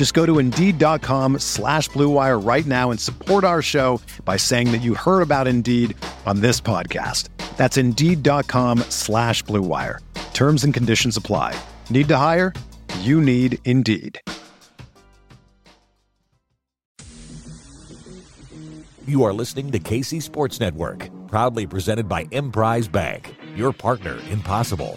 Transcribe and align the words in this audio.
Just 0.00 0.14
go 0.14 0.24
to 0.24 0.38
Indeed.com 0.38 1.40
slash 1.40 1.90
BlueWire 1.90 2.42
right 2.42 2.64
now 2.64 2.90
and 2.90 2.98
support 2.98 3.44
our 3.44 3.60
show 3.60 4.00
by 4.24 4.38
saying 4.38 4.72
that 4.72 4.78
you 4.78 4.94
heard 4.94 5.20
about 5.20 5.46
Indeed 5.46 5.94
on 6.24 6.40
this 6.40 6.58
podcast. 6.58 7.28
That's 7.58 7.76
Indeed.com 7.76 8.78
slash 8.88 9.44
BlueWire. 9.44 9.98
Terms 10.32 10.64
and 10.64 10.72
conditions 10.72 11.18
apply. 11.18 11.54
Need 11.90 12.08
to 12.08 12.16
hire? 12.16 12.54
You 13.00 13.20
need 13.20 13.58
Indeed. 13.66 14.18
You 19.06 19.22
are 19.24 19.34
listening 19.34 19.70
to 19.72 19.78
KC 19.78 20.22
Sports 20.22 20.58
Network, 20.60 21.10
proudly 21.26 21.66
presented 21.66 22.08
by 22.08 22.26
Emprise 22.32 22.88
Bank, 22.88 23.34
your 23.54 23.74
partner 23.74 24.16
in 24.30 24.40
possible. 24.40 24.96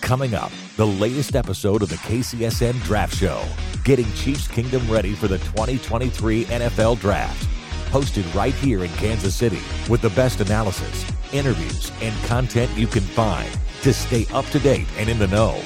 Coming 0.00 0.34
up, 0.34 0.50
the 0.76 0.86
latest 0.86 1.36
episode 1.36 1.82
of 1.82 1.90
the 1.90 1.98
KCSN 1.98 2.82
Draft 2.82 3.14
Show, 3.14 3.44
getting 3.84 4.10
Chiefs 4.14 4.46
Kingdom 4.46 4.88
ready 4.90 5.14
for 5.14 5.28
the 5.28 5.38
2023 5.38 6.44
NFL 6.46 7.00
Draft. 7.00 7.48
Hosted 7.90 8.32
right 8.34 8.54
here 8.54 8.84
in 8.84 8.90
Kansas 8.92 9.34
City 9.34 9.60
with 9.88 10.00
the 10.00 10.10
best 10.10 10.40
analysis, 10.40 11.04
interviews, 11.32 11.90
and 12.00 12.14
content 12.26 12.70
you 12.76 12.86
can 12.86 13.02
find 13.02 13.50
to 13.82 13.92
stay 13.92 14.26
up 14.32 14.44
to 14.46 14.58
date 14.58 14.86
and 14.96 15.08
in 15.08 15.18
the 15.18 15.26
know. 15.28 15.62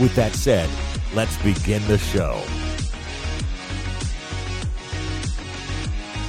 With 0.00 0.14
that 0.16 0.34
said, 0.34 0.68
let's 1.14 1.36
begin 1.38 1.86
the 1.86 1.98
show. 1.98 2.42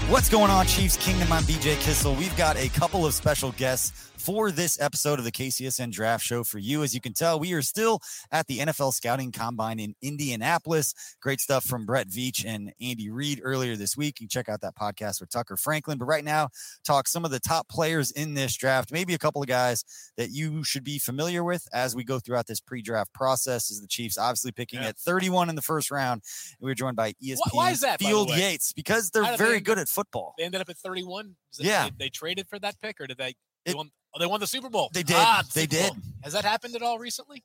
What's 0.08 0.30
going 0.30 0.52
on, 0.52 0.68
Chiefs 0.68 0.98
Kingdom? 0.98 1.32
I'm 1.32 1.44
BJ 1.44 1.76
Kissel. 1.78 2.14
We've 2.16 2.38
got 2.38 2.58
a 2.58 2.70
couple 2.70 3.08
of 3.08 3.14
special 3.16 3.52
guests 3.54 4.12
for 4.26 4.50
this 4.50 4.82
episode 4.82 5.20
of 5.20 5.26
the 5.26 5.32
KCSN 5.32 5.92
Draft 5.92 6.26
Show 6.26 6.44
for 6.44 6.58
you. 6.58 6.82
As 6.82 6.96
you 6.96 7.00
can 7.00 7.14
tell, 7.14 7.40
we 7.40 7.54
are 7.54 7.62
still 7.62 8.00
at 8.32 8.48
the 8.48 8.58
NFL 8.58 8.92
Scouting 8.92 9.32
Combine 9.32 9.80
in 9.80 9.94
Indianapolis. 10.02 10.96
Great 11.22 11.40
stuff 11.40 11.64
from 11.64 11.86
Brett 11.86 12.08
Veach 12.08 12.44
and 12.44 12.74
Andy 12.82 13.12
Reid 13.12 13.40
earlier 13.44 13.76
this 13.76 13.96
week. 13.96 14.20
You 14.20 14.26
can 14.26 14.30
check 14.30 14.50
out 14.50 14.62
that 14.62 14.76
podcast 14.76 15.22
with 15.22 15.30
Tucker 15.30 15.58
Franklin. 15.58 16.00
But 16.00 16.06
right 16.06 16.24
now, 16.24 16.50
talk 16.84 17.08
some 17.08 17.24
of 17.24 17.30
the 17.30 17.40
top 17.40 17.70
players 17.70 18.10
in 18.10 18.34
this 18.34 18.56
draft, 18.56 18.92
maybe 18.92 19.14
a 19.14 19.20
couple 19.20 19.44
of 19.44 19.48
guys 19.48 19.86
that 20.18 20.32
you 20.32 20.64
should 20.64 20.84
be 20.84 20.98
familiar 20.98 21.44
with 21.44 21.68
as 21.72 21.96
we 21.96 22.04
go 22.04 22.18
throughout 22.18 22.48
this 22.48 22.60
pre-draft 22.60 23.14
process. 23.14 23.70
Is 23.70 23.80
the 23.80 23.88
Chiefs 23.88 24.18
obviously 24.18 24.52
picking 24.52 24.82
yeah. 24.82 24.88
at 24.88 24.98
31 24.98 25.50
in 25.50 25.56
the 25.56 25.62
first 25.62 25.92
round? 25.92 26.24
We 26.60 26.72
are 26.72 26.76
joined 26.76 26.96
by 26.96 27.14
ESPN 27.24 27.38
Why 27.52 27.70
is 27.70 27.82
that, 27.82 28.00
Field 28.00 28.32
Yates 28.36 28.74
because 28.74 29.12
they're 29.12 29.38
very 29.38 29.60
good 29.60 29.78
at 29.78 29.88
football. 29.88 30.34
They 30.40 30.46
ended 30.46 30.62
up 30.62 30.70
at 30.70 30.78
31. 30.78 31.36
yeah, 31.60 31.84
they, 31.84 32.06
they, 32.06 32.10
traded 32.10 32.48
for 32.50 32.58
that 32.58 32.82
pick, 32.82 33.00
or 33.00 33.06
did 33.06 33.20
they? 33.20 33.36
They, 33.66 33.74
won, 33.74 33.92
oh, 34.14 34.20
they 34.20 34.26
won 34.26 34.40
the 34.40 34.48
Super 34.48 34.70
Bowl. 34.70 34.90
They 34.94 35.04
did. 35.04 35.16
Ah, 35.18 35.44
the 35.46 35.60
they 35.60 35.66
did. 35.66 35.92
Has 36.24 36.34
that 36.34 36.46
happened 36.46 36.76
at 36.76 36.82
all 36.82 37.00
recently? 37.00 37.44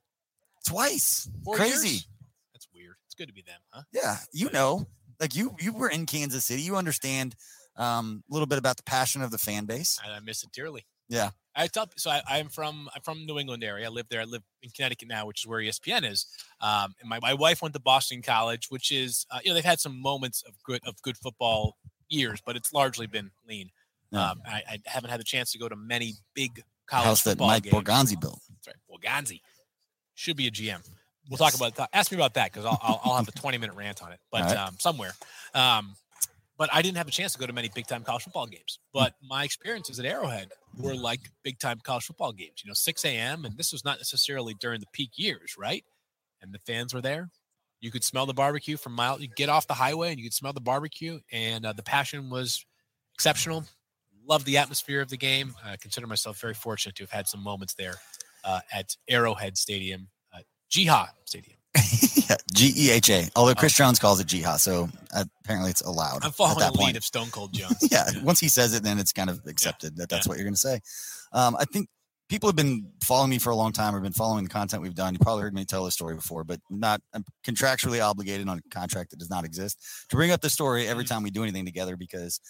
Twice. 0.67 1.29
Four 1.45 1.57
Crazy. 1.57 1.89
Years? 1.89 2.09
That's 2.53 2.69
weird. 2.75 2.97
It's 3.07 3.15
good 3.15 3.29
to 3.29 3.35
be 3.35 3.43
them, 3.43 3.61
huh? 3.71 3.83
Yeah, 3.93 4.17
you 4.33 4.51
know, 4.51 4.87
like 5.19 5.35
you 5.35 5.57
you 5.59 5.73
were 5.73 5.89
in 5.89 6.07
Kansas 6.07 6.45
City. 6.45 6.63
You 6.63 6.77
understand 6.77 7.35
um, 7.77 8.23
a 8.31 8.33
little 8.33 8.47
bit 8.47 8.59
about 8.59 8.77
the 8.77 8.83
passion 8.83 9.23
of 9.23 9.31
the 9.31 9.39
fan 9.39 9.65
base. 9.65 9.99
I, 10.05 10.17
I 10.17 10.21
miss 10.21 10.43
it 10.43 10.53
dearly. 10.53 10.85
Yeah. 11.09 11.31
I 11.57 11.67
tell 11.67 11.91
so 11.97 12.11
I, 12.11 12.39
am 12.39 12.49
from 12.49 12.89
I'm 12.95 13.03
from 13.03 13.27
New 13.27 13.39
England 13.39 13.65
area. 13.65 13.87
I 13.87 13.89
live 13.91 14.07
there. 14.09 14.21
I 14.21 14.25
live 14.25 14.43
in 14.63 14.71
Connecticut 14.71 15.09
now, 15.09 15.27
which 15.27 15.43
is 15.43 15.47
where 15.47 15.61
ESPN 15.61 16.09
is. 16.09 16.27
Um, 16.61 16.95
and 17.01 17.09
my, 17.09 17.19
my 17.21 17.35
wife 17.35 17.61
went 17.61 17.75
to 17.75 17.81
Boston 17.81 18.23
College, 18.23 18.67
which 18.69 18.93
is 18.93 19.27
uh, 19.31 19.41
you 19.43 19.51
know 19.51 19.55
they've 19.55 19.65
had 19.65 19.81
some 19.81 20.01
moments 20.01 20.43
of 20.47 20.55
good 20.63 20.81
of 20.87 21.01
good 21.03 21.17
football 21.17 21.77
years, 22.09 22.41
but 22.45 22.57
it's 22.57 22.73
largely 22.73 23.07
been 23.07 23.31
lean. 23.49 23.71
Um, 24.13 24.43
I, 24.47 24.63
I, 24.69 24.79
haven't 24.87 25.11
had 25.11 25.21
the 25.21 25.25
chance 25.25 25.53
to 25.53 25.59
go 25.59 25.69
to 25.69 25.77
many 25.77 26.15
big 26.35 26.63
college 26.87 27.07
house 27.07 27.23
that 27.23 27.39
Mike 27.39 27.63
games. 27.63 27.75
Borgonzi 27.75 28.21
built. 28.21 28.41
That's 28.49 28.67
right, 28.67 28.77
Borgonzi 28.91 29.41
should 30.15 30.37
be 30.37 30.47
a 30.47 30.51
GM. 30.51 30.87
We'll 31.29 31.39
yes. 31.39 31.53
talk 31.53 31.55
about 31.55 31.77
that. 31.77 31.91
Ask 31.93 32.11
me 32.11 32.17
about 32.17 32.35
that 32.35 32.53
because 32.53 32.67
I'll, 32.67 32.79
I'll, 32.83 33.01
I'll, 33.05 33.17
have 33.17 33.29
a 33.29 33.33
20 33.41 33.59
minute 33.59 33.75
rant 33.77 34.03
on 34.03 34.13
it, 34.13 34.19
but 34.31 34.43
right. 34.43 34.57
um, 34.57 34.77
somewhere. 34.79 35.13
Um, 35.55 35.95
but 36.59 36.69
I 36.75 36.83
didn't 36.83 36.99
have 36.99 37.09
a 37.09 37.11
chance 37.11 37.33
to 37.33 37.39
go 37.39 37.47
to 37.47 37.53
many 37.55 37.71
big 37.75 37.87
time 37.87 38.05
college 38.05 38.25
football 38.25 38.47
games. 38.47 38.81
But 38.93 39.15
my 39.23 39.45
experiences 39.45 39.99
at 39.99 40.05
Arrowhead 40.05 40.51
were 40.79 40.95
like 40.95 41.21
big 41.43 41.59
time 41.59 41.81
college 41.83 42.05
football 42.05 42.33
games. 42.33 42.63
You 42.63 42.69
know, 42.69 42.75
6 42.75 43.05
a.m. 43.07 43.47
and 43.47 43.57
this 43.57 43.73
was 43.73 43.85
not 43.85 43.99
necessarily 43.99 44.55
during 44.55 44.81
the 44.81 44.87
peak 44.93 45.13
years, 45.15 45.55
right? 45.59 45.85
And 46.43 46.53
the 46.53 46.59
fans 46.59 46.93
were 46.93 47.01
there. 47.01 47.31
You 47.81 47.91
could 47.91 48.05
smell 48.05 48.27
the 48.27 48.35
barbecue 48.35 48.77
from 48.77 48.93
miles. 48.93 49.23
You 49.23 49.29
get 49.29 49.49
off 49.49 49.67
the 49.67 49.75
highway 49.75 50.11
and 50.11 50.19
you 50.19 50.25
could 50.25 50.35
smell 50.35 50.53
the 50.53 50.61
barbecue, 50.61 51.21
and 51.33 51.65
uh, 51.65 51.73
the 51.73 51.83
passion 51.83 52.29
was 52.29 52.67
exceptional 53.15 53.65
love 54.31 54.45
the 54.45 54.57
atmosphere 54.57 55.03
of 55.03 55.11
the 55.11 55.17
game. 55.17 55.55
I 55.63 55.77
consider 55.77 56.07
myself 56.07 56.41
very 56.41 56.55
fortunate 56.55 56.95
to 56.95 57.03
have 57.03 57.11
had 57.11 57.27
some 57.27 57.43
moments 57.43 57.75
there 57.75 57.97
uh, 58.45 58.61
at 58.73 58.97
Arrowhead 59.09 59.59
Stadium, 59.59 60.09
uh, 60.33 60.39
Jihad 60.71 61.11
Stadium. 61.25 61.57
yeah, 62.29 62.37
G 62.53 62.73
E 62.77 62.91
H 62.91 63.11
A. 63.11 63.29
Although 63.37 63.55
Chris. 63.55 63.77
Jones 63.77 63.99
calls 63.99 64.19
it 64.21 64.27
Jihad, 64.27 64.61
so 64.61 64.89
apparently 65.45 65.71
it's 65.71 65.83
allowed. 65.83 66.25
I'm 66.25 66.33
following 66.33 66.59
the 66.59 66.79
lead 66.79 66.97
of 66.97 67.05
Stone 67.05 67.31
Cold 67.31 67.53
Jones. 67.55 67.77
yeah, 67.91 68.09
once 68.23 68.41
he 68.41 68.49
says 68.49 68.75
it, 68.75 68.83
then 68.83 68.99
it's 68.99 69.13
kind 69.13 69.31
of 69.31 69.41
accepted 69.47 69.93
yeah. 69.95 70.03
that 70.03 70.09
that's 70.09 70.27
yeah. 70.27 70.31
what 70.31 70.39
you're 70.39 70.47
going 70.47 70.55
to 70.55 70.61
say. 70.61 70.81
Um, 71.33 71.57
I 71.57 71.65
think 71.65 71.89
people 72.29 72.49
have 72.49 72.57
been 72.57 72.87
following 73.03 73.31
me 73.31 73.39
for 73.39 73.51
a 73.51 73.57
long 73.57 73.73
time 73.73 73.95
or 73.95 74.01
been 74.01 74.13
following 74.13 74.45
the 74.45 74.51
content 74.51 74.83
we've 74.83 74.95
done. 74.95 75.15
You 75.15 75.21
probably 75.21 75.43
heard 75.43 75.55
me 75.55 75.65
tell 75.65 75.85
this 75.85 75.95
story 75.95 76.15
before, 76.15 76.43
but 76.43 76.61
not 76.71 77.01
I'm 77.13 77.25
contractually 77.47 78.05
obligated 78.05 78.49
on 78.49 78.59
a 78.59 78.69
contract 78.71 79.11
that 79.11 79.19
does 79.19 79.31
not 79.31 79.45
exist 79.45 79.79
to 80.09 80.17
bring 80.17 80.33
up 80.33 80.41
the 80.41 80.51
story 80.51 80.89
every 80.89 81.05
mm-hmm. 81.05 81.15
time 81.15 81.23
we 81.23 81.31
do 81.31 81.43
anything 81.43 81.65
together 81.67 81.97
because 81.97 82.41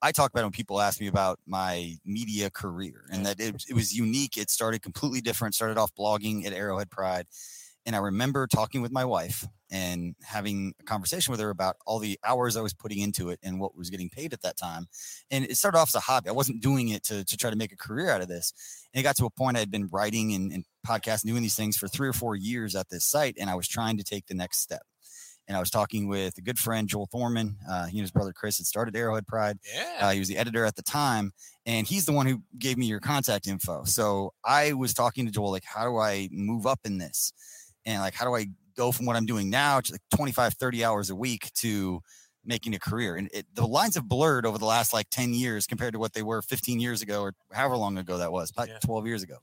I 0.00 0.12
talk 0.12 0.30
about 0.30 0.44
when 0.44 0.52
people 0.52 0.80
ask 0.80 1.00
me 1.00 1.08
about 1.08 1.40
my 1.46 1.94
media 2.04 2.50
career 2.50 3.04
and 3.10 3.26
that 3.26 3.40
it, 3.40 3.64
it 3.68 3.74
was 3.74 3.96
unique. 3.96 4.36
It 4.36 4.50
started 4.50 4.82
completely 4.82 5.20
different. 5.20 5.54
Started 5.54 5.76
off 5.78 5.94
blogging 5.94 6.46
at 6.46 6.52
Arrowhead 6.52 6.90
Pride. 6.90 7.26
And 7.84 7.96
I 7.96 8.00
remember 8.00 8.46
talking 8.46 8.82
with 8.82 8.92
my 8.92 9.04
wife 9.04 9.46
and 9.70 10.14
having 10.22 10.74
a 10.80 10.84
conversation 10.84 11.30
with 11.30 11.40
her 11.40 11.50
about 11.50 11.76
all 11.86 11.98
the 11.98 12.18
hours 12.24 12.56
I 12.56 12.60
was 12.60 12.74
putting 12.74 12.98
into 12.98 13.30
it 13.30 13.38
and 13.42 13.58
what 13.58 13.76
was 13.76 13.90
getting 13.90 14.10
paid 14.10 14.32
at 14.32 14.42
that 14.42 14.56
time. 14.56 14.88
And 15.30 15.44
it 15.44 15.56
started 15.56 15.78
off 15.78 15.90
as 15.90 15.94
a 15.94 16.00
hobby. 16.00 16.28
I 16.28 16.32
wasn't 16.32 16.62
doing 16.62 16.88
it 16.88 17.02
to, 17.04 17.24
to 17.24 17.36
try 17.36 17.50
to 17.50 17.56
make 17.56 17.72
a 17.72 17.76
career 17.76 18.10
out 18.10 18.20
of 18.20 18.28
this. 18.28 18.52
And 18.92 19.00
it 19.00 19.04
got 19.04 19.16
to 19.16 19.26
a 19.26 19.30
point 19.30 19.56
I 19.56 19.60
had 19.60 19.70
been 19.70 19.88
writing 19.90 20.34
and, 20.34 20.52
and 20.52 20.64
podcasting, 20.86 21.26
doing 21.26 21.42
these 21.42 21.56
things 21.56 21.76
for 21.76 21.88
three 21.88 22.08
or 22.08 22.12
four 22.12 22.36
years 22.36 22.76
at 22.76 22.88
this 22.90 23.04
site. 23.04 23.36
And 23.40 23.48
I 23.48 23.54
was 23.54 23.66
trying 23.66 23.96
to 23.96 24.04
take 24.04 24.26
the 24.26 24.34
next 24.34 24.60
step 24.60 24.82
and 25.48 25.56
I 25.56 25.60
was 25.60 25.70
talking 25.70 26.06
with 26.06 26.36
a 26.36 26.42
good 26.42 26.58
friend, 26.58 26.86
Joel 26.86 27.08
Thorman. 27.10 27.56
Uh, 27.68 27.86
he 27.86 27.98
and 27.98 28.02
his 28.04 28.10
brother 28.10 28.34
Chris 28.34 28.58
had 28.58 28.66
started 28.66 28.94
Arrowhead 28.94 29.26
Pride. 29.26 29.58
Yeah. 29.74 29.96
Uh, 29.98 30.10
he 30.10 30.18
was 30.18 30.28
the 30.28 30.36
editor 30.36 30.66
at 30.66 30.76
the 30.76 30.82
time, 30.82 31.32
and 31.64 31.86
he's 31.86 32.04
the 32.04 32.12
one 32.12 32.26
who 32.26 32.42
gave 32.58 32.76
me 32.76 32.84
your 32.84 33.00
contact 33.00 33.46
info. 33.46 33.84
So 33.84 34.34
I 34.44 34.74
was 34.74 34.92
talking 34.92 35.24
to 35.24 35.32
Joel, 35.32 35.50
like, 35.50 35.64
how 35.64 35.84
do 35.84 35.96
I 35.96 36.28
move 36.30 36.66
up 36.66 36.80
in 36.84 36.98
this? 36.98 37.32
And 37.86 38.02
like, 38.02 38.14
how 38.14 38.26
do 38.26 38.36
I 38.36 38.48
go 38.76 38.92
from 38.92 39.06
what 39.06 39.16
I'm 39.16 39.24
doing 39.24 39.48
now 39.48 39.80
to 39.80 39.92
like 39.92 40.02
25, 40.14 40.54
30 40.54 40.84
hours 40.84 41.08
a 41.08 41.16
week 41.16 41.50
to 41.54 42.00
making 42.44 42.74
a 42.74 42.78
career? 42.78 43.16
And 43.16 43.30
it, 43.32 43.46
the 43.54 43.66
lines 43.66 43.94
have 43.94 44.06
blurred 44.06 44.44
over 44.44 44.58
the 44.58 44.66
last 44.66 44.92
like 44.92 45.08
10 45.08 45.32
years 45.32 45.66
compared 45.66 45.94
to 45.94 45.98
what 45.98 46.12
they 46.12 46.22
were 46.22 46.42
15 46.42 46.78
years 46.78 47.00
ago 47.00 47.22
or 47.22 47.34
however 47.52 47.76
long 47.76 47.96
ago 47.96 48.18
that 48.18 48.30
was, 48.30 48.50
about 48.50 48.68
yeah. 48.68 48.78
12 48.84 49.06
years 49.06 49.22
ago. 49.22 49.38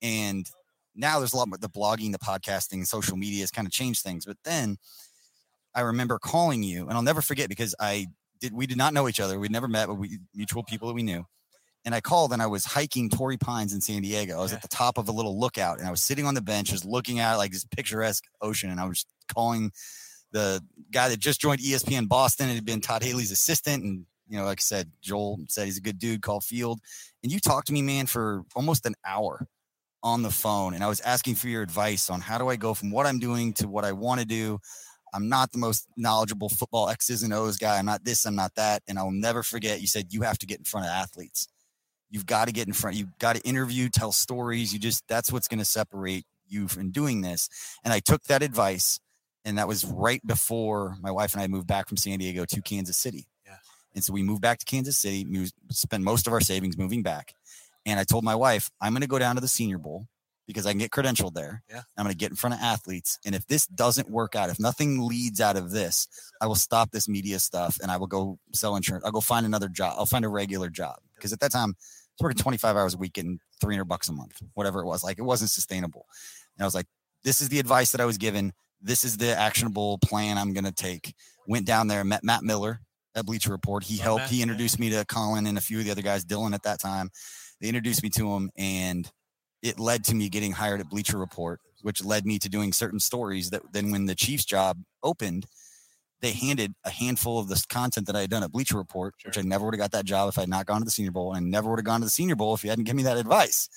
And 0.00 0.46
now 0.94 1.18
there's 1.18 1.32
a 1.32 1.36
lot 1.36 1.48
more 1.48 1.58
the 1.58 1.68
blogging, 1.68 2.12
the 2.12 2.18
podcasting, 2.18 2.86
social 2.86 3.16
media 3.16 3.40
has 3.40 3.50
kind 3.50 3.66
of 3.66 3.72
changed 3.72 4.02
things. 4.02 4.24
But 4.24 4.36
then 4.44 4.76
I 5.74 5.80
remember 5.82 6.18
calling 6.18 6.62
you, 6.62 6.86
and 6.88 6.92
I'll 6.92 7.02
never 7.02 7.22
forget 7.22 7.48
because 7.48 7.74
I 7.80 8.08
did. 8.40 8.52
We 8.52 8.66
did 8.66 8.78
not 8.78 8.92
know 8.94 9.08
each 9.08 9.20
other. 9.20 9.38
We'd 9.38 9.50
never 9.50 9.68
met, 9.68 9.88
but 9.88 9.94
we 9.94 10.18
mutual 10.34 10.62
people 10.62 10.88
that 10.88 10.94
we 10.94 11.02
knew. 11.02 11.24
And 11.84 11.94
I 11.94 12.00
called, 12.00 12.32
and 12.32 12.40
I 12.40 12.46
was 12.46 12.64
hiking 12.64 13.10
Torrey 13.10 13.36
Pines 13.36 13.72
in 13.72 13.80
San 13.80 14.02
Diego. 14.02 14.38
I 14.38 14.42
was 14.42 14.52
at 14.52 14.62
the 14.62 14.68
top 14.68 14.98
of 14.98 15.08
a 15.08 15.12
little 15.12 15.40
lookout, 15.40 15.78
and 15.78 15.88
I 15.88 15.90
was 15.90 16.02
sitting 16.02 16.26
on 16.26 16.34
the 16.34 16.40
bench, 16.40 16.70
just 16.70 16.84
looking 16.84 17.18
at 17.18 17.36
like 17.36 17.50
this 17.50 17.64
picturesque 17.64 18.24
ocean. 18.40 18.70
And 18.70 18.78
I 18.78 18.86
was 18.86 19.04
calling 19.34 19.72
the 20.30 20.62
guy 20.92 21.08
that 21.08 21.18
just 21.18 21.40
joined 21.40 21.60
ESPN 21.60 22.08
Boston 22.08 22.48
It 22.48 22.54
had 22.54 22.64
been 22.64 22.80
Todd 22.80 23.02
Haley's 23.02 23.32
assistant, 23.32 23.82
and 23.82 24.06
You 24.28 24.38
know, 24.38 24.44
like 24.44 24.60
I 24.60 24.62
said, 24.62 24.90
Joel 25.02 25.40
said 25.48 25.66
he's 25.66 25.76
a 25.78 25.82
good 25.82 25.98
dude, 25.98 26.22
call 26.22 26.40
Field. 26.40 26.80
And 27.22 27.30
you 27.30 27.38
talked 27.38 27.66
to 27.66 27.72
me, 27.72 27.82
man, 27.82 28.06
for 28.06 28.44
almost 28.54 28.86
an 28.86 28.94
hour 29.06 29.46
on 30.02 30.22
the 30.22 30.30
phone. 30.30 30.74
And 30.74 30.82
I 30.82 30.88
was 30.88 31.00
asking 31.00 31.34
for 31.34 31.48
your 31.48 31.62
advice 31.62 32.08
on 32.08 32.20
how 32.20 32.38
do 32.38 32.48
I 32.48 32.56
go 32.56 32.74
from 32.74 32.90
what 32.90 33.06
I'm 33.06 33.18
doing 33.18 33.52
to 33.54 33.68
what 33.68 33.84
I 33.84 33.92
want 33.92 34.20
to 34.20 34.26
do. 34.26 34.58
I'm 35.12 35.28
not 35.28 35.52
the 35.52 35.58
most 35.58 35.86
knowledgeable 35.96 36.48
football 36.48 36.88
X's 36.88 37.22
and 37.22 37.32
O's 37.32 37.56
guy. 37.56 37.78
I'm 37.78 37.86
not 37.86 38.04
this, 38.04 38.24
I'm 38.24 38.34
not 38.34 38.54
that. 38.54 38.82
And 38.88 38.98
I'll 38.98 39.10
never 39.10 39.42
forget 39.42 39.80
you 39.80 39.86
said 39.86 40.12
you 40.12 40.22
have 40.22 40.38
to 40.38 40.46
get 40.46 40.58
in 40.58 40.64
front 40.64 40.86
of 40.86 40.92
athletes. 40.92 41.48
You've 42.10 42.26
got 42.26 42.46
to 42.46 42.52
get 42.52 42.66
in 42.66 42.72
front. 42.74 42.96
You've 42.96 43.18
got 43.18 43.36
to 43.36 43.42
interview, 43.42 43.88
tell 43.88 44.12
stories. 44.12 44.72
You 44.72 44.78
just, 44.78 45.06
that's 45.08 45.32
what's 45.32 45.48
going 45.48 45.60
to 45.60 45.64
separate 45.64 46.24
you 46.46 46.68
from 46.68 46.90
doing 46.90 47.22
this. 47.22 47.48
And 47.84 47.92
I 47.92 48.00
took 48.00 48.22
that 48.24 48.42
advice. 48.42 49.00
And 49.44 49.58
that 49.58 49.66
was 49.66 49.84
right 49.84 50.24
before 50.24 50.96
my 51.00 51.10
wife 51.10 51.32
and 51.32 51.42
I 51.42 51.48
moved 51.48 51.66
back 51.66 51.88
from 51.88 51.96
San 51.96 52.18
Diego 52.18 52.44
to 52.44 52.60
Kansas 52.62 52.96
City. 52.96 53.26
Yeah. 53.44 53.56
And 53.94 54.04
so 54.04 54.12
we 54.12 54.22
moved 54.22 54.40
back 54.40 54.58
to 54.58 54.64
Kansas 54.64 54.96
City, 54.96 55.26
we 55.28 55.50
spend 55.70 56.04
most 56.04 56.28
of 56.28 56.32
our 56.32 56.40
savings 56.40 56.78
moving 56.78 57.02
back. 57.02 57.34
And 57.84 57.98
I 57.98 58.04
told 58.04 58.22
my 58.22 58.36
wife, 58.36 58.70
I'm 58.80 58.92
going 58.92 59.00
to 59.00 59.08
go 59.08 59.18
down 59.18 59.34
to 59.34 59.40
the 59.40 59.48
Senior 59.48 59.78
Bowl 59.78 60.06
because 60.46 60.66
I 60.66 60.70
can 60.72 60.78
get 60.78 60.90
credentialed 60.90 61.34
there. 61.34 61.62
Yeah. 61.70 61.82
I'm 61.96 62.04
going 62.04 62.12
to 62.12 62.18
get 62.18 62.30
in 62.30 62.36
front 62.36 62.54
of 62.54 62.60
athletes. 62.60 63.18
And 63.24 63.34
if 63.34 63.46
this 63.46 63.66
doesn't 63.66 64.10
work 64.10 64.34
out, 64.34 64.50
if 64.50 64.58
nothing 64.58 65.06
leads 65.06 65.40
out 65.40 65.56
of 65.56 65.70
this, 65.70 66.08
I 66.40 66.46
will 66.46 66.54
stop 66.56 66.90
this 66.90 67.08
media 67.08 67.38
stuff 67.38 67.78
and 67.80 67.90
I 67.90 67.96
will 67.96 68.06
go 68.08 68.38
sell 68.52 68.76
insurance. 68.76 69.04
I'll 69.04 69.12
go 69.12 69.20
find 69.20 69.46
another 69.46 69.68
job. 69.68 69.94
I'll 69.96 70.06
find 70.06 70.24
a 70.24 70.28
regular 70.28 70.68
job 70.68 70.96
because 71.14 71.32
at 71.32 71.40
that 71.40 71.52
time 71.52 71.70
I 71.70 72.12
was 72.18 72.22
working 72.24 72.38
25 72.42 72.76
hours 72.76 72.94
a 72.94 72.98
week 72.98 73.18
and 73.18 73.38
300 73.60 73.84
bucks 73.84 74.08
a 74.08 74.12
month, 74.12 74.40
whatever 74.54 74.80
it 74.80 74.86
was. 74.86 75.04
Like 75.04 75.18
it 75.18 75.22
wasn't 75.22 75.50
sustainable. 75.50 76.06
And 76.56 76.64
I 76.64 76.66
was 76.66 76.74
like, 76.74 76.86
this 77.24 77.40
is 77.40 77.48
the 77.48 77.60
advice 77.60 77.92
that 77.92 78.00
I 78.00 78.04
was 78.04 78.18
given. 78.18 78.52
This 78.80 79.04
is 79.04 79.16
the 79.16 79.38
actionable 79.38 79.98
plan 79.98 80.38
I'm 80.38 80.52
going 80.52 80.64
to 80.64 80.72
take. 80.72 81.14
Went 81.46 81.66
down 81.66 81.86
there, 81.86 82.02
met 82.02 82.24
Matt 82.24 82.42
Miller 82.42 82.80
at 83.14 83.24
Bleacher 83.26 83.50
Report. 83.52 83.84
He 83.84 84.00
Oh, 84.00 84.02
helped. 84.02 84.22
Matt, 84.22 84.30
He 84.30 84.42
introduced 84.42 84.78
me 84.80 84.90
to 84.90 85.04
Colin 85.04 85.46
and 85.46 85.56
a 85.56 85.60
few 85.60 85.78
of 85.78 85.84
the 85.84 85.92
other 85.92 86.02
guys, 86.02 86.24
Dylan 86.24 86.52
at 86.52 86.64
that 86.64 86.80
time. 86.80 87.10
They 87.60 87.68
introduced 87.68 88.02
me 88.02 88.08
to 88.10 88.32
him, 88.34 88.50
and 88.56 89.08
it 89.62 89.78
led 89.78 90.04
to 90.04 90.14
me 90.14 90.28
getting 90.28 90.52
hired 90.52 90.80
at 90.80 90.90
Bleacher 90.90 91.18
Report, 91.18 91.60
which 91.82 92.04
led 92.04 92.26
me 92.26 92.38
to 92.38 92.48
doing 92.48 92.72
certain 92.72 93.00
stories 93.00 93.50
that 93.50 93.62
then 93.72 93.90
when 93.90 94.06
the 94.06 94.14
Chiefs 94.14 94.44
job 94.44 94.82
opened, 95.02 95.46
they 96.20 96.32
handed 96.32 96.74
a 96.84 96.90
handful 96.90 97.38
of 97.38 97.48
this 97.48 97.66
content 97.66 98.06
that 98.06 98.16
I 98.16 98.20
had 98.22 98.30
done 98.30 98.42
at 98.42 98.52
Bleacher 98.52 98.76
Report, 98.76 99.14
which 99.24 99.38
I 99.38 99.42
never 99.42 99.64
would 99.64 99.74
have 99.74 99.80
got 99.80 99.92
that 99.92 100.04
job 100.04 100.28
if 100.28 100.38
I 100.38 100.42
had 100.42 100.48
not 100.48 100.66
gone 100.66 100.80
to 100.80 100.84
the 100.84 100.90
Senior 100.90 101.10
Bowl, 101.10 101.34
and 101.34 101.50
never 101.50 101.70
would 101.70 101.78
have 101.78 101.84
gone 101.86 102.00
to 102.00 102.06
the 102.06 102.10
Senior 102.10 102.36
Bowl 102.36 102.54
if 102.54 102.62
you 102.62 102.70
hadn't 102.70 102.84
given 102.84 102.98
me 102.98 103.02
that 103.04 103.16
advice. 103.16 103.68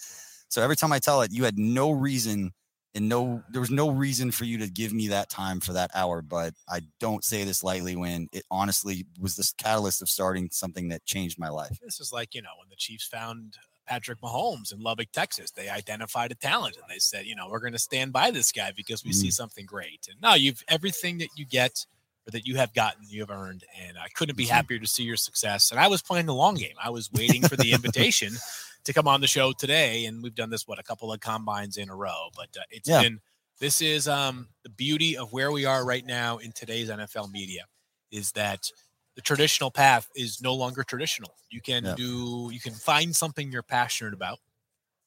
So 0.50 0.62
every 0.62 0.76
time 0.76 0.92
I 0.92 1.00
tell 1.00 1.22
it, 1.22 1.32
you 1.32 1.44
had 1.44 1.58
no 1.58 1.92
reason 1.92 2.52
and 2.94 3.10
no 3.10 3.44
there 3.52 3.60
was 3.60 3.70
no 3.72 3.90
reason 3.90 4.32
for 4.32 4.46
you 4.46 4.58
to 4.58 4.70
give 4.70 4.94
me 4.94 5.10
that 5.10 5.30
time 5.30 5.60
for 5.60 5.74
that 5.74 5.92
hour 5.94 6.22
but 6.22 6.54
i 6.70 6.80
don't 7.00 7.26
say 7.26 7.44
this 7.44 7.62
lightly 7.62 7.96
when 7.96 8.28
it 8.32 8.44
honestly 8.50 9.06
was 9.20 9.36
this 9.36 9.52
catalyst 9.52 10.02
of 10.02 10.10
starting 10.10 10.48
something 10.50 10.88
that 10.88 11.06
changed 11.06 11.38
my 11.38 11.50
life 11.50 11.78
This 11.84 12.00
is 12.00 12.14
like, 12.14 12.34
you 12.34 12.42
know, 12.42 12.50
when 12.58 12.70
the 12.70 12.76
Chiefs 12.78 13.06
found 13.06 13.58
Patrick 13.86 14.20
Mahomes 14.22 14.74
in 14.74 14.82
Lubbock, 14.82 15.12
Texas, 15.12 15.52
they 15.52 15.70
identified 15.70 16.32
a 16.32 16.36
talent 16.36 16.76
and 16.78 16.86
they 16.90 17.00
said, 17.00 17.26
you 17.26 17.36
know, 17.36 17.48
we're 17.50 17.60
going 17.60 17.74
to 17.74 17.80
stand 17.80 18.12
by 18.14 18.32
this 18.32 18.52
guy 18.52 18.72
because 18.76 19.04
we 19.06 19.14
see 19.14 19.30
something 19.32 19.66
great. 19.66 20.08
And 20.10 20.20
now 20.22 20.34
you've 20.36 20.64
everything 20.68 21.20
that 21.20 21.30
you 21.36 21.46
get 21.46 21.86
or 22.28 22.32
that 22.32 22.46
you 22.48 22.56
have 22.56 22.74
gotten, 22.74 23.04
you 23.08 23.22
have 23.22 23.30
earned. 23.30 23.64
And 23.80 23.98
I 23.98 24.08
couldn't 24.10 24.36
be 24.38 24.46
Mhm. 24.46 24.50
happier 24.50 24.80
to 24.80 24.88
see 24.88 25.04
your 25.04 25.18
success. 25.18 25.70
And 25.72 25.80
I 25.80 25.88
was 25.88 26.02
playing 26.02 26.26
the 26.26 26.34
long 26.34 26.56
game. 26.56 26.76
I 26.84 26.90
was 26.90 27.12
waiting 27.12 27.44
for 27.48 27.56
the 27.56 27.72
invitation 27.74 28.34
to 28.86 28.94
come 28.94 29.08
on 29.08 29.22
the 29.22 29.28
show 29.28 29.52
today. 29.52 30.06
And 30.06 30.24
we've 30.24 30.34
done 30.36 30.50
this, 30.50 30.68
what, 30.68 30.80
a 30.80 30.84
couple 30.84 31.12
of 31.14 31.20
combines 31.20 31.78
in 31.78 31.90
a 31.90 31.96
row. 31.96 32.30
But 32.36 32.50
uh, 32.58 32.64
it's 32.72 32.90
Yeah. 32.90 33.04
been, 33.04 33.20
this 33.60 33.80
is 33.82 34.08
um, 34.08 34.50
the 34.64 34.70
beauty 34.70 35.16
of 35.16 35.32
where 35.32 35.52
we 35.52 35.66
are 35.66 35.86
right 35.86 36.06
now 36.06 36.38
in 36.40 36.52
today's 36.52 36.90
NFL 36.90 37.32
media 37.32 37.66
is 38.12 38.32
that 38.32 38.70
the 39.16 39.22
traditional 39.22 39.72
path 39.72 40.10
is 40.16 40.42
no 40.42 40.54
longer 40.54 40.84
traditional. 40.84 41.36
You 41.50 41.62
can 41.62 41.84
Yeah. 41.84 41.96
do 41.96 42.50
you 42.52 42.60
can 42.60 42.74
find 42.74 43.16
something 43.16 43.52
you're 43.52 43.64
passionate 43.64 44.14
about, 44.14 44.40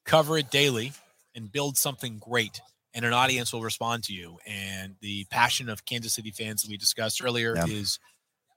cover 0.05 0.39
it 0.39 0.51
daily, 0.51 0.93
and 1.35 1.51
build 1.53 1.77
something 1.77 2.19
great. 2.19 2.61
And 2.95 3.05
an 3.05 3.13
audience 3.13 3.53
will 3.53 3.63
respond 3.63 4.05
to 4.05 4.15
you. 4.15 4.39
And 4.47 4.97
the 5.01 5.27
passion 5.27 5.69
of 5.69 5.85
Kansas 5.85 6.15
City 6.15 6.31
fans 6.31 6.63
that 6.63 6.71
we 6.71 6.77
discussed 6.77 7.23
earlier 7.23 7.55
Yeah. 7.57 7.67
is 7.67 7.99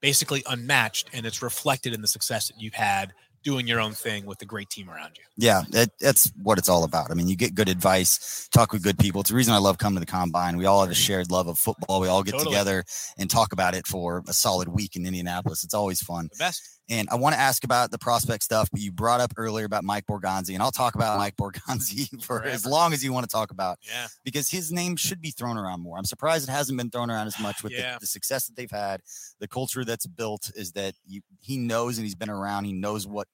basically 0.02 0.44
unmatched, 0.48 1.10
and 1.14 1.26
it's 1.26 1.42
reflected 1.42 1.94
in 1.94 2.02
the 2.02 2.08
success 2.08 2.48
that 2.48 2.60
you've 2.60 2.74
had 2.74 3.14
doing 3.44 3.68
your 3.68 3.80
own 3.80 3.94
thing 3.94 4.26
with 4.26 4.38
the 4.40 4.46
great 4.46 4.70
team 4.70 4.90
around 4.90 5.12
you. 5.18 5.24
yeah 5.38 5.64
that, 5.72 5.90
that's 6.00 6.32
what 6.42 6.58
it's 6.58 6.70
all 6.70 6.84
about. 6.84 7.12
I 7.12 7.14
mean 7.16 7.28
you 7.28 7.36
get 7.36 7.56
good 7.56 7.70
advice 7.70 8.48
talk 8.52 8.72
with 8.74 8.84
good 8.84 8.98
people. 9.00 9.22
It's 9.22 9.30
the 9.30 9.36
reason 9.36 9.54
i 9.54 9.58
love 9.58 9.78
coming 9.78 9.96
to 10.00 10.06
the 10.06 10.12
combine. 10.12 10.58
We 10.58 10.66
all 10.66 10.82
have 10.82 10.92
a 10.92 10.96
shared 10.96 11.32
love 11.32 11.48
of 11.48 11.58
football. 11.58 12.02
We 12.02 12.08
all 12.08 12.24
get 12.24 12.32
Totally. 12.34 12.52
together 12.52 12.84
and 13.18 13.30
talk 13.30 13.54
about 13.54 13.74
it 13.76 13.88
for 13.88 14.24
a 14.28 14.34
solid 14.34 14.68
week 14.68 14.96
in 14.96 15.06
indianapolis. 15.06 15.64
It's 15.64 15.74
always 15.74 16.02
fun. 16.02 16.30
The 16.32 16.38
best. 16.40 16.62
And 16.92 17.08
I 17.10 17.16
want 17.16 17.34
to 17.36 17.40
ask 17.40 17.64
about 17.64 17.90
the 17.90 17.98
prospect 17.98 18.44
stuff, 18.44 18.70
but 18.70 18.82
you 18.82 18.92
brought 18.92 19.22
up 19.22 19.32
earlier 19.38 19.66
about 19.66 19.86
Mike 19.86 20.06
Borgonzi, 20.08 20.54
and 20.54 20.62
I'll 20.62 20.72
talk 20.72 20.96
about 20.96 21.18
Mike 21.18 21.38
Borgonzi 21.38 22.22
for 22.26 22.44
as 22.44 22.66
long 22.66 22.92
as 22.92 23.02
you 23.02 23.14
want 23.14 23.24
to 23.24 23.32
talk 23.34 23.50
about 23.52 23.80
Yeah. 23.82 24.08
because 24.26 24.50
his 24.50 24.74
name 24.74 24.98
should 24.98 25.22
be 25.22 25.32
thrown 25.32 25.58
around 25.58 25.82
more. 25.82 25.98
I'm 25.98 26.04
surprised 26.04 26.50
it 26.50 26.52
hasn't 26.52 26.78
been 26.78 26.90
thrown 26.90 27.10
around 27.10 27.28
as 27.28 27.40
much 27.40 27.64
with 27.64 27.72
Yeah. 27.72 27.94
the, 27.94 28.02
the 28.02 28.08
success 28.08 28.46
that 28.48 28.58
they've 28.58 28.70
had. 28.70 29.00
The 29.40 29.48
culture 29.48 29.86
that's 29.86 30.06
built 30.06 30.52
is 30.54 30.74
that 30.74 30.96
you, 31.08 31.22
he 31.40 31.58
knows 31.58 31.98
and 31.98 32.06
he's 32.06 32.14
been 32.16 32.30
around. 32.30 32.66
He 32.66 32.74
knows 32.74 33.08
what 33.08 33.30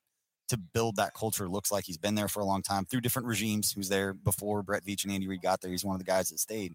to 0.50 0.58
build 0.58 0.98
that 0.98 1.16
culture 1.16 1.50
looks 1.50 1.72
like. 1.72 1.84
He's 1.86 1.98
been 1.98 2.14
there 2.14 2.28
for 2.28 2.42
a 2.42 2.46
long 2.46 2.62
time 2.62 2.86
through 2.86 3.02
different 3.02 3.28
regimes. 3.28 3.72
Who's 3.72 3.90
there 3.90 4.14
before 4.14 4.62
Brett 4.62 4.86
Veach 4.86 5.04
and 5.04 5.12
Andy 5.12 5.28
Reid 5.28 5.42
got 5.42 5.62
there. 5.62 5.72
He's 5.72 5.84
one 5.84 5.96
of 5.96 6.00
the 6.00 6.06
guys 6.06 6.30
that 6.30 6.38
stayed. 6.40 6.74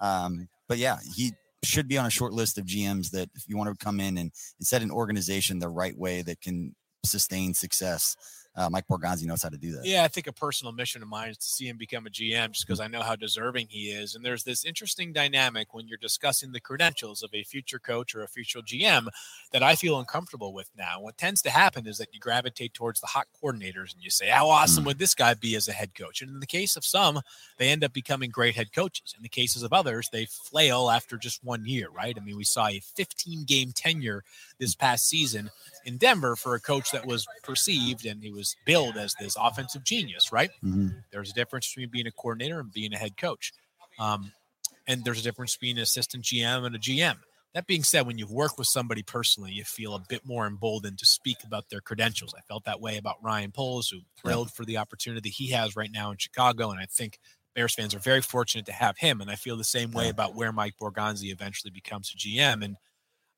Um, 0.00 0.48
but 0.66 0.78
yeah, 0.78 0.96
he 1.14 1.32
should 1.64 1.88
be 1.88 1.98
on 1.98 2.06
a 2.06 2.10
short 2.10 2.32
list 2.32 2.58
of 2.58 2.66
GMs 2.66 3.10
that 3.10 3.28
if 3.34 3.48
you 3.48 3.56
want 3.56 3.70
to 3.70 3.84
come 3.84 4.00
in 4.00 4.18
and, 4.18 4.30
and 4.58 4.66
set 4.66 4.82
an 4.82 4.90
organization 4.90 5.58
the 5.58 5.68
right 5.68 5.96
way 5.96 6.22
that 6.22 6.40
can 6.40 6.74
sustain 7.04 7.54
success. 7.54 8.16
Uh, 8.54 8.68
Mike 8.70 8.86
Borgonzi 8.86 9.24
knows 9.24 9.42
how 9.42 9.48
to 9.48 9.56
do 9.56 9.72
that. 9.72 9.84
Yeah, 9.86 10.04
I 10.04 10.08
think 10.08 10.26
a 10.26 10.32
personal 10.32 10.72
mission 10.74 11.00
of 11.02 11.08
mine 11.08 11.30
is 11.30 11.38
to 11.38 11.46
see 11.46 11.66
him 11.68 11.78
become 11.78 12.06
a 12.06 12.10
GM 12.10 12.50
just 12.52 12.66
because 12.66 12.80
I 12.80 12.86
know 12.86 13.00
how 13.00 13.16
deserving 13.16 13.68
he 13.70 13.90
is. 13.90 14.14
And 14.14 14.22
there's 14.22 14.44
this 14.44 14.64
interesting 14.66 15.10
dynamic 15.12 15.72
when 15.72 15.88
you're 15.88 15.96
discussing 15.96 16.52
the 16.52 16.60
credentials 16.60 17.22
of 17.22 17.30
a 17.32 17.44
future 17.44 17.78
coach 17.78 18.14
or 18.14 18.22
a 18.22 18.28
future 18.28 18.58
GM 18.60 19.06
that 19.52 19.62
I 19.62 19.74
feel 19.74 19.98
uncomfortable 19.98 20.52
with 20.52 20.68
now. 20.76 21.00
What 21.00 21.16
tends 21.16 21.40
to 21.42 21.50
happen 21.50 21.86
is 21.86 21.96
that 21.96 22.12
you 22.12 22.20
gravitate 22.20 22.74
towards 22.74 23.00
the 23.00 23.06
hot 23.06 23.26
coordinators 23.42 23.94
and 23.94 24.02
you 24.02 24.10
say, 24.10 24.28
How 24.28 24.48
awesome 24.50 24.84
Mm. 24.84 24.86
would 24.88 24.98
this 24.98 25.14
guy 25.14 25.32
be 25.32 25.54
as 25.54 25.66
a 25.68 25.72
head 25.72 25.94
coach? 25.94 26.20
And 26.20 26.30
in 26.30 26.40
the 26.40 26.46
case 26.46 26.76
of 26.76 26.84
some, 26.84 27.20
they 27.56 27.68
end 27.70 27.82
up 27.82 27.94
becoming 27.94 28.28
great 28.30 28.54
head 28.54 28.72
coaches. 28.74 29.14
In 29.16 29.22
the 29.22 29.28
cases 29.30 29.62
of 29.62 29.72
others, 29.72 30.10
they 30.12 30.26
flail 30.26 30.90
after 30.90 31.16
just 31.16 31.42
one 31.42 31.64
year, 31.64 31.88
right? 31.88 32.16
I 32.20 32.22
mean, 32.22 32.36
we 32.36 32.44
saw 32.44 32.66
a 32.66 32.80
15 32.80 33.44
game 33.44 33.72
tenure 33.74 34.24
this 34.58 34.74
past 34.74 35.08
season 35.08 35.50
in 35.86 35.96
Denver 35.96 36.36
for 36.36 36.54
a 36.54 36.60
coach 36.60 36.90
that 36.90 37.06
was 37.06 37.26
perceived 37.42 38.04
and 38.04 38.22
he 38.22 38.30
was 38.30 38.41
billed 38.66 38.96
as 38.96 39.14
this 39.20 39.36
offensive 39.38 39.84
genius, 39.84 40.32
right? 40.32 40.50
Mhm. 40.62 41.04
There's 41.10 41.30
a 41.30 41.34
difference 41.34 41.68
between 41.68 41.90
being 41.90 42.06
a 42.06 42.12
coordinator 42.12 42.60
and 42.60 42.72
being 42.72 42.92
a 42.92 42.98
head 42.98 43.16
coach. 43.16 43.52
Um, 43.98 44.32
and 44.86 45.04
there's 45.04 45.18
a 45.20 45.22
difference 45.22 45.54
between 45.56 45.76
an 45.76 45.82
assistant 45.82 46.24
GM 46.24 46.64
and 46.64 46.74
a 46.74 46.78
GM. 46.78 47.20
That 47.54 47.66
being 47.66 47.84
said, 47.84 48.06
when 48.06 48.16
you've 48.18 48.30
worked 48.32 48.56
with 48.58 48.66
somebody 48.66 49.02
personally, 49.02 49.52
you 49.52 49.64
feel 49.64 49.94
a 49.94 50.00
bit 50.08 50.24
more 50.24 50.46
emboldened 50.46 50.98
to 51.00 51.06
speak 51.06 51.44
about 51.44 51.68
their 51.68 51.82
credentials. 51.82 52.34
I 52.36 52.40
felt 52.48 52.64
that 52.64 52.80
way 52.80 52.96
about 52.96 53.22
Ryan 53.22 53.52
Poles, 53.52 53.90
who 53.90 54.00
thrilled 54.16 54.52
for 54.52 54.64
the 54.64 54.78
opportunity 54.78 55.28
he 55.28 55.48
has 55.50 55.76
right 55.76 55.90
now 55.92 56.10
in 56.10 56.16
Chicago. 56.16 56.70
And 56.70 56.80
I 56.80 56.86
think 56.86 57.18
Bears 57.54 57.74
fans 57.74 57.94
are 57.94 57.98
very 57.98 58.22
fortunate 58.22 58.64
to 58.66 58.72
have 58.72 58.96
him. 58.96 59.20
And 59.20 59.30
I 59.30 59.34
feel 59.36 59.58
the 59.58 59.64
same 59.64 59.92
way 59.92 60.04
Yeah. 60.04 60.10
about 60.10 60.34
where 60.34 60.50
Mike 60.52 60.76
Borgonzi 60.80 61.30
eventually 61.30 61.70
becomes 61.70 62.10
a 62.14 62.16
GM. 62.16 62.62
And 62.64 62.76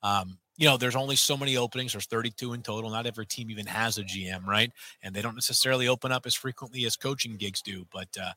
um, 0.05 0.39
you 0.57 0.69
know, 0.69 0.77
there's 0.77 0.95
only 0.97 1.17
so 1.17 1.37
many 1.37 1.57
openings. 1.57 1.93
There's 1.93 2.07
32 2.07 2.53
in 2.53 2.63
total. 2.63 2.91
Not 2.91 3.07
every 3.07 3.27
team 3.27 3.51
even 3.51 3.67
has 3.67 3.99
a 3.99 4.05
GM, 4.05 4.45
right? 4.47 4.71
And 5.03 5.15
they 5.15 5.21
don't 5.23 5.35
necessarily 5.35 5.89
open 5.89 6.13
up 6.13 6.27
as 6.27 6.35
frequently 6.35 6.85
as 6.85 6.97
coaching 6.97 7.37
gigs 7.37 7.61
do. 7.61 7.87
But 7.93 8.09
uh, 8.21 8.33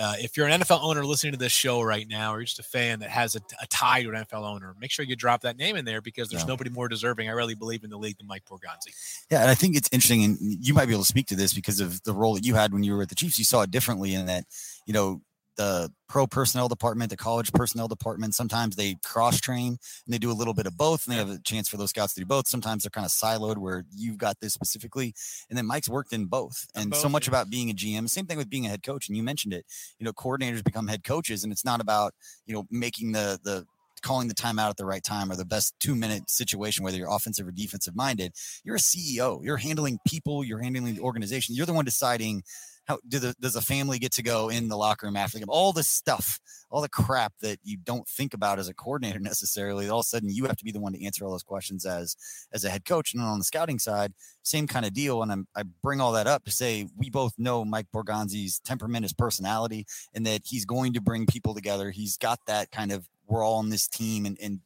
uh, 0.00 0.14
if 0.18 0.36
you're 0.36 0.46
an 0.46 0.60
NFL 0.62 0.82
owner 0.82 1.04
listening 1.04 1.32
to 1.32 1.38
this 1.38 1.52
show 1.52 1.82
right 1.82 2.06
now, 2.08 2.32
or 2.32 2.42
just 2.42 2.58
a 2.58 2.62
fan 2.62 3.00
that 3.00 3.10
has 3.10 3.34
a, 3.36 3.40
a 3.60 3.66
tie 3.66 4.02
to 4.02 4.08
an 4.10 4.14
NFL 4.24 4.44
owner, 4.44 4.74
make 4.80 4.90
sure 4.90 5.04
you 5.04 5.14
drop 5.16 5.42
that 5.42 5.58
name 5.58 5.76
in 5.76 5.84
there 5.84 6.00
because 6.00 6.28
there's 6.30 6.42
Yeah. 6.42 6.48
nobody 6.48 6.70
more 6.70 6.88
deserving. 6.88 7.28
I 7.28 7.32
really 7.32 7.54
believe 7.54 7.84
in 7.84 7.90
the 7.90 7.98
league 7.98 8.16
than 8.18 8.26
Mike 8.26 8.44
Borgonzi. 8.48 8.94
Yeah, 9.30 9.42
and 9.42 9.50
I 9.50 9.54
think 9.54 9.76
it's 9.76 9.88
interesting, 9.92 10.24
and 10.24 10.38
you 10.40 10.72
might 10.72 10.86
be 10.86 10.92
able 10.92 11.02
to 11.02 11.08
speak 11.08 11.26
to 11.26 11.36
this 11.36 11.52
because 11.52 11.80
of 11.80 12.02
the 12.04 12.14
role 12.14 12.34
that 12.34 12.46
you 12.46 12.54
had 12.54 12.72
when 12.72 12.82
you 12.82 12.94
were 12.96 13.02
at 13.02 13.08
the 13.10 13.14
Chiefs. 13.14 13.38
You 13.38 13.44
saw 13.44 13.60
it 13.62 13.70
differently 13.70 14.14
in 14.14 14.24
that, 14.26 14.44
you 14.86 14.94
know, 14.94 15.20
the 15.58 15.92
pro 16.08 16.26
personnel 16.26 16.68
department, 16.68 17.10
the 17.10 17.16
college 17.16 17.52
personnel 17.52 17.88
department, 17.88 18.34
sometimes 18.34 18.76
they 18.76 18.96
cross 19.04 19.40
train 19.40 19.76
and 20.06 20.14
they 20.14 20.16
do 20.16 20.30
a 20.30 20.32
little 20.32 20.54
bit 20.54 20.66
of 20.66 20.76
both, 20.76 21.06
and 21.06 21.14
they 21.14 21.18
have 21.18 21.28
a 21.28 21.38
chance 21.40 21.68
for 21.68 21.76
those 21.76 21.90
scouts 21.90 22.14
to 22.14 22.20
do 22.20 22.26
both. 22.26 22.46
Sometimes 22.46 22.84
they're 22.84 22.90
kind 22.90 23.04
of 23.04 23.10
siloed 23.10 23.58
where 23.58 23.84
you've 23.94 24.16
got 24.16 24.40
this 24.40 24.54
specifically, 24.54 25.12
and 25.50 25.58
then 25.58 25.66
Mike's 25.66 25.88
worked 25.88 26.14
in 26.14 26.24
both. 26.26 26.66
And 26.74 26.94
so 26.94 27.08
much 27.08 27.26
yeah. 27.26 27.32
about 27.32 27.50
being 27.50 27.68
a 27.68 27.74
GM, 27.74 28.08
same 28.08 28.24
thing 28.24 28.38
with 28.38 28.48
being 28.48 28.64
a 28.64 28.70
head 28.70 28.82
coach. 28.82 29.08
And 29.08 29.16
you 29.16 29.22
mentioned 29.22 29.52
it, 29.52 29.66
you 29.98 30.06
know, 30.06 30.12
coordinators 30.12 30.64
become 30.64 30.86
head 30.86 31.04
coaches, 31.04 31.44
and 31.44 31.52
it's 31.52 31.64
not 31.64 31.80
about 31.80 32.14
you 32.46 32.54
know 32.54 32.66
making 32.70 33.12
the 33.12 33.38
the 33.42 33.66
calling 34.00 34.28
the 34.28 34.34
timeout 34.34 34.70
at 34.70 34.76
the 34.76 34.86
right 34.86 35.02
time 35.02 35.30
or 35.30 35.36
the 35.36 35.44
best 35.44 35.74
two 35.80 35.94
minute 35.94 36.30
situation, 36.30 36.84
whether 36.84 36.96
you're 36.96 37.14
offensive 37.14 37.46
or 37.46 37.52
defensive 37.52 37.96
minded. 37.96 38.32
You're 38.64 38.76
a 38.76 38.80
CEO. 38.80 39.42
You're 39.42 39.56
handling 39.56 39.98
people. 40.06 40.44
You're 40.44 40.60
handling 40.60 40.94
the 40.94 41.00
organization. 41.00 41.54
You're 41.54 41.66
the 41.66 41.72
one 41.72 41.84
deciding 41.84 42.42
how 42.88 42.98
do 43.06 43.18
the, 43.18 43.34
does 43.38 43.54
a 43.54 43.60
family 43.60 43.98
get 43.98 44.12
to 44.12 44.22
go 44.22 44.48
in 44.48 44.68
the 44.68 44.76
locker 44.76 45.06
room 45.06 45.14
after 45.14 45.36
the 45.36 45.40
game? 45.40 45.50
All 45.50 45.74
this 45.74 45.90
stuff, 45.90 46.40
all 46.70 46.80
the 46.80 46.88
crap 46.88 47.34
that 47.42 47.58
you 47.62 47.76
don't 47.76 48.08
think 48.08 48.32
about 48.32 48.58
as 48.58 48.66
a 48.66 48.74
coordinator 48.74 49.18
necessarily. 49.20 49.90
All 49.90 50.00
of 50.00 50.04
a 50.04 50.08
sudden, 50.08 50.30
you 50.30 50.46
have 50.46 50.56
to 50.56 50.64
be 50.64 50.72
the 50.72 50.80
one 50.80 50.94
to 50.94 51.04
answer 51.04 51.24
all 51.24 51.30
those 51.30 51.42
questions 51.42 51.84
as 51.84 52.16
as 52.52 52.64
a 52.64 52.70
head 52.70 52.86
coach. 52.86 53.12
And 53.12 53.22
on 53.22 53.38
the 53.38 53.44
scouting 53.44 53.78
side, 53.78 54.14
same 54.42 54.66
kind 54.66 54.86
of 54.86 54.94
deal. 54.94 55.22
And 55.22 55.30
I'm, 55.30 55.46
I 55.54 55.64
bring 55.82 56.00
all 56.00 56.12
that 56.12 56.26
up 56.26 56.44
to 56.46 56.50
say 56.50 56.88
we 56.96 57.10
both 57.10 57.34
know 57.36 57.62
Mike 57.62 57.88
Borgonzi's 57.94 58.58
temperament, 58.60 59.04
his 59.04 59.12
personality, 59.12 59.84
and 60.14 60.26
that 60.26 60.40
he's 60.46 60.64
going 60.64 60.94
to 60.94 61.02
bring 61.02 61.26
people 61.26 61.54
together. 61.54 61.90
He's 61.90 62.16
got 62.16 62.40
that 62.46 62.70
kind 62.70 62.90
of 62.90 63.06
we're 63.28 63.44
all 63.44 63.56
on 63.56 63.68
this 63.68 63.86
team 63.86 64.26
and, 64.26 64.38
and 64.42 64.60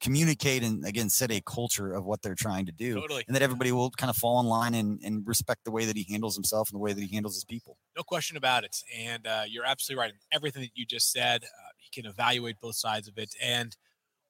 communicate 0.00 0.62
and 0.62 0.84
again 0.84 1.08
set 1.08 1.30
a 1.32 1.40
culture 1.40 1.92
of 1.92 2.04
what 2.04 2.22
they're 2.22 2.36
trying 2.36 2.66
to 2.66 2.72
do 2.72 2.94
Totally. 2.94 3.24
and 3.26 3.34
that 3.34 3.42
everybody 3.42 3.72
will 3.72 3.90
kind 3.90 4.10
of 4.10 4.16
fall 4.16 4.38
in 4.40 4.46
line 4.46 4.74
and, 4.74 5.00
and 5.04 5.26
respect 5.26 5.64
the 5.64 5.72
way 5.72 5.86
that 5.86 5.96
he 5.96 6.06
handles 6.08 6.36
himself 6.36 6.70
and 6.70 6.76
the 6.76 6.82
way 6.82 6.92
that 6.92 7.00
he 7.02 7.12
handles 7.12 7.34
his 7.34 7.44
people 7.44 7.76
No 7.96 8.02
question 8.02 8.36
about 8.36 8.64
it. 8.64 8.76
And 8.96 9.26
uh, 9.26 9.42
you're 9.48 9.64
absolutely 9.64 10.00
right. 10.00 10.10
in 10.10 10.16
Everything 10.32 10.62
that 10.62 10.70
you 10.74 10.86
just 10.86 11.10
said, 11.10 11.42
uh, 11.42 11.70
you 11.80 12.02
can 12.02 12.08
evaluate 12.08 12.60
both 12.60 12.76
sides 12.76 13.08
of 13.08 13.18
it. 13.18 13.34
And 13.42 13.76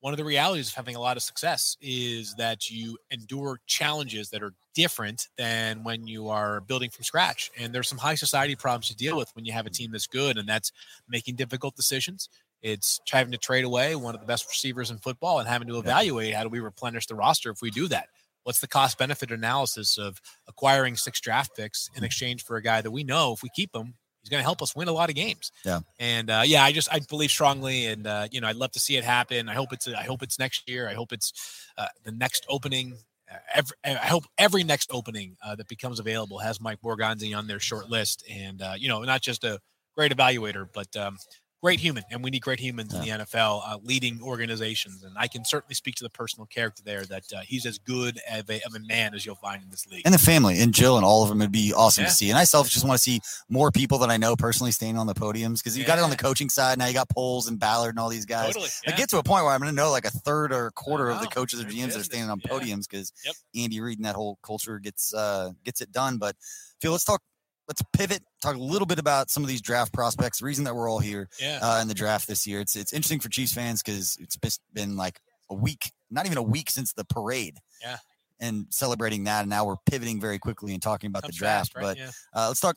one 0.01 0.13
of 0.13 0.17
the 0.17 0.25
realities 0.25 0.69
of 0.69 0.75
having 0.75 0.95
a 0.95 1.01
lot 1.01 1.17
of 1.17 1.23
success 1.23 1.77
is 1.81 2.35
that 2.37 2.71
you 2.71 2.97
endure 3.11 3.59
challenges 3.67 4.31
that 4.31 4.43
are 4.43 4.55
different 4.75 5.27
than 5.37 5.83
when 5.83 6.07
you 6.07 6.29
are 6.29 6.61
building 6.61 6.89
from 6.89 7.03
scratch. 7.03 7.51
And 7.59 7.75
there's 7.75 7.89
some 7.89 7.99
high 7.99 8.15
society 8.15 8.55
problems 8.55 8.89
to 8.89 8.97
deal 8.97 9.17
with 9.17 9.31
when 9.35 9.45
you 9.45 9.53
have 9.53 9.67
a 9.67 9.71
team 9.71 9.91
that's 9.91 10.07
good, 10.07 10.39
and 10.39 10.49
that's 10.49 10.71
making 11.09 11.35
difficult 11.35 11.75
decisions. 11.75 12.29
It's 12.63 13.01
having 13.09 13.33
to 13.33 13.39
trade 13.39 13.65
away 13.65 13.95
one 13.95 14.15
of 14.15 14.21
the 14.21 14.27
best 14.27 14.49
receivers 14.49 14.91
in 14.91 14.99
football 14.99 15.39
and 15.39 15.49
having 15.49 15.69
to 15.69 15.79
evaluate 15.79 16.35
how 16.35 16.43
do 16.43 16.49
we 16.49 16.61
replenish 16.61 17.07
the 17.07 17.15
roster 17.15 17.51
if 17.51 17.63
we 17.63 17.71
do 17.71 17.89
that. 17.89 18.09
What's 18.43 18.61
the 18.61 18.67
cost 18.67 18.99
benefit 18.99 19.31
analysis 19.31 19.99
of 19.99 20.21
acquiring 20.49 20.97
six 20.97 21.21
draft 21.21 21.57
picks 21.57 21.91
in 21.95 22.03
exchange 22.03 22.45
for 22.45 22.57
a 22.57 22.63
guy 22.63 22.81
that 22.81 22.91
we 22.91 23.05
know 23.05 23.33
if 23.33 23.43
we 23.43 23.51
keep 23.55 23.75
him, 23.75 23.95
he's 24.23 24.31
going 24.31 24.41
to 24.41 24.45
help 24.45 24.63
us 24.63 24.75
win 24.75 24.89
a 24.89 24.93
lot 24.93 25.09
of 25.09 25.15
games. 25.15 25.53
Yeah. 25.65 25.81
And 25.99 26.31
uh, 26.31 26.43
yeah, 26.45 26.63
I 26.63 26.73
just 26.73 26.93
I 26.93 27.01
believe 27.01 27.31
strongly, 27.31 27.87
and 27.87 28.07
uh, 28.07 28.29
you 28.31 28.41
know 28.41 28.49
I'd 28.49 28.57
love 28.57 28.73
to 28.73 28.81
see 28.81 28.97
it 28.97 29.05
happen. 29.05 29.49
I 29.49 29.55
hope 29.55 29.73
it's 29.73 29.89
I 29.89 30.03
hope 30.03 30.23
it's 30.23 30.39
next 30.39 30.69
year. 30.69 30.89
I 30.89 30.95
hope 30.95 31.13
it's 31.13 31.33
uh, 31.77 31.87
the 32.05 32.13
next 32.13 32.47
opening. 32.49 32.97
Uh, 33.31 33.37
every, 33.55 33.77
I 33.85 34.07
hope 34.07 34.25
every 34.39 34.65
next 34.65 34.91
opening 34.93 35.37
uh, 35.45 35.55
that 35.57 35.69
becomes 35.69 36.01
available 36.01 36.39
has 36.39 36.61
Mike 36.61 36.81
Borgonzi 36.83 37.37
on 37.37 37.47
their 37.47 37.61
short 37.61 37.89
list, 37.89 38.25
and 38.31 38.63
uh, 38.63 38.75
you 38.77 38.89
know 38.89 39.03
not 39.03 39.23
just 39.23 39.45
a 39.45 39.61
great 39.97 40.13
evaluator, 40.13 40.67
but 40.73 40.95
um, 40.97 41.19
great 41.63 41.81
human, 41.81 42.05
and 42.11 42.23
we 42.23 42.31
need 42.31 42.41
great 42.43 42.61
humans 42.61 42.95
in 42.95 43.01
the 43.01 43.09
NFL 43.09 43.63
uh, 43.67 43.79
leading 43.83 44.21
organizations. 44.23 45.03
And 45.03 45.13
I 45.19 45.27
can 45.27 45.45
certainly 45.45 45.75
speak 45.75 45.97
to 45.97 46.05
the 46.05 46.11
personal 46.11 46.47
character 46.47 46.83
there 46.85 47.05
that 47.07 47.25
uh, 47.37 47.41
he's 47.41 47.67
as 47.67 47.79
good 47.79 48.19
of 48.33 48.49
a, 48.49 48.61
of 48.65 48.75
a 48.75 48.81
man 48.81 49.15
as 49.15 49.27
you'll 49.27 49.35
find 49.35 49.63
in 49.63 49.69
this 49.71 49.87
league. 49.89 50.03
and 50.05 50.15
the 50.15 50.19
family 50.19 50.61
and 50.61 50.73
Jill 50.73 50.97
and 50.97 51.05
all 51.05 51.23
of 51.23 51.29
them 51.29 51.39
would 51.41 51.51
be 51.53 51.73
awesome 51.75 52.03
Yeah. 52.03 52.09
to 52.11 52.15
see. 52.15 52.31
And 52.31 52.39
I 52.39 52.45
self 52.45 52.69
just 52.69 52.85
want 52.87 52.97
to 52.97 53.03
see 53.03 53.21
more 53.49 53.71
people 53.73 53.99
that 53.99 54.11
I 54.11 54.17
know 54.17 54.37
personally 54.37 54.71
staying 54.73 54.97
on 54.97 55.07
the 55.07 55.15
podiums 55.15 55.59
because 55.59 55.77
you 55.77 55.85
got 55.85 55.99
it 55.99 56.03
on 56.05 56.11
the 56.11 56.17
coaching 56.17 56.49
side 56.49 56.79
now. 56.79 56.87
You 56.87 56.95
got 56.95 57.09
Poles 57.09 57.49
and 57.49 57.59
Ballard 57.59 57.91
and 57.91 57.99
all 57.99 58.09
these 58.09 58.27
guys. 58.27 58.49
Totally. 58.55 58.71
I 58.87 58.93
get 58.93 59.09
to 59.11 59.19
a 59.19 59.23
point 59.23 59.45
where 59.45 59.53
I'm 59.53 59.61
going 59.61 59.71
to 59.71 59.77
know 59.77 59.91
like 59.91 60.05
a 60.05 60.11
third 60.11 60.53
or 60.53 60.67
a 60.69 60.73
quarter 60.73 61.11
of 61.11 61.21
the 61.21 61.27
coaches 61.27 61.61
or 61.61 61.65
GMs 61.65 61.93
that 61.95 61.99
are 62.01 62.05
standing 62.05 62.31
on 62.31 62.41
Yeah. 62.45 62.51
podiums 62.53 62.89
because 62.89 63.13
Yep. 63.25 63.35
Andy 63.57 63.81
Reid 63.81 63.99
and 63.99 64.05
that 64.07 64.15
whole 64.15 64.39
culture 64.43 64.79
gets 64.79 65.13
uh, 65.13 65.51
gets 65.65 65.81
it 65.81 65.91
done. 65.93 66.19
But 66.19 66.37
Phil, 66.81 66.93
let's 66.93 67.05
talk. 67.05 67.21
Let's 67.69 67.83
pivot. 67.93 68.23
Talk 68.41 68.57
a 68.57 68.61
little 68.61 68.87
bit 68.87 68.99
about 68.99 69.31
some 69.31 69.43
of 69.43 69.49
these 69.49 69.61
draft 69.61 69.93
prospects. 69.93 70.41
The 70.41 70.47
reason 70.47 70.65
that 70.65 70.75
we're 70.75 70.91
all 70.91 71.01
here 71.01 71.29
yeah. 71.39 71.59
uh, 71.61 71.81
in 71.83 71.89
the 71.89 71.95
draft 71.95 72.27
this 72.27 72.47
year. 72.47 72.61
It's 72.61 72.75
it's 72.75 72.95
interesting 72.95 73.21
for 73.21 73.29
Chiefs 73.29 73.53
fans 73.53 73.83
because 73.83 74.17
it's 74.21 74.39
been 74.73 74.97
like 74.97 75.21
a 75.51 75.55
week, 75.55 75.93
not 76.11 76.25
even 76.27 76.39
a 76.39 76.43
week 76.43 76.71
since 76.71 76.95
the 76.95 77.05
parade. 77.05 77.59
Yeah. 77.83 77.99
And 78.41 78.67
celebrating 78.71 79.25
that, 79.25 79.41
and 79.41 79.51
now 79.51 79.65
we're 79.65 79.77
pivoting 79.85 80.21
very 80.21 80.39
quickly 80.39 80.73
and 80.73 80.81
talking 80.81 81.09
about 81.09 81.23
Comes 81.23 81.35
the 81.35 81.39
draft. 81.39 81.73
fast, 81.73 81.77
right? 81.77 81.83
But 81.83 81.99
yeah. 81.99 82.11
uh, 82.33 82.49
let's 82.49 82.61
talk 82.61 82.77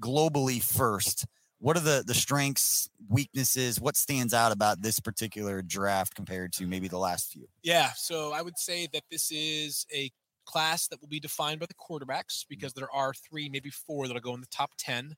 globally 0.00 0.62
first. 0.62 1.26
What 1.58 1.76
are 1.76 1.80
the 1.80 2.02
the 2.04 2.14
strengths, 2.14 2.88
weaknesses? 3.08 3.80
What 3.80 3.96
stands 3.96 4.34
out 4.34 4.50
about 4.50 4.82
this 4.82 4.98
particular 4.98 5.62
draft 5.62 6.14
compared 6.14 6.52
to 6.54 6.66
maybe 6.66 6.88
the 6.88 6.98
last 6.98 7.30
few? 7.30 7.46
Yeah, 7.62 7.90
so 7.94 8.32
I 8.32 8.42
would 8.42 8.58
say 8.58 8.88
that 8.92 9.02
this 9.10 9.30
is 9.30 9.86
a 9.94 10.10
class 10.44 10.88
that 10.88 11.00
will 11.00 11.08
be 11.08 11.20
defined 11.20 11.60
by 11.60 11.66
the 11.66 11.74
quarterbacks 11.74 12.44
because 12.48 12.72
there 12.74 12.90
are 12.90 13.12
three, 13.14 13.48
maybe 13.48 13.70
four 13.70 14.06
that'll 14.06 14.20
go 14.22 14.34
in 14.34 14.40
the 14.40 14.46
top 14.48 14.72
10. 14.78 15.14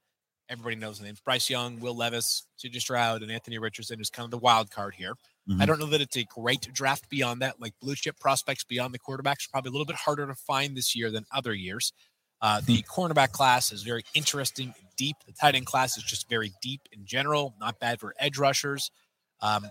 Everybody 0.49 0.76
knows 0.76 0.99
the 0.99 1.04
names 1.07 1.21
Bryce 1.21 1.49
Young, 1.49 1.81
Will 1.81 1.97
Levis, 1.97 2.47
CJ 2.62 2.81
Stroud, 2.81 3.23
and 3.23 3.33
Anthony 3.33 3.59
Richardson 3.59 4.00
is 4.00 4.11
kind 4.11 4.25
of 4.26 4.31
the 4.31 4.38
wild 4.38 4.71
card 4.71 4.95
here. 4.95 5.14
I 5.49 5.52
Mhm. 5.52 5.66
don't 5.66 5.78
know 5.81 5.87
that 5.87 6.00
it's 6.02 6.16
a 6.16 6.25
great 6.25 6.73
draft 6.73 7.09
beyond 7.09 7.40
that. 7.43 7.61
Like 7.61 7.75
blue 7.81 7.95
chip 7.95 8.19
prospects 8.21 8.64
beyond 8.64 8.93
the 8.95 8.99
quarterbacks 8.99 9.47
are 9.47 9.50
probably 9.50 9.71
a 9.71 9.73
little 9.73 9.87
bit 9.87 9.97
harder 9.97 10.26
to 10.26 10.35
find 10.35 10.76
this 10.76 10.95
year 10.95 11.11
than 11.11 11.25
other 11.31 11.54
years. 11.54 11.93
Uh, 12.43 12.61
the 12.61 12.83
cornerback 12.83 13.33
class 13.33 13.73
is 13.73 13.83
very 13.83 14.02
interesting, 14.14 14.75
and 14.78 14.88
deep. 14.97 15.16
The 15.26 15.33
tight 15.33 15.54
end 15.54 15.64
class 15.66 15.97
is 15.97 16.02
just 16.02 16.28
very 16.28 16.52
deep 16.61 16.83
in 16.93 17.07
general. 17.07 17.54
Not 17.59 17.78
bad 17.81 18.00
for 18.00 18.14
edge 18.19 18.37
rushers. 18.37 18.90
Um, 19.40 19.71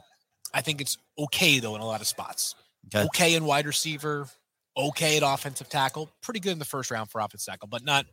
I 0.55 0.62
think 0.62 0.81
it's 0.81 0.98
okay 1.19 1.60
though 1.60 1.75
in 1.75 1.81
a 1.81 1.86
lot 1.86 2.01
of 2.01 2.07
spots. 2.07 2.55
Okay. 2.88 3.03
Okay 3.05 3.36
in 3.36 3.45
wide 3.45 3.65
receiver, 3.67 4.27
okay 4.75 5.18
at 5.18 5.24
offensive 5.24 5.70
tackle, 5.70 6.10
pretty 6.22 6.39
good 6.39 6.53
in 6.53 6.60
the 6.60 6.65
first 6.65 6.92
round 6.92 7.10
for 7.10 7.22
offensive 7.22 7.53
tackle, 7.53 7.68
but 7.68 7.84
not 7.84 8.06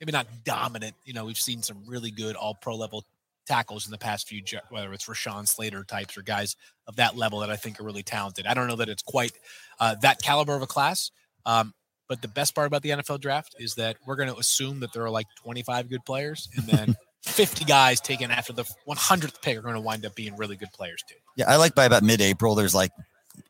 maybe 0.00 0.12
not 0.12 0.26
dominant. 0.44 0.94
You 1.04 1.14
know, 1.14 1.24
we've 1.24 1.38
seen 1.38 1.62
some 1.62 1.82
really 1.86 2.10
good 2.10 2.36
all 2.36 2.54
pro 2.54 2.76
level 2.76 3.04
tackles 3.46 3.86
in 3.86 3.90
the 3.90 3.98
past 3.98 4.28
few, 4.28 4.42
whether 4.70 4.92
it's 4.92 5.06
Rashawn 5.06 5.46
Slater 5.46 5.84
types 5.84 6.16
or 6.16 6.22
guys 6.22 6.56
of 6.86 6.96
that 6.96 7.16
level 7.16 7.40
that 7.40 7.50
I 7.50 7.56
think 7.56 7.80
are 7.80 7.84
really 7.84 8.02
talented. 8.02 8.46
I 8.46 8.54
don't 8.54 8.68
know 8.68 8.76
that 8.76 8.88
it's 8.88 9.02
quite 9.02 9.32
uh, 9.78 9.96
that 10.02 10.22
caliber 10.22 10.54
of 10.54 10.62
a 10.62 10.66
class. 10.66 11.10
Um, 11.46 11.74
but 12.08 12.22
the 12.22 12.28
best 12.28 12.54
part 12.54 12.66
about 12.66 12.82
the 12.82 12.90
NFL 12.90 13.20
draft 13.20 13.54
is 13.58 13.76
that 13.76 13.96
we're 14.04 14.16
going 14.16 14.28
to 14.28 14.36
assume 14.36 14.80
that 14.80 14.92
there 14.92 15.04
are 15.04 15.10
like 15.10 15.26
25 15.42 15.88
good 15.88 16.04
players, 16.04 16.48
and 16.56 16.66
then 16.66 16.96
50 17.22 17.64
guys 17.64 18.00
taken 18.00 18.32
after 18.32 18.52
the 18.52 18.64
100th 18.88 19.40
pick 19.42 19.56
are 19.56 19.62
going 19.62 19.74
to 19.74 19.80
wind 19.80 20.04
up 20.04 20.14
being 20.16 20.36
really 20.36 20.56
good 20.56 20.72
players 20.72 21.04
too. 21.08 21.14
Yeah, 21.36 21.48
I 21.48 21.56
like 21.56 21.74
by 21.74 21.84
about 21.84 22.02
mid-April, 22.02 22.56
there's 22.56 22.74
like 22.74 22.90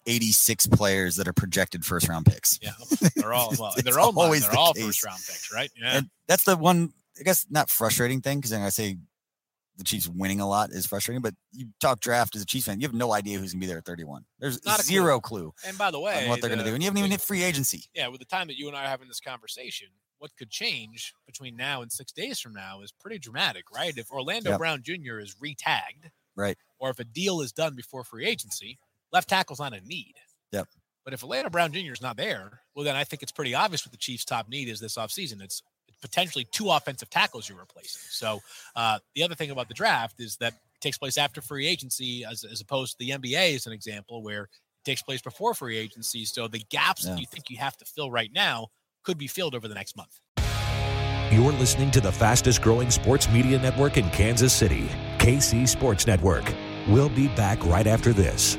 86 0.06 0.66
players 0.68 1.16
that 1.16 1.28
are 1.28 1.32
projected 1.32 1.84
first 1.84 2.08
round 2.08 2.26
picks. 2.26 2.58
Yeah, 2.62 2.72
they're 3.16 3.32
all 3.32 3.54
well. 3.58 3.74
They're 3.84 3.98
all 4.00 4.18
always 4.18 4.42
They're 4.42 4.52
the 4.52 4.58
all 4.58 4.74
case. 4.74 4.84
first 4.84 5.04
round 5.04 5.18
picks, 5.18 5.52
right? 5.52 5.70
Yeah, 5.76 5.98
And 5.98 6.10
that's 6.26 6.44
the 6.44 6.56
one, 6.56 6.92
I 7.18 7.22
guess, 7.22 7.46
not 7.50 7.68
frustrating 7.70 8.20
thing 8.20 8.38
because 8.38 8.52
I 8.52 8.68
say 8.70 8.96
the 9.76 9.84
Chiefs 9.84 10.08
winning 10.08 10.40
a 10.40 10.48
lot 10.48 10.70
is 10.70 10.86
frustrating. 10.86 11.22
But 11.22 11.34
you 11.52 11.68
talk 11.80 12.00
draft 12.00 12.34
as 12.36 12.42
a 12.42 12.46
Chiefs 12.46 12.66
fan, 12.66 12.80
you 12.80 12.86
have 12.86 12.94
no 12.94 13.12
idea 13.12 13.38
who's 13.38 13.52
gonna 13.52 13.60
be 13.60 13.66
there 13.66 13.78
at 13.78 13.84
31. 13.84 14.24
There's 14.38 14.64
Not 14.64 14.80
a 14.80 14.82
clue. 14.82 14.88
zero 14.88 15.20
clue, 15.20 15.52
and 15.66 15.76
by 15.78 15.90
the 15.90 16.00
way, 16.00 16.28
what 16.28 16.40
they're 16.40 16.50
gonna 16.50 16.64
do, 16.64 16.74
and 16.74 16.82
you 16.82 16.86
haven't 16.86 16.98
even 16.98 17.10
hit 17.10 17.20
free 17.20 17.42
agency. 17.42 17.84
yeah, 17.94 18.08
with 18.08 18.20
the 18.20 18.26
time 18.26 18.46
that 18.48 18.56
you 18.58 18.68
and 18.68 18.76
I 18.76 18.84
are 18.84 18.88
having 18.88 19.08
this 19.08 19.20
conversation, 19.20 19.88
what 20.18 20.30
could 20.36 20.50
change 20.50 21.14
between 21.26 21.56
now 21.56 21.80
and 21.82 21.90
six 21.90 22.12
days 22.12 22.40
from 22.40 22.52
now 22.52 22.82
is 22.82 22.92
pretty 22.92 23.18
dramatic, 23.18 23.70
right? 23.70 23.96
If 23.96 24.10
Orlando 24.10 24.50
Yep. 24.50 24.58
Brown 24.58 24.82
Jr. 24.82 25.18
is 25.18 25.34
retagged, 25.40 26.10
Right. 26.36 26.58
or 26.78 26.90
if 26.90 26.98
a 26.98 27.04
deal 27.04 27.40
is 27.40 27.52
done 27.52 27.74
before 27.74 28.04
free 28.04 28.26
agency, 28.26 28.78
left 29.12 29.28
tackle's 29.28 29.60
not 29.60 29.72
a 29.74 29.80
need. 29.86 30.14
Yep. 30.52 30.68
But 31.04 31.14
if 31.14 31.22
Orlando 31.24 31.50
Brown 31.50 31.72
Jr. 31.72 31.92
is 31.92 32.02
not 32.02 32.16
there, 32.16 32.60
well, 32.74 32.84
then 32.84 32.96
I 32.96 33.04
think 33.04 33.22
it's 33.22 33.32
pretty 33.32 33.54
obvious 33.54 33.84
what 33.86 33.92
the 33.92 33.98
Chiefs' 33.98 34.24
top 34.24 34.48
need 34.48 34.68
is 34.68 34.80
this 34.80 34.96
offseason. 34.96 35.42
It's 35.42 35.62
potentially 36.02 36.46
two 36.50 36.70
offensive 36.70 37.10
tackles 37.10 37.48
you're 37.48 37.58
replacing. 37.58 38.00
So 38.10 38.40
uh, 38.76 38.98
the 39.14 39.22
other 39.22 39.34
thing 39.34 39.50
about 39.50 39.68
the 39.68 39.74
draft 39.74 40.20
is 40.20 40.36
that 40.36 40.52
it 40.52 40.80
takes 40.80 40.98
place 40.98 41.18
after 41.18 41.40
free 41.40 41.66
agency, 41.66 42.24
as, 42.24 42.44
as 42.44 42.60
opposed 42.60 42.98
to 42.98 43.04
the 43.04 43.10
NBA, 43.10 43.54
as 43.54 43.66
an 43.66 43.72
example, 43.72 44.22
where 44.22 44.44
it 44.44 44.48
takes 44.84 45.02
place 45.02 45.20
before 45.22 45.52
free 45.54 45.76
agency. 45.78 46.24
So 46.24 46.48
the 46.48 46.62
gaps 46.70 47.04
Yeah. 47.04 47.12
that 47.14 47.20
you 47.20 47.26
think 47.26 47.50
you 47.50 47.58
have 47.58 47.76
to 47.78 47.84
fill 47.84 48.10
right 48.10 48.30
now 48.32 48.68
could 49.02 49.18
be 49.18 49.26
filled 49.26 49.54
over 49.54 49.68
the 49.68 49.74
next 49.74 49.96
month. 49.96 50.20
You're 51.32 51.52
listening 51.52 51.90
to 51.92 52.00
the 52.00 52.10
fastest 52.12 52.60
growing 52.60 52.90
sports 52.90 53.28
media 53.30 53.58
network 53.58 53.96
in 53.96 54.08
Kansas 54.10 54.52
City, 54.52 54.88
KC 55.18 55.66
Sports 55.68 56.06
Network. 56.06 56.44
We'll 56.88 57.08
be 57.08 57.28
back 57.28 57.64
right 57.66 57.86
after 57.86 58.12
this. 58.12 58.58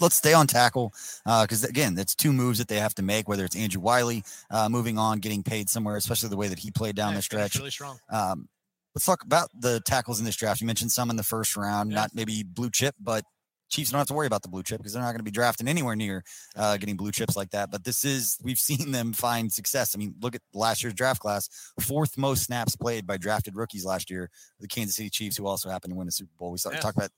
Let's 0.00 0.16
stay 0.16 0.32
on 0.32 0.46
tackle 0.46 0.92
because, 1.24 1.64
uh, 1.64 1.68
again, 1.68 1.94
that's 1.94 2.14
two 2.14 2.32
moves 2.32 2.58
that 2.58 2.68
they 2.68 2.78
have 2.78 2.94
to 2.96 3.02
make, 3.02 3.28
whether 3.28 3.44
it's 3.44 3.56
Andrew 3.56 3.80
Wiley 3.80 4.24
uh, 4.50 4.68
moving 4.68 4.98
on, 4.98 5.18
getting 5.18 5.42
paid 5.42 5.68
somewhere, 5.68 5.96
especially 5.96 6.28
the 6.28 6.36
way 6.36 6.48
that 6.48 6.58
he 6.58 6.70
played 6.70 6.96
down 6.96 7.10
Yeah, 7.10 7.16
the 7.18 7.22
stretch. 7.22 7.56
Really 7.56 7.70
strong. 7.70 7.98
Um, 8.10 8.48
let's 8.94 9.04
talk 9.06 9.22
about 9.24 9.50
the 9.58 9.80
tackles 9.86 10.18
in 10.18 10.24
this 10.24 10.36
draft. 10.36 10.60
You 10.60 10.66
mentioned 10.66 10.92
some 10.92 11.10
in 11.10 11.16
the 11.16 11.22
first 11.22 11.56
round, 11.56 11.90
Yeah. 11.90 12.00
not 12.00 12.10
maybe 12.14 12.42
blue 12.42 12.70
chip, 12.70 12.94
but 12.98 13.24
Chiefs 13.70 13.92
don't 13.92 13.98
have 13.98 14.08
to 14.08 14.14
worry 14.14 14.26
about 14.26 14.42
the 14.42 14.48
blue 14.48 14.64
chip 14.64 14.78
because 14.78 14.94
they're 14.94 15.02
not 15.02 15.10
going 15.12 15.18
to 15.20 15.22
be 15.22 15.30
drafting 15.30 15.68
anywhere 15.68 15.94
near 15.94 16.24
uh, 16.56 16.76
getting 16.76 16.96
blue 16.96 17.12
chips 17.12 17.36
like 17.36 17.50
that. 17.50 17.70
But 17.70 17.84
this 17.84 18.04
is 18.04 18.36
we've 18.42 18.58
seen 18.58 18.90
them 18.90 19.12
find 19.12 19.52
success. 19.52 19.94
I 19.94 19.98
mean, 19.98 20.16
look 20.20 20.34
at 20.34 20.42
last 20.52 20.82
year's 20.82 20.94
draft 20.94 21.20
class, 21.20 21.48
fourth 21.78 22.18
most 22.18 22.42
snaps 22.42 22.74
played 22.74 23.06
by 23.06 23.16
drafted 23.16 23.54
rookies 23.54 23.84
last 23.84 24.10
year. 24.10 24.28
The 24.58 24.66
Kansas 24.66 24.96
City 24.96 25.08
Chiefs, 25.08 25.36
who 25.36 25.46
also 25.46 25.70
happened 25.70 25.92
to 25.92 25.96
win 25.96 26.06
the 26.06 26.12
Super 26.12 26.32
Bowl. 26.36 26.50
We 26.50 26.58
Yeah. 26.68 26.80
talk 26.80 26.96
about 26.96 27.12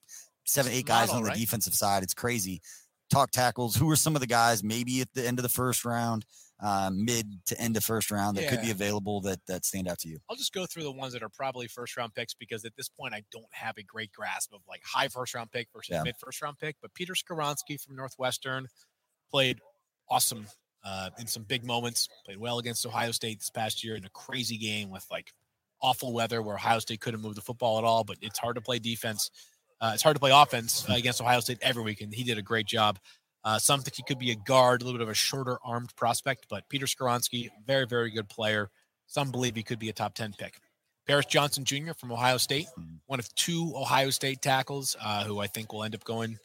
seven, 0.45 0.73
eight 0.73 0.87
guys 0.87 1.09
model, 1.09 1.17
on 1.17 1.23
the 1.25 1.29
right? 1.31 1.39
defensive 1.39 1.75
side. 1.75 2.03
It's 2.03 2.15
crazy. 2.15 2.61
Talk 3.11 3.31
tackles. 3.31 3.77
Who 3.77 3.91
are 3.91 3.97
some 3.97 4.15
of 4.15 4.21
the 4.21 4.27
guys 4.27 4.65
maybe 4.65 5.01
at 5.01 5.09
the 5.15 5.27
end 5.27 5.39
of 5.39 5.43
the 5.43 5.49
first 5.49 5.85
round, 5.85 6.25
uh, 6.63 6.91
mid 6.95 7.27
to 7.47 7.61
end 7.61 7.77
of 7.77 7.85
first 7.85 8.11
round 8.11 8.37
that 8.37 8.49
could 8.49 8.63
be 8.63 8.71
available 8.71 9.21
that 9.23 9.41
that 9.49 9.65
stand 9.67 9.87
out 9.89 9.99
to 9.99 10.09
you? 10.09 10.19
I'll 10.31 10.37
just 10.37 10.53
go 10.55 10.65
through 10.65 10.85
the 10.85 10.93
ones 10.93 11.13
that 11.13 11.23
are 11.23 11.29
probably 11.29 11.67
first 11.69 11.97
round 11.97 12.15
picks 12.15 12.33
because 12.35 12.65
at 12.65 12.73
this 12.77 12.89
point 12.89 13.13
I 13.15 13.23
don't 13.31 13.45
have 13.51 13.77
a 13.77 13.83
great 13.83 14.13
grasp 14.13 14.53
of 14.55 14.61
like 14.69 14.81
high 14.85 15.09
first 15.09 15.35
round 15.35 15.51
pick 15.51 15.69
versus 15.75 15.93
Yeah. 15.93 16.03
mid 16.05 16.17
first 16.17 16.41
round 16.41 16.59
pick. 16.59 16.77
But 16.81 16.95
Peter 16.95 17.13
Skoronski 17.15 17.79
from 17.81 17.97
Northwestern 17.97 18.67
played 19.31 19.59
awesome 20.09 20.47
uh, 20.85 21.11
in 21.19 21.27
some 21.27 21.43
big 21.43 21.67
moments. 21.67 22.09
Played 22.25 22.39
well 22.39 22.59
against 22.59 22.87
Ohio 22.87 23.11
State 23.13 23.41
this 23.41 23.51
past 23.51 23.85
year 23.85 23.95
in 23.97 24.05
a 24.05 24.11
crazy 24.11 24.57
game 24.57 24.91
with 24.91 25.05
like 25.11 25.33
awful 25.83 26.13
weather 26.13 26.41
where 26.43 26.55
Ohio 26.55 26.79
State 26.79 27.01
couldn't 27.01 27.21
move 27.21 27.35
the 27.35 27.41
football 27.43 27.77
at 27.79 27.85
all. 27.85 28.05
But 28.05 28.17
it's 28.23 28.39
hard 28.39 28.55
to 28.57 28.63
play 28.63 28.79
defense. 28.79 29.31
Uh, 29.83 29.91
it's 29.95 30.03
hard 30.03 30.15
to 30.17 30.21
play 30.21 30.31
offense 30.33 30.89
uh, 30.89 30.93
against 30.95 31.21
Ohio 31.21 31.41
State 31.41 31.59
every 31.61 31.83
week, 31.83 32.01
and 32.01 32.15
he 32.15 32.23
did 32.23 32.39
a 32.39 32.43
great 32.43 32.67
job. 32.67 32.99
Uh, 33.45 33.59
some 33.59 33.81
think 33.81 33.97
he 33.97 34.05
could 34.05 34.19
be 34.21 34.31
a 34.31 34.37
guard, 34.37 34.81
a 34.81 34.85
little 34.85 34.99
bit 34.99 35.03
of 35.03 35.09
a 35.11 35.15
shorter 35.15 35.59
armed 35.65 35.95
prospect, 35.97 36.47
but 36.49 36.63
Peter 36.69 36.87
Skoronski, 36.87 37.51
very, 37.67 37.85
very 37.85 38.11
good 38.11 38.29
player. 38.29 38.71
Some 39.09 39.33
believe 39.33 39.57
he 39.57 39.65
could 39.65 39.81
be 39.81 39.89
a 39.89 39.93
top 39.93 40.15
10 40.15 40.35
pick. 40.39 40.55
Paris 41.09 41.27
Johnson 41.27 41.65
Jr. 41.65 41.95
from 41.99 42.13
Ohio 42.13 42.37
State, 42.37 42.69
Mhm. 42.79 43.01
one 43.07 43.19
of 43.19 43.35
two 43.35 43.73
Ohio 43.77 44.11
State 44.11 44.41
tackles 44.41 44.95
uh, 45.01 45.25
who 45.25 45.41
I 45.41 45.49
think 45.49 45.73
will 45.73 45.83
end 45.83 45.97
up 45.97 46.05
going 46.05 46.39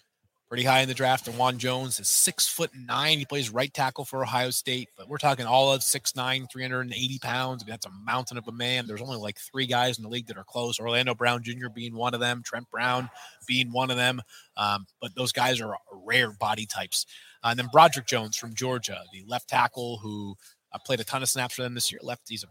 pretty 0.48 0.64
high 0.64 0.80
in 0.80 0.88
the 0.88 0.94
draft. 0.94 1.28
And 1.28 1.38
Dawand 1.38 1.58
Jones 1.58 2.00
is 2.00 2.08
six 2.08 2.48
foot 2.48 2.72
nine. 2.76 3.18
He 3.18 3.26
plays 3.26 3.50
right 3.50 3.74
tackle 3.74 4.06
for 4.06 4.24
Ohio 4.24 4.50
State, 4.50 4.90
but 4.98 5.10
we're 5.10 5.18
talking 5.18 5.46
all 5.46 5.72
of 5.72 5.82
6'9, 5.82 6.52
380 6.52 7.20
pounds. 7.20 7.64
I 7.64 7.66
mean, 7.66 7.72
that's 7.72 7.86
a 7.86 8.06
mountain 8.06 8.38
of 8.38 8.48
a 8.48 8.52
man. 8.52 8.88
There's 8.88 9.02
only 9.02 9.18
like 9.18 9.38
three 9.38 9.66
guys 9.66 9.98
in 9.98 10.04
the 10.04 10.10
league 10.10 10.28
that 10.28 10.38
are 10.38 10.44
close. 10.44 10.80
Orlando 10.80 11.14
Brown 11.14 11.44
Jr. 11.44 11.68
being 11.74 11.96
one 11.96 12.14
of 12.14 12.20
them, 12.20 12.42
Trent 12.46 12.70
Brown 12.72 13.10
being 13.48 13.72
one 13.72 13.92
of 13.92 13.98
them. 13.98 14.22
Um, 14.56 14.86
but 15.02 15.16
those 15.16 15.32
guys 15.32 15.62
are 15.62 15.76
rare 15.92 16.32
body 16.32 16.66
types. 16.66 17.06
Uh, 17.44 17.50
and 17.50 17.60
then 17.60 17.70
Broderick 17.72 18.08
Jones 18.08 18.38
from 18.38 18.54
Georgia, 18.54 19.02
the 19.12 19.24
left 19.28 19.50
tackle 19.50 19.98
who 19.98 20.36
uh, 20.74 20.80
played 20.86 21.00
a 21.00 21.04
ton 21.04 21.24
of 21.24 21.30
snaps 21.30 21.56
for 21.56 21.64
them 21.64 21.74
this 21.74 21.92
year. 21.92 22.00
Left, 22.02 22.24
he's 22.28 22.44
a 22.44 22.48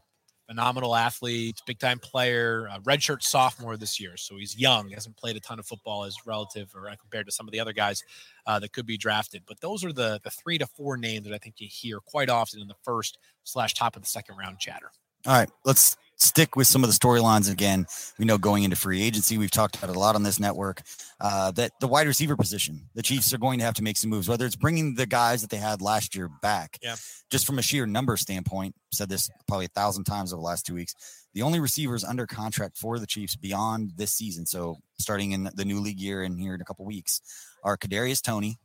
phenomenal 0.47 0.95
athlete, 0.95 1.61
big 1.67 1.79
time 1.79 1.99
player, 1.99 2.69
redshirt 2.85 3.23
sophomore 3.23 3.77
this 3.77 4.01
year. 4.01 4.17
So 4.17 4.37
he's 4.37 4.57
young, 4.57 4.91
hasn't 4.91 5.17
played 5.17 5.37
a 5.37 5.41
ton 5.41 5.59
of 5.59 5.67
football 5.67 6.05
as 6.05 6.17
relative 6.25 6.71
or 6.75 6.89
uh, 6.89 6.97
compared 6.97 7.27
to 7.27 7.33
some 7.33 7.47
of 7.47 7.53
the 7.53 7.61
other 7.61 7.73
guys 7.73 8.03
uh, 8.47 8.59
that 8.61 8.73
could 8.73 8.87
be 8.87 8.97
drafted. 8.97 9.43
But 9.47 9.61
those 9.61 9.85
are 9.85 9.93
the 9.93 10.21
the 10.23 10.31
three 10.31 10.59
to 10.59 10.67
four 10.67 10.97
names 10.97 11.27
that 11.27 11.35
I 11.35 11.39
think 11.39 11.57
you 11.59 11.69
hear 11.71 12.01
quite 12.01 12.31
often 12.31 12.61
in 12.61 12.69
the 12.69 12.77
first 12.83 13.19
slash 13.45 13.75
top 13.75 13.97
of 13.97 14.03
the 14.03 14.09
second 14.09 14.37
round 14.37 14.59
chatter. 14.59 14.91
All 15.27 15.35
right, 15.35 15.51
let's 15.65 15.97
stick 16.17 16.57
with 16.57 16.67
some 16.67 16.83
of 16.83 16.91
the 16.91 16.97
storylines 16.97 17.51
again. 17.51 17.87
We 18.19 18.25
know 18.25 18.39
going 18.39 18.65
into 18.65 18.77
free 18.77 19.03
agency, 19.03 19.39
we've 19.39 19.51
talked 19.51 19.77
about 19.77 19.91
it 19.91 19.97
a 19.97 19.99
lot 19.99 20.15
on 20.15 20.23
this 20.23 20.41
network. 20.41 20.83
Uh, 21.21 21.51
that 21.53 21.73
the 21.81 21.89
wide 21.89 22.07
receiver 22.07 22.37
position, 22.37 22.89
the 22.95 23.03
Chiefs 23.03 23.33
are 23.33 23.39
going 23.39 23.59
to 23.59 23.65
have 23.65 23.75
to 23.75 23.83
make 23.83 23.97
some 23.97 24.11
moves, 24.11 24.29
whether 24.29 24.47
it's 24.47 24.57
bringing 24.57 24.95
the 24.95 25.07
guys 25.07 25.41
that 25.43 25.51
they 25.51 25.57
had 25.57 25.81
last 25.81 26.15
year 26.15 26.29
back. 26.43 26.79
Yeah. 26.83 26.97
Just 27.31 27.47
from 27.47 27.59
a 27.59 27.63
sheer 27.63 27.87
number 27.87 28.17
standpoint, 28.17 28.75
said 28.93 29.09
this 29.09 29.31
probably 29.47 29.67
a 29.67 29.69
thousand 29.69 30.05
times 30.05 30.33
over 30.33 30.41
the 30.41 30.47
last 30.47 30.67
two 30.67 30.75
weeks. 30.75 30.95
The 31.35 31.43
only 31.43 31.61
receivers 31.61 32.03
under 32.03 32.27
contract 32.27 32.79
for 32.79 32.99
the 32.99 33.07
Chiefs 33.07 33.37
beyond 33.37 33.93
this 33.97 34.13
season, 34.13 34.47
so 34.47 34.79
starting 34.99 35.33
in 35.33 35.51
the 35.55 35.65
new 35.65 35.81
league 35.81 36.01
year 36.01 36.23
and 36.23 36.41
here 36.41 36.55
in 36.55 36.61
a 36.61 36.65
couple 36.65 36.87
weeks, 36.87 37.21
are 37.63 37.77
Kadarius 37.77 38.23
Toney, 38.23 38.59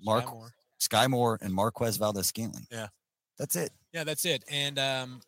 Mark 0.00 0.26
Skyy 0.26 0.32
Moore. 0.32 0.54
Skyy 0.80 1.08
Moore, 1.08 1.38
and 1.40 1.54
Marquez 1.54 1.96
Valdes-Scantling. 1.96 2.66
Yeah. 2.70 2.88
that's 3.38 3.56
it. 3.56 3.70
Yeah, 3.92 4.04
that's 4.04 4.24
it. 4.24 4.44
And 4.50 4.78
um, 4.78 5.20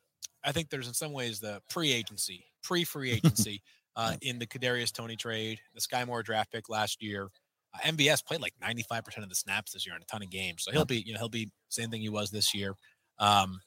I 0.45 0.53
think 0.53 0.71
there's 0.71 0.89
in 0.89 0.95
some 0.95 1.13
ways 1.13 1.41
the 1.41 1.61
pre-agency, 1.71 2.45
pre-free 2.63 3.11
agency 3.25 3.63
uh, 3.97 4.17
in 4.23 4.39
the 4.39 4.47
Kadarius 4.47 4.93
Toney 4.93 5.17
trade, 5.17 5.59
the 5.75 5.81
Skyy 5.81 6.07
Moore 6.07 6.23
draft 6.23 6.53
pick 6.53 6.69
last 6.69 7.03
year. 7.03 7.29
Uh, 7.75 7.79
MBS 7.89 8.25
played 8.25 8.41
like 8.41 8.55
95% 8.63 9.19
of 9.23 9.29
the 9.29 9.35
snaps 9.35 9.73
this 9.73 9.87
year 9.87 9.97
in 9.97 10.03
a 10.03 10.05
ton 10.07 10.23
of 10.23 10.31
games, 10.31 10.63
so 10.65 10.71
he'll 10.73 10.85
be, 10.85 11.03
you 11.07 11.13
know, 11.13 11.19
he'll 11.19 11.29
be 11.29 11.51
same 11.69 11.91
thing 11.91 12.01
he 12.01 12.09
was 12.09 12.31
this 12.31 12.55
year. 12.55 12.75
Um, 13.19 13.61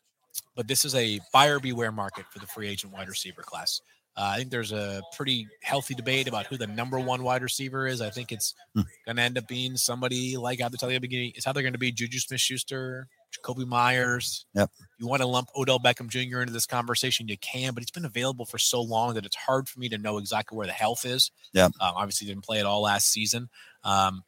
but 0.56 0.68
this 0.68 0.86
is 0.86 0.94
a 0.96 1.20
buyer 1.34 1.60
beware 1.60 1.92
market 1.92 2.26
for 2.32 2.40
the 2.40 2.46
free 2.48 2.68
agent 2.68 2.94
wide 2.94 3.10
receiver 3.10 3.42
class. 3.42 3.82
Uh, 4.16 4.32
I 4.34 4.38
think 4.38 4.50
there's 4.50 4.72
a 4.72 5.02
pretty 5.16 5.48
healthy 5.62 5.94
debate 5.94 6.28
about 6.28 6.48
who 6.48 6.58
the 6.58 6.66
number 6.68 7.00
one 7.00 7.22
wide 7.24 7.44
receiver 7.44 7.86
is. 7.88 8.02
I 8.02 8.10
think 8.10 8.32
it's 8.32 8.54
Hmm. 8.74 8.82
going 9.06 9.16
to 9.18 9.22
end 9.22 9.38
up 9.38 9.48
being 9.48 9.78
somebody 9.78 10.38
like 10.38 10.60
I 10.62 10.70
tell 10.70 10.90
you 10.90 10.96
at 10.96 11.02
the 11.02 11.08
beginning. 11.08 11.34
It's 11.36 11.46
how 11.46 11.54
they're 11.54 11.64
going 11.64 11.74
to 11.74 11.80
be 11.80 11.92
Juju 11.92 12.20
Smith 12.20 12.40
Schuster, 12.42 13.08
Jakobi 13.36 13.66
Meyers. 13.68 14.46
Yep. 14.54 14.70
You 15.00 15.08
want 15.08 15.22
to 15.22 15.28
lump 15.28 15.50
Odell 15.56 15.80
Beckham 15.80 16.08
Jr. 16.10 16.40
into 16.42 16.54
this 16.54 16.66
conversation, 16.66 17.28
you 17.28 17.38
can, 17.38 17.74
but 17.74 17.82
he's 17.84 17.92
been 17.92 18.06
available 18.06 18.46
for 18.46 18.58
so 18.58 18.82
long 18.82 19.14
that 19.16 19.26
it's 19.26 19.36
hard 19.36 19.68
for 19.68 19.80
me 19.80 19.90
to 19.90 19.98
know 19.98 20.18
exactly 20.18 20.58
where 20.58 20.68
the 20.68 20.74
health 20.74 21.06
is. 21.06 21.32
Yeah. 21.54 21.66
Um, 21.66 21.72
obviously, 21.82 22.28
didn't 22.28 22.44
play 22.46 22.60
at 22.60 22.66
all 22.66 22.82
last 22.82 23.10
season. 23.12 23.50
Um, 23.84 24.24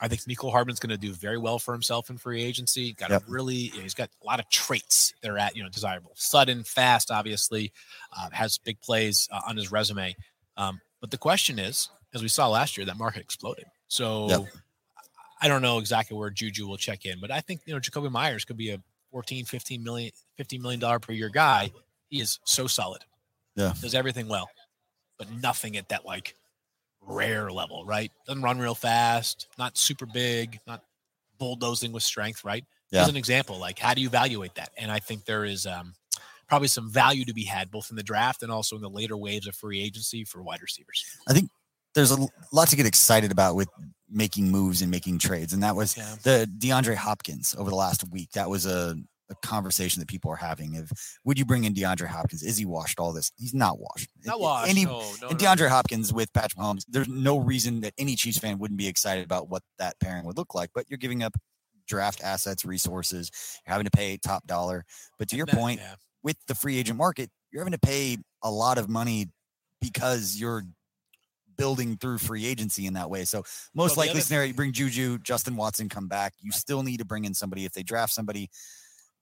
I 0.00 0.08
think 0.08 0.22
Mecole 0.22 0.50
Hardman's 0.50 0.80
going 0.80 0.90
to 0.90 0.96
do 0.98 1.12
very 1.12 1.38
well 1.38 1.60
for 1.60 1.72
himself 1.72 2.10
in 2.10 2.18
free 2.18 2.42
agency. 2.42 2.92
Got 2.92 3.10
Yep. 3.10 3.22
a 3.28 3.30
really, 3.30 3.54
you 3.54 3.76
know, 3.76 3.82
he's 3.82 3.94
got 3.94 4.10
a 4.22 4.26
lot 4.26 4.40
of 4.40 4.48
traits 4.48 5.12
that 5.22 5.30
are 5.30 5.38
at 5.38 5.54
you 5.56 5.62
know 5.62 5.68
desirable. 5.68 6.10
Sudden, 6.16 6.64
fast, 6.64 7.10
obviously, 7.12 7.72
uh, 8.16 8.28
has 8.32 8.58
big 8.58 8.80
plays 8.80 9.28
uh, 9.30 9.40
on 9.46 9.56
his 9.56 9.70
resume. 9.70 10.16
Um, 10.56 10.80
but 11.00 11.10
the 11.12 11.18
question 11.18 11.58
is, 11.60 11.88
as 12.14 12.22
we 12.22 12.28
saw 12.28 12.48
last 12.48 12.76
year, 12.76 12.84
that 12.86 12.96
market 12.98 13.22
exploded. 13.22 13.66
So 13.86 14.28
Yep. 14.28 14.40
I 15.42 15.48
don't 15.48 15.60
know 15.60 15.78
exactly 15.78 16.16
where 16.16 16.30
Juju 16.30 16.68
will 16.68 16.76
check 16.76 17.04
in, 17.04 17.20
but 17.20 17.32
I 17.32 17.40
think 17.40 17.62
you 17.66 17.74
know 17.74 17.80
Jakobi 17.80 18.10
Meyers 18.10 18.44
could 18.44 18.56
be 18.56 18.70
a 18.70 18.78
14, 19.10 19.44
15 19.44 19.82
million, 19.82 20.12
15 20.36 20.62
million 20.62 20.80
dollar 20.80 21.00
per 21.00 21.12
year 21.12 21.28
guy. 21.28 21.70
He 22.08 22.20
is 22.20 22.38
so 22.44 22.66
solid. 22.68 23.04
Yeah. 23.56 23.74
Does 23.80 23.94
everything 23.94 24.28
well, 24.28 24.48
but 25.18 25.28
nothing 25.42 25.76
at 25.76 25.88
that 25.88 26.06
like 26.06 26.34
rare 27.00 27.50
level, 27.50 27.84
right? 27.84 28.12
Doesn't 28.26 28.42
run 28.42 28.58
real 28.58 28.76
fast, 28.76 29.48
not 29.58 29.76
super 29.76 30.06
big, 30.06 30.60
not 30.66 30.82
bulldozing 31.38 31.92
with 31.92 32.04
strength, 32.04 32.44
right? 32.44 32.64
Yeah. 32.92 33.02
As 33.02 33.08
an 33.08 33.16
example, 33.16 33.58
like 33.58 33.78
how 33.78 33.94
do 33.94 34.00
you 34.00 34.06
evaluate 34.08 34.54
that? 34.54 34.70
And 34.78 34.92
I 34.92 35.00
think 35.00 35.24
there 35.24 35.44
is 35.44 35.66
um, 35.66 35.94
probably 36.48 36.68
some 36.68 36.90
value 36.90 37.24
to 37.24 37.34
be 37.34 37.44
had 37.44 37.70
both 37.70 37.90
in 37.90 37.96
the 37.96 38.02
draft 38.02 38.42
and 38.42 38.52
also 38.52 38.76
in 38.76 38.82
the 38.82 38.90
later 38.90 39.16
waves 39.16 39.46
of 39.46 39.56
free 39.56 39.82
agency 39.82 40.24
for 40.24 40.42
wide 40.42 40.62
receivers. 40.62 41.04
I 41.26 41.32
think 41.32 41.50
there's 41.94 42.10
a 42.10 42.28
lot 42.52 42.68
to 42.68 42.76
get 42.76 42.86
excited 42.86 43.32
about 43.32 43.56
with 43.56 43.68
making 44.12 44.50
moves 44.50 44.82
and 44.82 44.90
making 44.90 45.18
trades. 45.18 45.52
And 45.52 45.62
that 45.62 45.74
was 45.74 45.96
Yeah. 45.96 46.14
the 46.22 46.50
DeAndre 46.58 46.94
Hopkins 46.96 47.54
over 47.58 47.70
the 47.70 47.76
last 47.76 48.04
week. 48.10 48.30
That 48.32 48.48
was 48.50 48.66
a, 48.66 48.96
a 49.30 49.34
conversation 49.42 50.00
that 50.00 50.08
people 50.08 50.30
are 50.30 50.36
having 50.36 50.76
of 50.76 50.90
would 51.24 51.38
you 51.38 51.44
bring 51.46 51.64
in 51.64 51.72
DeAndre 51.74 52.06
Hopkins? 52.08 52.42
Is 52.42 52.58
he 52.58 52.66
washed 52.66 53.00
all 53.00 53.12
this? 53.12 53.32
He's 53.36 53.54
not 53.54 53.78
washed. 53.80 54.08
Not 54.24 54.40
washed. 54.40 54.72
He- 54.72 54.84
no, 54.84 55.00
no, 55.20 55.28
and 55.30 55.40
no. 55.40 55.46
DeAndre 55.46 55.68
Hopkins 55.70 56.12
with 56.12 56.32
Patrick 56.32 56.58
Mahomes, 56.62 56.84
there's 56.88 57.08
no 57.08 57.38
reason 57.38 57.80
that 57.80 57.94
any 57.96 58.14
Chiefs 58.16 58.38
fan 58.38 58.58
wouldn't 58.58 58.78
be 58.78 58.88
excited 58.88 59.24
about 59.24 59.48
what 59.48 59.62
that 59.78 59.98
pairing 60.00 60.24
would 60.26 60.36
look 60.36 60.54
like. 60.54 60.70
But 60.74 60.84
you're 60.88 60.98
giving 60.98 61.22
up 61.22 61.34
draft 61.88 62.22
assets, 62.22 62.64
resources, 62.64 63.30
you're 63.66 63.72
having 63.72 63.86
to 63.86 63.90
pay 63.90 64.16
top 64.18 64.46
dollar. 64.46 64.84
But 65.18 65.28
to 65.30 65.36
your 65.36 65.46
That- 65.46 65.56
point, 65.56 65.80
yeah. 65.80 65.94
with 66.22 66.36
the 66.46 66.54
free 66.54 66.76
agent 66.78 66.98
market, 66.98 67.30
you're 67.50 67.60
having 67.62 67.72
to 67.72 67.78
pay 67.78 68.18
a 68.42 68.50
lot 68.50 68.76
of 68.78 68.88
money 68.88 69.28
because 69.80 70.36
you're 70.36 70.64
building 71.62 71.96
through 71.96 72.18
free 72.18 72.44
agency 72.44 72.86
in 72.86 72.94
that 72.94 73.08
way. 73.08 73.24
So 73.24 73.44
most 73.72 73.96
Well, 73.96 74.06
likely 74.06 74.18
other- 74.18 74.20
scenario, 74.22 74.48
you 74.48 74.54
bring 74.54 74.72
Juju, 74.72 75.18
Justin 75.20 75.54
Watson 75.54 75.88
come 75.88 76.08
back. 76.08 76.34
You 76.40 76.50
still 76.50 76.82
need 76.82 76.96
to 76.96 77.04
bring 77.04 77.24
in 77.24 77.34
somebody 77.34 77.64
if 77.64 77.72
they 77.72 77.84
draft 77.84 78.12
somebody. 78.12 78.50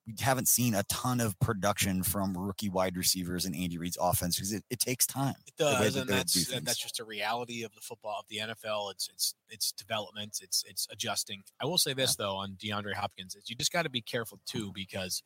we 0.07 0.14
haven't 0.18 0.48
seen 0.48 0.74
a 0.74 0.83
ton 0.85 1.20
of 1.20 1.38
production 1.40 2.03
from 2.03 2.35
rookie 2.37 2.70
wide 2.70 2.96
receivers 2.96 3.44
in 3.44 3.55
Andy 3.55 3.76
Reid's 3.76 3.98
offense 4.00 4.37
because 4.37 4.53
it, 4.55 4.64
it 4.70 4.81
takes 4.81 5.07
time. 5.07 5.35
It 5.46 5.55
does, 5.59 5.94
and 5.94 6.09
that's 6.09 6.50
and 6.50 6.66
that's 6.66 6.79
just 6.79 6.98
a 6.98 7.05
reality 7.05 7.62
of 7.62 7.74
the 7.74 7.83
football 7.83 8.16
of 8.18 8.24
the 8.29 8.38
NFL. 8.38 8.90
It's 8.92 9.09
it's 9.12 9.35
it's 9.50 9.72
development. 9.72 10.40
It's 10.42 10.64
it's 10.66 10.88
adjusting. 10.90 11.42
I 11.61 11.66
will 11.66 11.76
say 11.76 11.92
this 11.92 12.16
yeah. 12.18 12.24
though 12.24 12.37
on 12.37 12.57
DeAndre 12.59 12.94
Hopkins 12.94 13.35
is 13.35 13.50
you 13.50 13.57
just 13.57 13.72
got 13.72 13.83
to 13.83 13.90
be 13.90 14.00
careful 14.00 14.40
too 14.46 14.72
because 14.74 15.22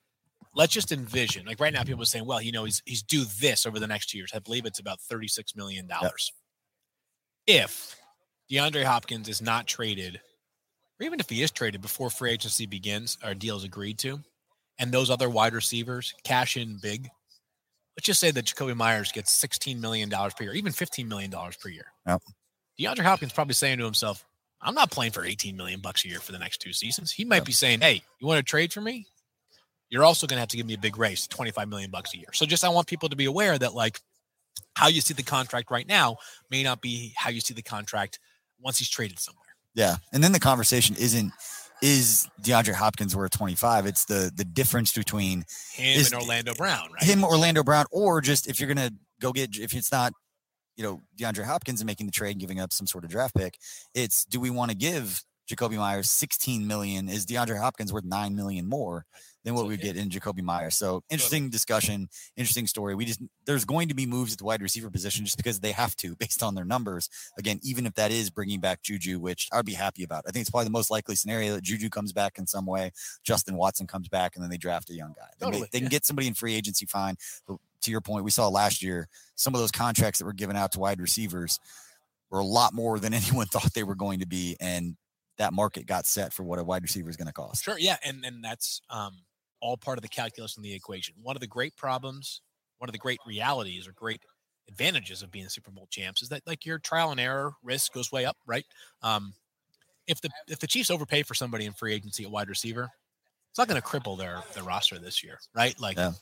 let's 0.54 0.72
just 0.72 0.90
envision 0.90 1.46
like 1.46 1.60
right 1.60 1.72
now 1.72 1.84
people 1.84 2.02
are 2.02 2.06
saying, 2.06 2.26
well, 2.26 2.42
you 2.42 2.50
know, 2.52 2.64
he's 2.64 2.82
he's 2.84 3.02
due 3.02 3.24
this 3.40 3.64
over 3.66 3.78
the 3.78 3.86
next 3.86 4.10
two 4.10 4.18
years. 4.18 4.32
I 4.34 4.40
believe 4.40 4.66
it's 4.66 4.80
about 4.80 5.00
thirty 5.00 5.28
six 5.28 5.54
million 5.54 5.86
dollars. 5.86 6.32
If 7.46 7.96
DeAndre 8.50 8.84
Hopkins 8.84 9.28
is 9.28 9.42
not 9.42 9.66
traded, 9.66 10.20
or 11.00 11.06
even 11.06 11.20
if 11.20 11.28
he 11.28 11.42
is 11.42 11.50
traded 11.50 11.82
before 11.82 12.10
free 12.10 12.32
agency 12.32 12.66
begins 12.66 13.18
or 13.24 13.34
deals 13.34 13.64
agreed 13.64 13.98
to, 13.98 14.20
and 14.78 14.90
those 14.90 15.10
other 15.10 15.28
wide 15.28 15.54
receivers 15.54 16.14
cash 16.24 16.56
in 16.56 16.78
big, 16.80 17.08
let's 17.96 18.06
just 18.06 18.20
say 18.20 18.30
that 18.30 18.44
Jakobi 18.44 18.74
Meyers 18.74 19.12
gets 19.12 19.40
$16 19.44 19.78
million 19.78 20.10
per 20.10 20.44
year, 20.44 20.54
even 20.54 20.72
$15 20.72 21.06
million 21.06 21.30
per 21.30 21.68
year. 21.68 21.86
Yep. 22.06 22.22
DeAndre 22.80 23.04
Hopkins 23.04 23.32
probably 23.32 23.54
saying 23.54 23.78
to 23.78 23.84
himself, 23.84 24.24
I'm 24.60 24.74
not 24.74 24.90
playing 24.90 25.12
for 25.12 25.24
18 25.24 25.56
million 25.56 25.80
bucks 25.80 26.04
a 26.04 26.08
year 26.08 26.20
for 26.20 26.32
the 26.32 26.38
next 26.38 26.58
two 26.58 26.72
seasons. 26.72 27.12
He 27.12 27.24
might 27.24 27.36
yep. 27.36 27.44
be 27.44 27.52
saying, 27.52 27.82
Hey, 27.82 28.02
you 28.18 28.26
want 28.26 28.38
to 28.38 28.42
trade 28.42 28.72
for 28.72 28.80
me? 28.80 29.06
You're 29.90 30.04
also 30.04 30.26
going 30.26 30.36
to 30.36 30.40
have 30.40 30.48
to 30.48 30.56
give 30.56 30.66
me 30.66 30.74
a 30.74 30.78
big 30.78 30.96
raise, 30.98 31.26
25 31.28 31.68
million 31.68 31.90
bucks 31.90 32.14
a 32.14 32.16
year. 32.16 32.32
So 32.32 32.46
just 32.46 32.64
I 32.64 32.70
want 32.70 32.86
people 32.86 33.10
to 33.10 33.16
be 33.16 33.26
aware 33.26 33.56
that 33.58 33.74
like 33.74 34.00
how 34.74 34.88
you 34.88 35.00
see 35.00 35.14
the 35.14 35.22
contract 35.22 35.70
right 35.70 35.86
now 35.86 36.16
may 36.50 36.62
not 36.62 36.80
be 36.80 37.12
how 37.16 37.30
you 37.30 37.40
see 37.40 37.54
the 37.54 37.62
contract 37.62 38.18
once 38.60 38.78
he's 38.78 38.88
traded 38.88 39.18
somewhere. 39.18 39.42
Yeah. 39.74 39.96
And 40.12 40.22
then 40.22 40.32
the 40.32 40.40
conversation 40.40 40.96
isn't 40.96 41.32
is 41.82 42.28
DeAndre 42.40 42.74
Hopkins 42.74 43.14
worth 43.14 43.32
25. 43.32 43.86
It's 43.86 44.04
the 44.04 44.30
the 44.34 44.44
difference 44.44 44.92
between 44.92 45.44
him 45.74 46.00
is, 46.00 46.12
and 46.12 46.20
Orlando 46.20 46.54
Brown, 46.54 46.88
right? 46.92 47.02
Him, 47.02 47.24
Orlando 47.24 47.62
Brown, 47.62 47.84
or 47.90 48.20
just 48.20 48.48
if 48.48 48.58
you're 48.58 48.68
gonna 48.68 48.92
go 49.20 49.32
get 49.32 49.56
if 49.58 49.74
it's 49.74 49.92
not, 49.92 50.12
you 50.76 50.84
know, 50.84 51.02
DeAndre 51.18 51.44
Hopkins 51.44 51.80
and 51.80 51.86
making 51.86 52.06
the 52.06 52.12
trade 52.12 52.32
and 52.32 52.40
giving 52.40 52.60
up 52.60 52.72
some 52.72 52.86
sort 52.86 53.04
of 53.04 53.10
draft 53.10 53.34
pick, 53.34 53.58
it's 53.94 54.24
do 54.24 54.40
we 54.40 54.50
want 54.50 54.70
to 54.70 54.76
give 54.76 55.22
Jakobi 55.48 55.76
Meyers 55.76 56.10
16 56.10 56.66
million? 56.66 57.08
Is 57.08 57.26
DeAndre 57.26 57.58
Hopkins 57.58 57.92
worth 57.92 58.04
nine 58.04 58.34
million 58.34 58.68
more? 58.68 59.06
than 59.44 59.54
what 59.54 59.66
we 59.66 59.76
get 59.76 59.96
in 59.96 60.08
Jakobi 60.08 60.42
Meyer. 60.42 60.70
So 60.70 61.02
interesting 61.10 61.50
discussion, 61.50 62.08
interesting 62.36 62.66
story. 62.66 62.94
We 62.94 63.04
just 63.04 63.20
there's 63.44 63.64
going 63.64 63.88
to 63.88 63.94
be 63.94 64.06
moves 64.06 64.32
at 64.32 64.38
the 64.38 64.44
wide 64.44 64.62
receiver 64.62 64.90
position 64.90 65.26
just 65.26 65.36
because 65.36 65.60
they 65.60 65.72
have 65.72 65.94
to 65.96 66.16
based 66.16 66.42
on 66.42 66.54
their 66.54 66.64
numbers. 66.64 67.08
Again, 67.38 67.60
even 67.62 67.86
if 67.86 67.94
that 67.94 68.10
is 68.10 68.30
bringing 68.30 68.60
back 68.60 68.82
Juju, 68.82 69.20
which 69.20 69.48
I'd 69.52 69.66
be 69.66 69.74
happy 69.74 70.02
about. 70.02 70.24
I 70.26 70.30
think 70.30 70.42
it's 70.42 70.50
probably 70.50 70.64
the 70.64 70.70
most 70.70 70.90
likely 70.90 71.14
scenario 71.14 71.54
that 71.54 71.62
Juju 71.62 71.90
comes 71.90 72.12
back 72.12 72.38
in 72.38 72.46
some 72.46 72.66
way, 72.66 72.92
Justin 73.22 73.56
Watson 73.56 73.86
comes 73.86 74.08
back, 74.08 74.34
and 74.34 74.42
then 74.42 74.50
they 74.50 74.56
draft 74.56 74.90
a 74.90 74.94
young 74.94 75.14
guy. 75.16 75.28
They, 75.38 75.46
totally. 75.46 75.62
may, 75.62 75.68
they 75.72 75.80
can 75.80 75.88
get 75.88 76.06
somebody 76.06 76.26
in 76.26 76.34
free 76.34 76.54
agency, 76.54 76.86
fine. 76.86 77.16
But 77.46 77.58
to 77.82 77.90
your 77.90 78.00
point, 78.00 78.24
we 78.24 78.30
saw 78.30 78.48
last 78.48 78.82
year 78.82 79.08
some 79.34 79.54
of 79.54 79.60
those 79.60 79.70
contracts 79.70 80.18
that 80.18 80.24
were 80.24 80.32
given 80.32 80.56
out 80.56 80.72
to 80.72 80.78
wide 80.78 81.00
receivers 81.00 81.60
were 82.30 82.38
a 82.38 82.44
lot 82.44 82.72
more 82.72 82.98
than 82.98 83.12
anyone 83.14 83.46
thought 83.46 83.74
they 83.74 83.84
were 83.84 83.94
going 83.94 84.20
to 84.20 84.26
be, 84.26 84.56
and 84.58 84.96
that 85.38 85.52
market 85.52 85.86
got 85.86 86.06
set 86.06 86.32
for 86.32 86.42
what 86.44 86.58
a 86.58 86.64
wide 86.64 86.82
receiver 86.82 87.10
is 87.10 87.16
going 87.16 87.26
to 87.26 87.32
cost. 87.32 87.64
Sure, 87.64 87.78
yeah, 87.78 87.96
and 88.04 88.24
and 88.24 88.42
that's 88.44 88.80
um 88.90 89.18
all 89.60 89.76
part 89.76 89.98
of 89.98 90.02
the 90.02 90.08
calculus 90.08 90.56
in 90.56 90.62
the 90.62 90.74
equation. 90.74 91.14
One 91.22 91.36
of 91.36 91.40
the 91.40 91.46
great 91.46 91.76
problems, 91.76 92.42
one 92.78 92.88
of 92.88 92.92
the 92.92 92.98
great 92.98 93.20
realities 93.26 93.88
or 93.88 93.92
great 93.92 94.20
advantages 94.68 95.22
of 95.22 95.30
being 95.30 95.46
a 95.46 95.50
Super 95.50 95.70
Bowl 95.70 95.86
champs 95.90 96.22
is 96.22 96.28
that 96.28 96.42
like 96.46 96.64
your 96.64 96.78
trial 96.78 97.10
and 97.10 97.20
error 97.20 97.52
risk 97.62 97.92
goes 97.92 98.12
way 98.12 98.24
up, 98.24 98.36
right? 98.46 98.64
Um, 99.02 99.34
if 100.06 100.20
the 100.20 100.30
if 100.48 100.58
the 100.58 100.66
Chiefs 100.66 100.90
overpay 100.90 101.22
for 101.22 101.34
somebody 101.34 101.64
in 101.64 101.72
free 101.72 101.94
agency 101.94 102.24
at 102.24 102.30
wide 102.30 102.48
receiver, 102.48 102.88
it's 103.50 103.58
not 103.58 103.68
going 103.68 103.80
to 103.80 103.86
cripple 103.86 104.18
their 104.18 104.42
their 104.54 104.64
roster 104.64 104.98
this 104.98 105.22
year, 105.22 105.38
right? 105.54 105.78
Like 105.80 105.96
yeah. 105.96 106.12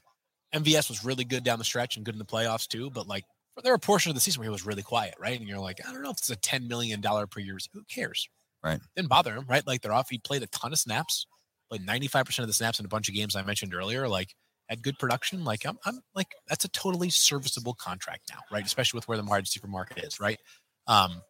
MVS 0.54 0.88
was 0.88 1.04
really 1.04 1.24
good 1.24 1.44
down 1.44 1.58
the 1.58 1.64
stretch 1.64 1.96
and 1.96 2.04
good 2.04 2.14
in 2.14 2.18
the 2.18 2.24
playoffs 2.24 2.68
too, 2.68 2.90
but 2.90 3.06
like 3.08 3.24
there 3.62 3.72
were 3.72 3.78
portions 3.78 4.10
of 4.10 4.14
the 4.14 4.20
season 4.20 4.40
where 4.40 4.46
he 4.46 4.52
was 4.52 4.66
really 4.66 4.82
quiet, 4.82 5.14
right? 5.18 5.38
And 5.38 5.48
you're 5.48 5.58
like, 5.58 5.80
I 5.86 5.92
don't 5.92 6.02
know 6.02 6.10
if 6.10 6.18
it's 6.18 6.30
a 6.30 6.36
ten 6.36 6.68
million 6.68 7.00
dollar 7.00 7.26
per 7.26 7.40
year. 7.40 7.58
Who 7.72 7.82
cares? 7.84 8.28
Right. 8.64 8.80
Didn't 8.96 9.08
bother 9.08 9.34
him, 9.34 9.44
right? 9.48 9.66
Like 9.66 9.82
they're 9.82 9.92
off. 9.92 10.08
He 10.08 10.18
played 10.18 10.42
a 10.42 10.46
ton 10.46 10.72
of 10.72 10.78
snaps 10.78 11.26
like 11.72 11.80
95% 11.80 12.40
of 12.40 12.46
the 12.46 12.52
snaps 12.52 12.78
in 12.78 12.84
a 12.84 12.88
bunch 12.88 13.08
of 13.08 13.14
games 13.14 13.34
I 13.34 13.42
mentioned 13.42 13.74
earlier, 13.74 14.06
like 14.06 14.36
had 14.68 14.82
good 14.82 14.98
production. 14.98 15.42
Like 15.42 15.66
I'm, 15.66 15.78
I'm 15.86 16.00
like, 16.14 16.28
that's 16.46 16.66
a 16.66 16.68
totally 16.68 17.08
serviceable 17.08 17.74
contract 17.74 18.30
now, 18.30 18.40
right? 18.52 18.64
Especially 18.64 18.98
with 18.98 19.08
where 19.08 19.16
the 19.16 19.24
wide 19.24 19.38
receiver 19.38 19.66
market 19.66 20.04
is, 20.04 20.20
right? 20.20 20.38
Um, 20.86 21.22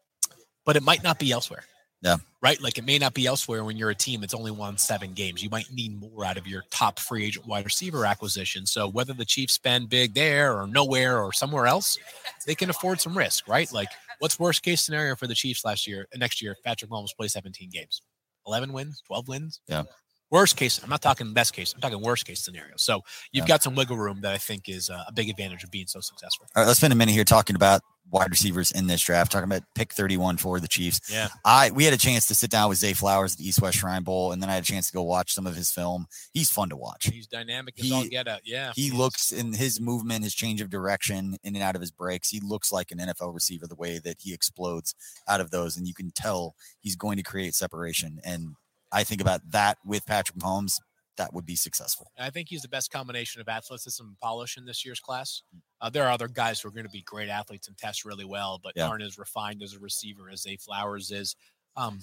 but 0.67 0.77
it 0.77 0.83
might 0.83 1.05
not 1.05 1.19
be 1.21 1.31
elsewhere. 1.31 1.65
Yeah. 2.03 2.17
Right. 2.43 2.61
Like 2.61 2.79
it 2.79 2.85
may 2.85 2.99
not 2.99 3.15
be 3.15 3.27
elsewhere 3.27 3.63
when 3.63 3.77
you're 3.77 3.91
a 3.91 3.95
team 3.95 4.21
that's 4.21 4.35
only 4.35 4.51
won 4.51 4.77
seven 4.77 5.13
games. 5.13 5.41
You 5.41 5.49
might 5.49 5.71
need 5.73 6.01
more 6.01 6.25
out 6.25 6.37
of 6.37 6.49
your 6.49 6.65
top 6.73 6.99
free 6.99 7.25
agent 7.25 7.47
wide 7.47 7.65
receiver 7.65 8.05
acquisition. 8.05 8.67
So 8.67 8.89
whether 8.89 9.13
the 9.13 9.25
Chiefs 9.25 9.53
spend 9.53 9.89
big 9.89 10.15
there 10.15 10.59
or 10.59 10.67
nowhere 10.67 11.23
or 11.23 11.33
somewhere 11.33 11.69
else, 11.69 11.99
they 12.45 12.57
can 12.57 12.71
afford 12.71 13.01
some 13.01 13.17
risk, 13.17 13.47
right? 13.47 13.73
Like 13.73 13.91
what's 14.23 14.39
worst 14.39 14.63
case 14.63 14.81
scenario 14.81 15.17
for 15.17 15.27
the 15.27 15.35
Chiefs 15.35 15.65
last 15.65 15.85
year, 15.85 16.07
next 16.15 16.41
year, 16.41 16.57
Patrick 16.65 16.89
Mahomes 16.89 17.09
plays 17.17 17.33
17 17.33 17.71
games, 17.71 18.03
11 18.47 18.73
wins, 18.73 19.03
12 19.09 19.27
wins. 19.27 19.61
Yeah. 19.67 19.83
Worst 20.31 20.57
case, 20.57 20.81
I'm 20.83 20.89
not 20.89 21.03
talking 21.03 21.35
best 21.35 21.53
case. 21.53 21.75
I'm 21.75 21.81
talking 21.81 22.01
worst 22.01 22.25
case 22.25 22.41
scenario. 22.41 22.75
So 22.77 23.03
you've 23.33 23.43
yeah. 23.43 23.49
got 23.49 23.65
some 23.65 23.75
wiggle 23.75 23.97
room 23.97 24.21
that 24.21 24.33
I 24.33 24.39
think 24.39 24.69
is 24.69 24.89
uh, 24.91 25.03
a 25.09 25.13
big 25.13 25.29
advantage 25.29 25.65
of 25.65 25.73
being 25.73 25.89
so 25.89 25.99
successful. 26.01 26.47
All 26.55 26.63
right, 26.63 26.69
let's 26.69 26.79
spend 26.79 26.93
a 26.93 26.97
minute 26.97 27.13
here 27.13 27.25
talking 27.25 27.57
about 27.57 27.83
wide 28.11 28.31
receivers 28.31 28.71
in 28.71 28.87
this 28.87 29.01
draft. 29.03 29.33
Talking 29.33 29.51
about 29.51 29.63
pick 29.75 29.93
31 29.93 30.37
for 30.37 30.61
the 30.61 30.69
Chiefs. 30.69 31.01
Yeah, 31.11 31.29
I 31.45 31.71
we 31.71 31.85
had 31.85 31.95
a 31.95 31.99
chance 31.99 32.27
to 32.27 32.35
sit 32.35 32.51
down 32.51 32.69
with 32.69 32.79
Zay 32.79 32.93
Flowers 32.93 33.33
at 33.33 33.39
the 33.39 33.49
East 33.49 33.61
West 33.61 33.79
Shrine 33.79 34.03
Bowl, 34.03 34.33
and 34.33 34.43
then 34.43 34.51
I 34.51 34.55
had 34.55 34.63
a 34.63 34.67
chance 34.67 34.89
to 34.89 34.93
go 34.93 35.03
watch 35.03 35.33
some 35.35 35.47
of 35.47 35.57
his 35.57 35.71
film. 35.71 36.07
He's 36.33 36.51
fun 36.51 36.69
to 36.71 36.77
watch. 36.77 37.07
He's 37.07 37.27
dynamic 37.27 37.75
as 37.79 37.85
he, 37.85 37.93
all 37.93 38.05
get 38.05 38.29
out. 38.29 38.41
Yeah, 38.45 38.73
he 38.75 38.91
looks 38.91 39.33
in 39.33 39.53
his 39.53 39.81
movement, 39.81 40.25
his 40.25 40.35
change 40.35 40.61
of 40.61 40.71
direction 40.71 41.37
in 41.43 41.55
and 41.55 41.63
out 41.63 41.75
of 41.75 41.81
his 41.81 41.91
breaks. 41.91 42.31
He 42.31 42.41
looks 42.41 42.73
like 42.73 42.91
an 42.91 42.99
NFL 42.99 43.35
receiver 43.35 43.67
the 43.67 43.75
way 43.75 43.99
that 43.99 44.17
he 44.21 44.33
explodes 44.35 44.95
out 45.29 45.41
of 45.41 45.51
those, 45.51 45.77
and 45.77 45.87
you 45.87 45.95
can 45.95 46.11
tell 46.11 46.55
he's 46.81 46.97
going 46.97 47.17
to 47.17 47.23
create 47.23 47.55
separation. 47.55 48.21
And 48.25 48.55
I 48.93 49.05
think 49.05 49.21
about 49.21 49.41
that 49.51 49.79
with 49.85 50.07
Patrick 50.07 50.39
Mahomes 50.39 50.79
that 51.17 51.33
would 51.35 51.47
be 51.47 51.57
successful. 51.57 52.11
I 52.19 52.31
think 52.31 52.49
he's 52.49 52.63
the 52.63 52.69
best 52.69 52.91
combination 52.91 53.41
of 53.41 53.49
athleticism 53.49 54.03
and 54.03 54.19
polish 54.19 54.57
in 54.57 54.65
this 54.65 54.85
year's 54.85 55.01
class. 55.01 55.43
Uh, 55.81 55.91
there 55.91 56.05
are 56.05 56.11
other 56.11 56.29
guys 56.29 56.61
who 56.61 56.69
are 56.69 56.73
going 56.73 56.87
to 56.87 56.91
be 56.91 57.03
great 57.03 57.29
athletes 57.29 57.69
and 57.69 57.77
test 57.77 58.05
really 58.05 58.25
well, 58.25 58.61
but 58.63 58.73
yeah. 58.77 58.89
aren't 58.89 59.03
as 59.03 59.19
refined 59.19 59.63
as 59.63 59.75
a 59.75 59.79
receiver 59.79 60.31
as 60.31 60.43
Zay 60.43 60.57
Flowers 60.57 61.11
is. 61.11 61.37
Um, 61.77 62.01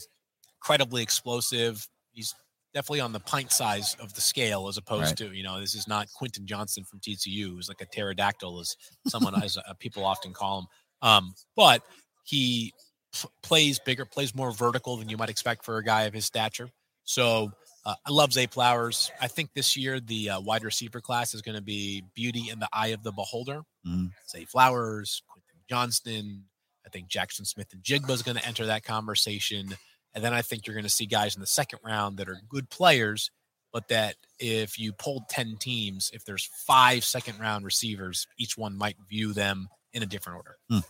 incredibly 0.62 1.02
explosive. 1.02 1.88
He's 2.12 2.36
definitely 2.74 3.02
on 3.02 3.14
the 3.14 3.20
pint 3.20 3.52
size 3.52 3.96
of 4.00 4.14
the 4.14 4.22
scale 4.22 4.68
as 4.68 4.78
opposed 4.78 5.20
right. 5.20 5.30
to, 5.30 5.36
you 5.36 5.44
know, 5.44 5.60
this 5.60 5.76
is 5.76 5.88
not 5.88 6.08
Quentin 6.16 6.46
Johnston 6.46 6.84
from 6.84 7.00
TCU, 7.00 7.46
who's 7.46 7.70
like 7.70 7.82
a 7.82 7.86
pterodactyl, 7.86 8.60
as 8.60 8.76
someone 9.08 9.42
as 9.42 9.58
uh, 9.58 9.74
people 9.80 10.06
often 10.06 10.34
call 10.34 10.60
him. 10.60 10.68
Um, 11.02 11.34
but 11.56 11.82
he 12.26 12.74
p- 13.14 13.30
plays 13.42 13.80
bigger, 13.80 14.06
plays 14.06 14.36
more 14.36 14.52
vertical 14.52 14.98
than 14.98 15.10
you 15.10 15.18
might 15.18 15.30
expect 15.30 15.66
for 15.66 15.78
a 15.78 15.84
guy 15.84 16.04
of 16.04 16.14
his 16.14 16.26
stature. 16.26 16.70
So 17.06 17.52
uh, 17.86 17.96
I 18.06 18.12
love 18.12 18.34
Zay 18.34 18.48
Flowers. 18.48 19.12
I 19.22 19.28
think 19.28 19.54
this 19.54 19.78
year 19.78 20.00
the 20.00 20.32
uh, 20.32 20.40
wide 20.42 20.64
receiver 20.64 21.02
class 21.02 21.34
is 21.34 21.42
going 21.42 21.56
to 21.56 21.62
be 21.62 22.04
beauty 22.14 22.50
in 22.52 22.60
the 22.60 22.70
eye 22.74 22.88
of 22.88 23.04
the 23.04 23.12
beholder. 23.12 23.62
Mm. 23.88 24.12
Zay 24.30 24.46
Flowers, 24.46 25.24
Quentin 25.28 25.64
Johnston. 25.70 26.44
I 26.86 26.90
think 26.90 27.08
Jackson 27.08 27.46
Smith-Njigba 27.46 28.10
is 28.10 28.24
going 28.24 28.38
to 28.38 28.48
enter 28.48 28.66
that 28.66 28.84
conversation. 28.84 29.76
And 30.14 30.24
then 30.24 30.34
I 30.34 30.42
think 30.42 30.66
you're 30.66 30.74
going 30.74 30.84
to 30.84 30.90
see 30.90 31.06
guys 31.06 31.36
in 31.36 31.42
the 31.42 31.48
second 31.48 31.80
round 31.84 32.18
that 32.18 32.28
are 32.28 32.38
good 32.50 32.70
players, 32.70 33.32
but 33.72 33.88
that 33.90 34.16
if 34.40 34.80
you 34.80 34.92
pulled 34.94 35.30
10 35.30 35.58
teams, 35.58 36.10
if 36.14 36.26
there's 36.26 36.50
five 36.66 37.04
second 37.04 37.40
round 37.40 37.64
receivers, 37.64 38.28
each 38.38 38.58
one 38.58 38.76
might 38.78 38.96
view 39.08 39.34
them 39.34 39.70
in 39.94 40.04
a 40.04 40.08
different 40.08 40.38
order. 40.38 40.58
Mm. 40.72 40.84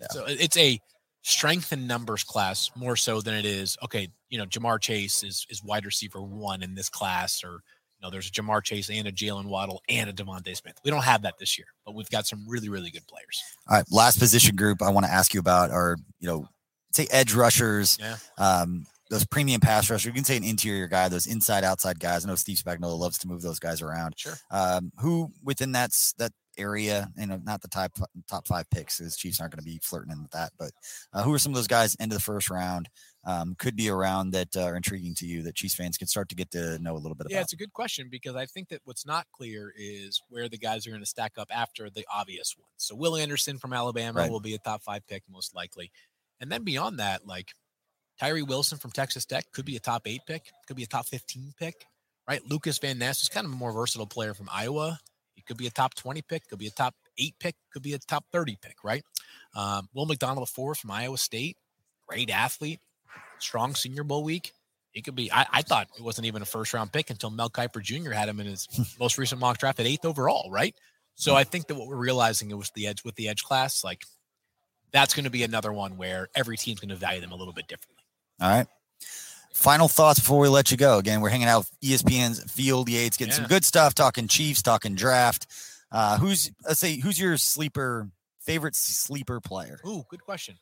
Yeah. 0.00 0.06
So 0.10 0.24
it's 0.26 0.56
a 0.56 0.80
strength 1.22 1.72
and 1.72 1.86
numbers 1.86 2.24
class 2.24 2.70
more 2.74 2.96
so 2.96 3.20
than 3.20 3.34
it 3.34 3.44
is 3.44 3.76
okay 3.82 4.08
you 4.28 4.38
know 4.38 4.44
ja'marr 4.46 4.80
chase 4.80 5.22
is 5.22 5.46
is 5.48 5.62
wide 5.62 5.84
receiver 5.84 6.20
one 6.20 6.62
in 6.62 6.74
this 6.74 6.88
class 6.88 7.44
or 7.44 7.52
you 7.52 8.02
know 8.02 8.10
there's 8.10 8.28
a 8.28 8.32
ja'marr 8.32 8.62
chase 8.62 8.90
and 8.90 9.06
a 9.06 9.12
jaylen 9.12 9.46
waddle 9.46 9.80
and 9.88 10.10
a 10.10 10.12
devonta 10.12 10.56
smith 10.56 10.74
we 10.84 10.90
don't 10.90 11.04
have 11.04 11.22
that 11.22 11.34
this 11.38 11.56
year 11.56 11.68
but 11.86 11.94
we've 11.94 12.10
got 12.10 12.26
some 12.26 12.44
really 12.48 12.68
really 12.68 12.90
good 12.90 13.06
players 13.06 13.42
all 13.70 13.76
right 13.76 13.86
last 13.90 14.18
position 14.18 14.56
group 14.56 14.82
i 14.82 14.90
want 14.90 15.06
to 15.06 15.12
ask 15.12 15.32
you 15.32 15.40
about 15.40 15.70
are 15.70 15.96
you 16.18 16.28
know 16.28 16.44
say 16.90 17.06
edge 17.12 17.34
rushers 17.34 17.98
yeah. 18.00 18.16
um 18.38 18.84
those 19.12 19.26
premium 19.26 19.60
pass 19.60 19.90
rushers. 19.90 20.06
You 20.06 20.12
can 20.12 20.24
say 20.24 20.38
an 20.38 20.42
interior 20.42 20.86
guy, 20.86 21.10
those 21.10 21.26
inside 21.26 21.64
outside 21.64 22.00
guys. 22.00 22.24
I 22.24 22.28
know 22.28 22.34
Steve 22.34 22.56
Spagnuolo 22.56 22.98
loves 22.98 23.18
to 23.18 23.28
move 23.28 23.42
those 23.42 23.58
guys 23.58 23.82
around. 23.82 24.14
Sure. 24.16 24.32
Um, 24.50 24.90
who 25.00 25.30
within 25.44 25.72
that 25.72 25.90
that 26.16 26.32
area, 26.58 27.10
you 27.16 27.26
know, 27.26 27.40
not 27.44 27.62
the 27.62 27.68
top 27.68 27.92
top 28.28 28.46
five 28.46 28.68
picks, 28.70 28.98
because 28.98 29.16
Chiefs 29.16 29.40
aren't 29.40 29.54
going 29.54 29.64
to 29.64 29.70
be 29.70 29.80
flirting 29.82 30.12
in 30.12 30.22
with 30.22 30.30
that. 30.32 30.52
But 30.58 30.72
uh, 31.12 31.22
who 31.22 31.32
are 31.32 31.38
some 31.38 31.52
of 31.52 31.56
those 31.56 31.66
guys 31.66 31.94
into 31.96 32.16
the 32.16 32.22
first 32.22 32.50
round? 32.50 32.88
Um, 33.24 33.54
could 33.56 33.76
be 33.76 33.88
around 33.88 34.32
that 34.32 34.56
uh, 34.56 34.62
are 34.62 34.76
intriguing 34.76 35.14
to 35.14 35.26
you 35.26 35.42
that 35.42 35.54
Chiefs 35.54 35.76
fans 35.76 35.96
can 35.96 36.08
start 36.08 36.28
to 36.30 36.34
get 36.34 36.50
to 36.50 36.78
know 36.80 36.94
a 36.94 36.98
little 36.98 37.14
bit 37.14 37.28
yeah, 37.30 37.36
about. 37.36 37.44
it's 37.44 37.52
a 37.52 37.56
good 37.56 37.72
question 37.72 38.08
because 38.10 38.34
I 38.34 38.46
think 38.46 38.68
that 38.70 38.80
what's 38.82 39.06
not 39.06 39.26
clear 39.32 39.72
is 39.78 40.20
where 40.28 40.48
the 40.48 40.58
guys 40.58 40.86
are 40.86 40.90
going 40.90 41.02
to 41.02 41.06
stack 41.06 41.34
up 41.38 41.46
after 41.54 41.88
the 41.88 42.04
obvious 42.12 42.56
ones. 42.58 42.72
So 42.78 42.96
Will 42.96 43.16
Anderson 43.16 43.58
from 43.58 43.72
Alabama 43.72 44.18
right. 44.18 44.30
will 44.30 44.40
be 44.40 44.54
a 44.54 44.58
top 44.58 44.82
five 44.82 45.06
pick 45.06 45.22
most 45.30 45.54
likely, 45.54 45.92
and 46.40 46.50
then 46.50 46.64
beyond 46.64 46.98
that, 46.98 47.24
like 47.24 47.52
Tyree 48.18 48.42
Wilson 48.42 48.78
from 48.78 48.90
Texas 48.90 49.24
Tech 49.24 49.44
could 49.52 49.64
be 49.64 49.76
a 49.76 49.80
top 49.80 50.02
eight 50.06 50.22
pick, 50.26 50.50
could 50.66 50.76
be 50.76 50.82
a 50.82 50.88
top 50.88 51.06
fifteen 51.06 51.52
pick. 51.56 51.86
right? 52.28 52.40
Lucas 52.48 52.78
Van 52.78 52.98
Ness 52.98 53.22
is 53.22 53.28
kind 53.28 53.46
of 53.46 53.52
a 53.52 53.56
more 53.56 53.72
versatile 53.72 54.06
player 54.06 54.34
from 54.34 54.48
Iowa. 54.52 54.98
He 55.34 55.42
could 55.42 55.56
be 55.56 55.66
a 55.66 55.70
top 55.70 55.94
20 55.94 56.22
pick, 56.22 56.48
could 56.48 56.58
be 56.58 56.66
a 56.66 56.70
top 56.70 56.94
eight 57.18 57.34
pick, 57.38 57.56
could 57.72 57.82
be 57.82 57.94
a 57.94 57.98
top 57.98 58.24
30 58.32 58.58
pick, 58.60 58.76
right? 58.84 59.02
Um, 59.54 59.88
Will 59.94 60.06
McDonald, 60.06 60.48
four 60.48 60.74
from 60.74 60.90
Iowa 60.90 61.18
State, 61.18 61.56
great 62.06 62.30
athlete, 62.30 62.80
strong 63.38 63.74
Senior 63.74 64.04
Bowl 64.04 64.24
week. 64.24 64.52
He 64.92 65.00
could 65.00 65.14
be. 65.14 65.32
I, 65.32 65.46
I, 65.50 65.62
thought 65.62 65.88
it 65.96 66.04
wasn't 66.04 66.26
even 66.26 66.42
a 66.42 66.44
first 66.44 66.74
round 66.74 66.92
pick 66.92 67.08
until 67.08 67.30
Mel 67.30 67.48
Kiper 67.48 67.82
Jr. 67.82 68.10
had 68.10 68.28
him 68.28 68.40
in 68.40 68.46
his 68.46 68.68
most 69.00 69.16
recent 69.16 69.40
mock 69.40 69.56
draft 69.56 69.80
at 69.80 69.86
eighth 69.86 70.04
overall, 70.04 70.50
right? 70.50 70.74
So 71.14 71.34
I 71.34 71.44
think 71.44 71.66
that 71.68 71.76
what 71.76 71.88
we're 71.88 71.96
realizing 71.96 72.50
it 72.50 72.58
was 72.58 72.70
the 72.70 72.86
edge 72.86 73.04
with 73.04 73.14
the 73.14 73.28
edge 73.28 73.42
class, 73.42 73.84
like 73.84 74.04
that's 74.92 75.14
going 75.14 75.24
to 75.24 75.30
be 75.30 75.42
another 75.42 75.72
one 75.72 75.96
where 75.96 76.28
every 76.34 76.56
team's 76.56 76.80
going 76.80 76.88
to 76.88 76.96
value 76.96 77.20
them 77.20 77.32
a 77.32 77.36
little 77.36 77.52
bit 77.52 77.68
differently. 77.68 78.04
All 78.40 78.48
right. 78.48 78.66
Final 79.54 79.88
thoughts 79.88 80.18
before 80.18 80.38
we 80.38 80.48
let 80.48 80.70
you 80.70 80.76
go. 80.76 80.98
Again, 80.98 81.20
we're 81.20 81.28
hanging 81.28 81.48
out 81.48 81.58
with 81.58 81.80
ESPN's 81.80 82.50
Field 82.50 82.88
Yates, 82.88 83.16
getting 83.16 83.32
yeah. 83.32 83.36
some 83.36 83.46
good 83.46 83.64
stuff, 83.64 83.94
talking 83.94 84.26
Chiefs, 84.26 84.62
talking 84.62 84.94
draft. 84.94 85.46
Uh, 85.90 86.16
who's 86.18 86.50
let's 86.66 86.80
say 86.80 86.96
who's 86.98 87.20
your 87.20 87.36
sleeper 87.36 88.08
favorite 88.40 88.74
sleeper 88.74 89.40
player? 89.40 89.78
Ooh, 89.86 90.04
good 90.08 90.22
question. 90.22 90.56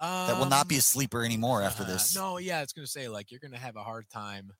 Um, 0.00 0.28
that 0.28 0.38
will 0.38 0.46
not 0.46 0.68
be 0.68 0.76
a 0.76 0.78
um, 0.78 0.82
sleeper 0.82 1.24
anymore 1.24 1.62
after 1.62 1.82
uh, 1.82 1.86
this. 1.86 2.14
No, 2.14 2.38
yeah, 2.38 2.62
it's 2.62 2.72
going 2.72 2.84
to 2.86 2.90
say 2.90 3.08
like 3.08 3.30
you're 3.30 3.40
going 3.40 3.52
to 3.52 3.58
have 3.58 3.76
a 3.76 3.82
hard 3.82 4.08
time. 4.08 4.52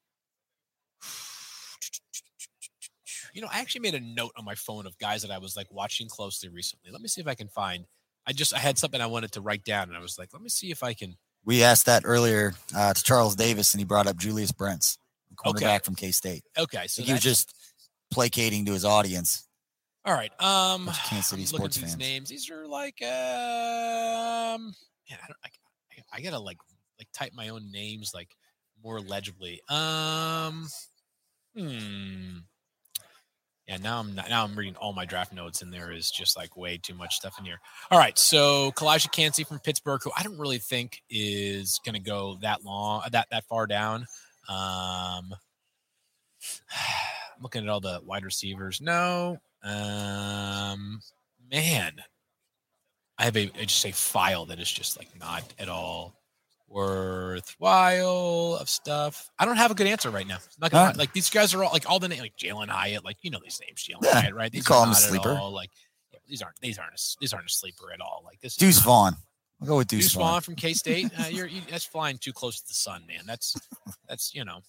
You 3.32 3.42
know, 3.42 3.48
I 3.52 3.60
actually 3.60 3.82
made 3.82 3.94
a 3.94 4.00
note 4.00 4.32
on 4.36 4.44
my 4.44 4.56
phone 4.56 4.86
of 4.86 4.98
guys 4.98 5.22
that 5.22 5.30
I 5.30 5.38
was 5.38 5.56
like 5.56 5.68
watching 5.70 6.08
closely 6.08 6.48
recently. 6.48 6.90
Let 6.90 7.00
me 7.00 7.08
see 7.08 7.20
if 7.20 7.28
I 7.28 7.34
can 7.34 7.48
find. 7.48 7.84
I 8.26 8.32
just 8.32 8.52
I 8.54 8.58
had 8.58 8.78
something 8.78 9.00
I 9.00 9.06
wanted 9.06 9.32
to 9.32 9.40
write 9.40 9.64
down, 9.64 9.88
and 9.88 9.96
I 9.96 10.00
was 10.00 10.18
like, 10.18 10.30
let 10.32 10.42
me 10.42 10.48
see 10.48 10.70
if 10.70 10.82
I 10.82 10.94
can. 10.94 11.16
We 11.44 11.62
asked 11.62 11.86
that 11.86 12.02
earlier 12.04 12.54
uh, 12.76 12.92
to 12.94 13.02
Charles 13.02 13.34
Davis, 13.34 13.72
and 13.72 13.80
he 13.80 13.84
brought 13.84 14.06
up 14.06 14.16
Julius 14.16 14.52
Brents, 14.52 14.98
quarterback 15.36 15.80
okay. 15.80 15.84
from 15.84 15.94
K 15.94 16.10
State. 16.10 16.44
Okay, 16.58 16.86
so 16.86 17.02
he 17.02 17.12
was 17.12 17.22
just 17.22 17.54
placating 18.10 18.64
to 18.66 18.72
his 18.72 18.84
audience. 18.84 19.48
All 20.04 20.14
right. 20.14 20.32
Um, 20.40 20.90
Kansas 21.06 21.26
City 21.26 21.44
sports 21.44 21.76
these 21.76 21.90
fans. 21.90 21.98
names. 21.98 22.28
These 22.28 22.50
are 22.50 22.66
like, 22.66 23.00
um, 23.02 23.08
man, 25.08 25.18
I 25.22 25.26
don't. 25.26 25.36
I, 25.44 25.48
I 26.12 26.20
gotta 26.20 26.38
like 26.38 26.58
like 26.98 27.08
type 27.12 27.32
my 27.34 27.48
own 27.48 27.70
names 27.70 28.12
like 28.14 28.30
more 28.82 29.00
legibly. 29.00 29.60
Um, 29.68 30.66
hmm. 31.56 32.38
Yeah, 33.68 33.76
now 33.76 33.98
I'm 34.00 34.14
not, 34.14 34.30
now 34.30 34.44
I'm 34.44 34.56
reading 34.56 34.76
all 34.76 34.94
my 34.94 35.04
draft 35.04 35.30
notes, 35.30 35.60
and 35.60 35.70
there 35.70 35.92
is 35.92 36.10
just 36.10 36.38
like 36.38 36.56
way 36.56 36.78
too 36.78 36.94
much 36.94 37.16
stuff 37.16 37.38
in 37.38 37.44
here. 37.44 37.58
All 37.90 37.98
right, 37.98 38.16
so 38.16 38.72
Calijah 38.72 39.12
Kancey 39.12 39.44
from 39.44 39.58
Pittsburgh, 39.58 40.00
who 40.02 40.10
I 40.16 40.22
don't 40.22 40.38
really 40.38 40.56
think 40.58 41.02
is 41.10 41.78
going 41.84 41.94
to 41.94 42.00
go 42.00 42.38
that 42.40 42.64
long, 42.64 43.02
that 43.12 43.28
that 43.30 43.44
far 43.44 43.66
down. 43.66 44.06
Um, 44.48 45.34
I'm 46.72 47.42
looking 47.42 47.62
at 47.62 47.68
all 47.68 47.80
the 47.80 48.00
wide 48.04 48.24
receivers. 48.24 48.80
No, 48.80 49.36
um, 49.62 51.00
man, 51.52 51.92
I 53.18 53.24
have 53.24 53.36
a 53.36 53.50
I 53.60 53.64
just 53.66 53.84
a 53.84 53.92
file 53.92 54.46
that 54.46 54.60
is 54.60 54.72
just 54.72 54.96
like 54.96 55.08
not 55.20 55.44
at 55.58 55.68
all 55.68 56.17
worthwhile 56.68 58.58
of 58.60 58.68
stuff. 58.68 59.30
I 59.38 59.44
don't 59.44 59.56
have 59.56 59.70
a 59.70 59.74
good 59.74 59.86
answer 59.86 60.10
right 60.10 60.26
now. 60.26 60.38
Not 60.60 60.70
gonna, 60.70 60.98
like 60.98 61.12
these 61.12 61.30
guys 61.30 61.54
are 61.54 61.64
all 61.64 61.72
like 61.72 61.88
all 61.88 61.98
the 61.98 62.08
names 62.08 62.20
like 62.20 62.36
Jalin 62.36 62.68
Hyatt, 62.68 63.04
like 63.04 63.16
you 63.22 63.30
know 63.30 63.40
these 63.42 63.60
names, 63.66 63.86
Jalin 63.88 64.04
yeah, 64.04 64.20
Hyatt, 64.20 64.34
right? 64.34 64.52
These 64.52 64.66
call 64.66 64.84
him 64.84 64.90
a 64.90 64.94
sleeper. 64.94 65.30
All, 65.30 65.50
like 65.50 65.70
yeah, 66.12 66.18
these 66.28 66.42
aren't 66.42 66.56
these 66.60 66.78
aren't 66.78 66.94
a, 66.94 67.16
these 67.20 67.32
aren't 67.32 67.46
a 67.46 67.52
sleeper 67.52 67.92
at 67.92 68.00
all. 68.00 68.22
Like 68.24 68.40
this 68.40 68.56
Deuce 68.56 68.80
Vaughn. 68.80 69.14
I'll 69.60 69.66
go 69.66 69.76
with 69.78 69.88
Deuce, 69.88 70.04
Deuce 70.04 70.12
Vaughn. 70.14 70.22
Vaughn 70.24 70.40
from 70.42 70.54
K 70.54 70.72
State. 70.72 71.10
Uh, 71.18 71.24
you're 71.30 71.46
you, 71.46 71.62
that's 71.70 71.84
flying 71.84 72.18
too 72.18 72.32
close 72.32 72.60
to 72.60 72.68
the 72.68 72.74
sun, 72.74 73.02
man. 73.08 73.22
That's 73.26 73.56
that's 74.08 74.34
you 74.34 74.44
know. 74.44 74.60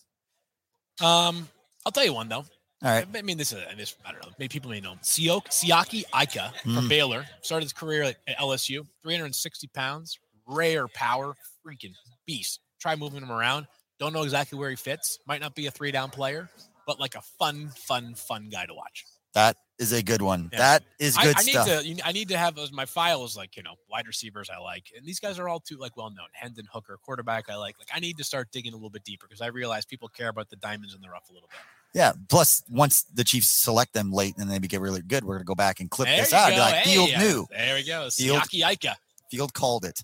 Um, 1.06 1.48
I'll 1.86 1.92
tell 1.92 2.06
you 2.06 2.14
one 2.14 2.30
though. 2.30 2.46
All 2.82 2.90
right. 2.90 3.06
I 3.14 3.22
mean, 3.24 3.38
this 3.38 3.52
is 3.52 3.60
this. 3.76 3.96
I 4.06 4.12
don't 4.12 4.26
know. 4.26 4.32
Maybe 4.40 4.48
people 4.48 4.72
may 4.72 4.80
know 4.80 4.94
him. 4.94 5.00
Siok, 5.04 5.48
Siaki 5.48 6.04
Ika 6.16 6.54
mm. 6.64 6.76
from 6.76 6.88
Baylor 6.88 7.26
started 7.42 7.66
his 7.66 7.74
career 7.74 8.04
at, 8.04 8.18
at 8.26 8.38
LSU. 8.38 8.86
360 9.04 9.68
pounds, 9.68 10.18
rare 10.48 10.88
power, 10.88 11.36
freaking 11.70 11.94
beast. 12.26 12.60
Try 12.80 12.96
moving 12.96 13.22
him 13.22 13.32
around. 13.32 13.68
Don't 14.00 14.14
know 14.14 14.24
exactly 14.24 14.58
where 14.58 14.70
he 14.70 14.76
fits. 14.76 15.20
Might 15.28 15.42
not 15.42 15.56
be 15.56 15.66
a 15.66 15.72
three 15.72 15.92
down 15.92 16.10
player, 16.10 16.50
but 16.88 17.00
like 17.00 17.16
a 17.16 17.22
fun, 17.22 17.70
fun, 17.76 18.16
fun 18.16 18.50
guy 18.50 18.66
to 18.66 18.74
watch. 18.74 19.06
That 19.34 19.58
is 19.78 19.94
a 19.94 20.02
good 20.02 20.22
one. 20.22 20.50
Yeah. 20.52 20.58
That 20.58 20.84
is 21.00 21.16
good 21.16 21.36
I, 21.36 21.40
I 21.40 21.42
stuff. 21.44 21.84
Need 21.84 21.98
to, 21.98 22.08
I 22.08 22.12
need 22.12 22.30
to 22.30 22.38
have 22.38 22.58
my 22.72 22.86
files 22.86 23.38
like 23.38 23.56
you 23.56 23.64
know 23.64 23.76
wide 23.90 24.08
receivers 24.08 24.50
I 24.50 24.60
like, 24.60 24.92
and 24.98 25.06
these 25.06 25.20
guys 25.20 25.38
are 25.38 25.48
all 25.48 25.60
too 25.60 25.78
like 25.78 25.96
well 25.98 26.10
known. 26.10 26.28
Hendon 26.34 26.66
Hooker, 26.72 26.98
quarterback 27.04 27.50
I 27.50 27.56
like. 27.56 27.78
Like 27.78 27.90
I 27.94 28.00
need 28.00 28.18
to 28.18 28.24
start 28.24 28.52
digging 28.52 28.74
a 28.74 28.76
little 28.76 28.90
bit 28.90 29.04
deeper 29.04 29.28
because 29.28 29.42
I 29.42 29.48
realize 29.48 29.86
people 29.86 30.08
care 30.08 30.30
about 30.30 30.50
the 30.50 30.56
diamonds 30.56 30.96
in 30.96 31.02
the 31.02 31.10
rough 31.10 31.30
a 31.30 31.34
little 31.34 31.50
bit. 31.50 31.60
Yeah. 31.94 32.14
Plus, 32.28 32.64
once 32.70 33.04
the 33.04 33.24
Chiefs 33.24 33.50
select 33.50 33.94
them 33.94 34.12
late 34.12 34.36
and 34.38 34.50
they 34.50 34.60
get 34.60 34.82
really 34.82 35.02
good, 35.02 35.24
we're 35.24 35.36
gonna 35.36 35.46
go 35.46 35.56
back 35.56 35.80
and 35.80 35.92
clip 35.92 36.08
there 36.08 36.18
this 36.18 36.34
out. 36.34 36.52
Like, 36.52 36.76
hey, 36.76 36.96
Field 36.96 37.10
new. 37.20 37.48
There 37.52 37.76
we 37.76 37.86
go. 37.86 38.10
Field. 38.10 38.44
Field 39.30 39.54
called 39.54 39.86
it. 39.86 40.02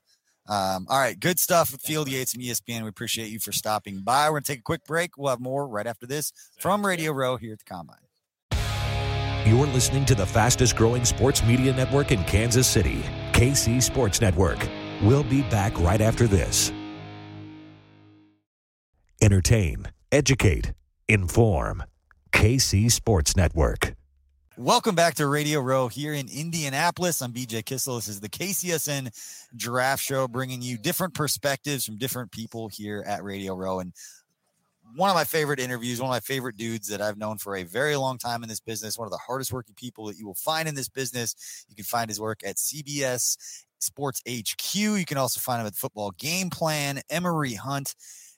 Um, 0.47 0.85
all 0.89 0.99
right, 0.99 1.19
good 1.19 1.39
stuff 1.39 1.71
with 1.71 1.81
Field 1.81 2.09
Yates 2.09 2.33
and 2.33 2.43
ESPN. 2.43 2.83
We 2.83 2.89
appreciate 2.89 3.29
you 3.29 3.39
for 3.39 3.51
stopping 3.51 4.01
by. 4.01 4.29
We're 4.29 4.37
gonna 4.37 4.43
take 4.43 4.59
a 4.59 4.63
quick 4.63 4.85
break. 4.85 5.17
We'll 5.17 5.29
have 5.29 5.39
more 5.39 5.67
right 5.67 5.87
after 5.87 6.05
this 6.05 6.31
from 6.59 6.85
Radio 6.85 7.11
Row 7.11 7.37
here 7.37 7.53
at 7.53 7.59
the 7.59 7.65
Combine. 7.65 7.97
You're 9.45 9.67
listening 9.67 10.05
to 10.05 10.15
the 10.15 10.25
fastest 10.25 10.75
growing 10.75 11.05
sports 11.05 11.43
media 11.43 11.71
network 11.71 12.11
in 12.11 12.23
Kansas 12.23 12.67
City, 12.67 13.03
KC 13.31 13.81
Sports 13.81 14.19
Network. 14.19 14.57
We'll 15.03 15.23
be 15.23 15.43
back 15.43 15.79
right 15.79 16.01
after 16.01 16.25
this. 16.25 16.71
Entertain, 19.21 19.87
educate, 20.11 20.73
inform. 21.07 21.83
KC 22.31 22.91
Sports 22.91 23.35
Network. 23.35 23.93
Welcome 24.57 24.95
back 24.95 25.15
to 25.15 25.27
Radio 25.27 25.59
Row 25.59 25.89
here 25.89 26.13
in 26.13 26.29
Indianapolis. 26.29 27.21
I'm 27.21 27.33
BJ 27.33 27.65
Kissel. 27.65 27.95
This 27.95 28.07
is 28.07 28.21
the 28.21 28.29
KCSN 28.29 29.11
Draft 29.53 30.01
Show, 30.01 30.29
bringing 30.29 30.61
you 30.61 30.77
different 30.77 31.13
perspectives 31.13 31.85
from 31.85 31.97
different 31.97 32.31
people 32.31 32.69
here 32.69 33.03
at 33.05 33.21
Radio 33.21 33.53
Row. 33.53 33.81
And 33.81 33.91
one 34.95 35.09
of 35.09 35.15
my 35.15 35.25
favorite 35.25 35.59
interviews, 35.59 35.99
one 35.99 36.09
of 36.09 36.13
my 36.13 36.21
favorite 36.21 36.55
dudes 36.55 36.87
that 36.87 37.01
I've 37.01 37.17
known 37.17 37.37
for 37.37 37.57
a 37.57 37.63
very 37.63 37.97
long 37.97 38.17
time 38.17 38.43
in 38.43 38.49
this 38.49 38.61
business, 38.61 38.97
one 38.97 39.05
of 39.07 39.11
the 39.11 39.17
hardest 39.17 39.51
working 39.51 39.75
people 39.75 40.05
that 40.05 40.17
you 40.17 40.25
will 40.25 40.35
find 40.35 40.69
in 40.69 40.75
this 40.75 40.87
business. 40.87 41.65
You 41.67 41.75
can 41.75 41.83
find 41.83 42.09
his 42.09 42.21
work 42.21 42.39
at 42.45 42.55
CBS 42.55 43.35
Sports 43.79 44.21
HQ. 44.25 44.73
You 44.73 45.05
can 45.05 45.17
also 45.17 45.41
find 45.41 45.59
him 45.59 45.67
at 45.67 45.75
Football 45.75 46.11
Game 46.11 46.49
Plan, 46.49 47.01
Emory 47.09 47.55
Hunt. 47.55 47.93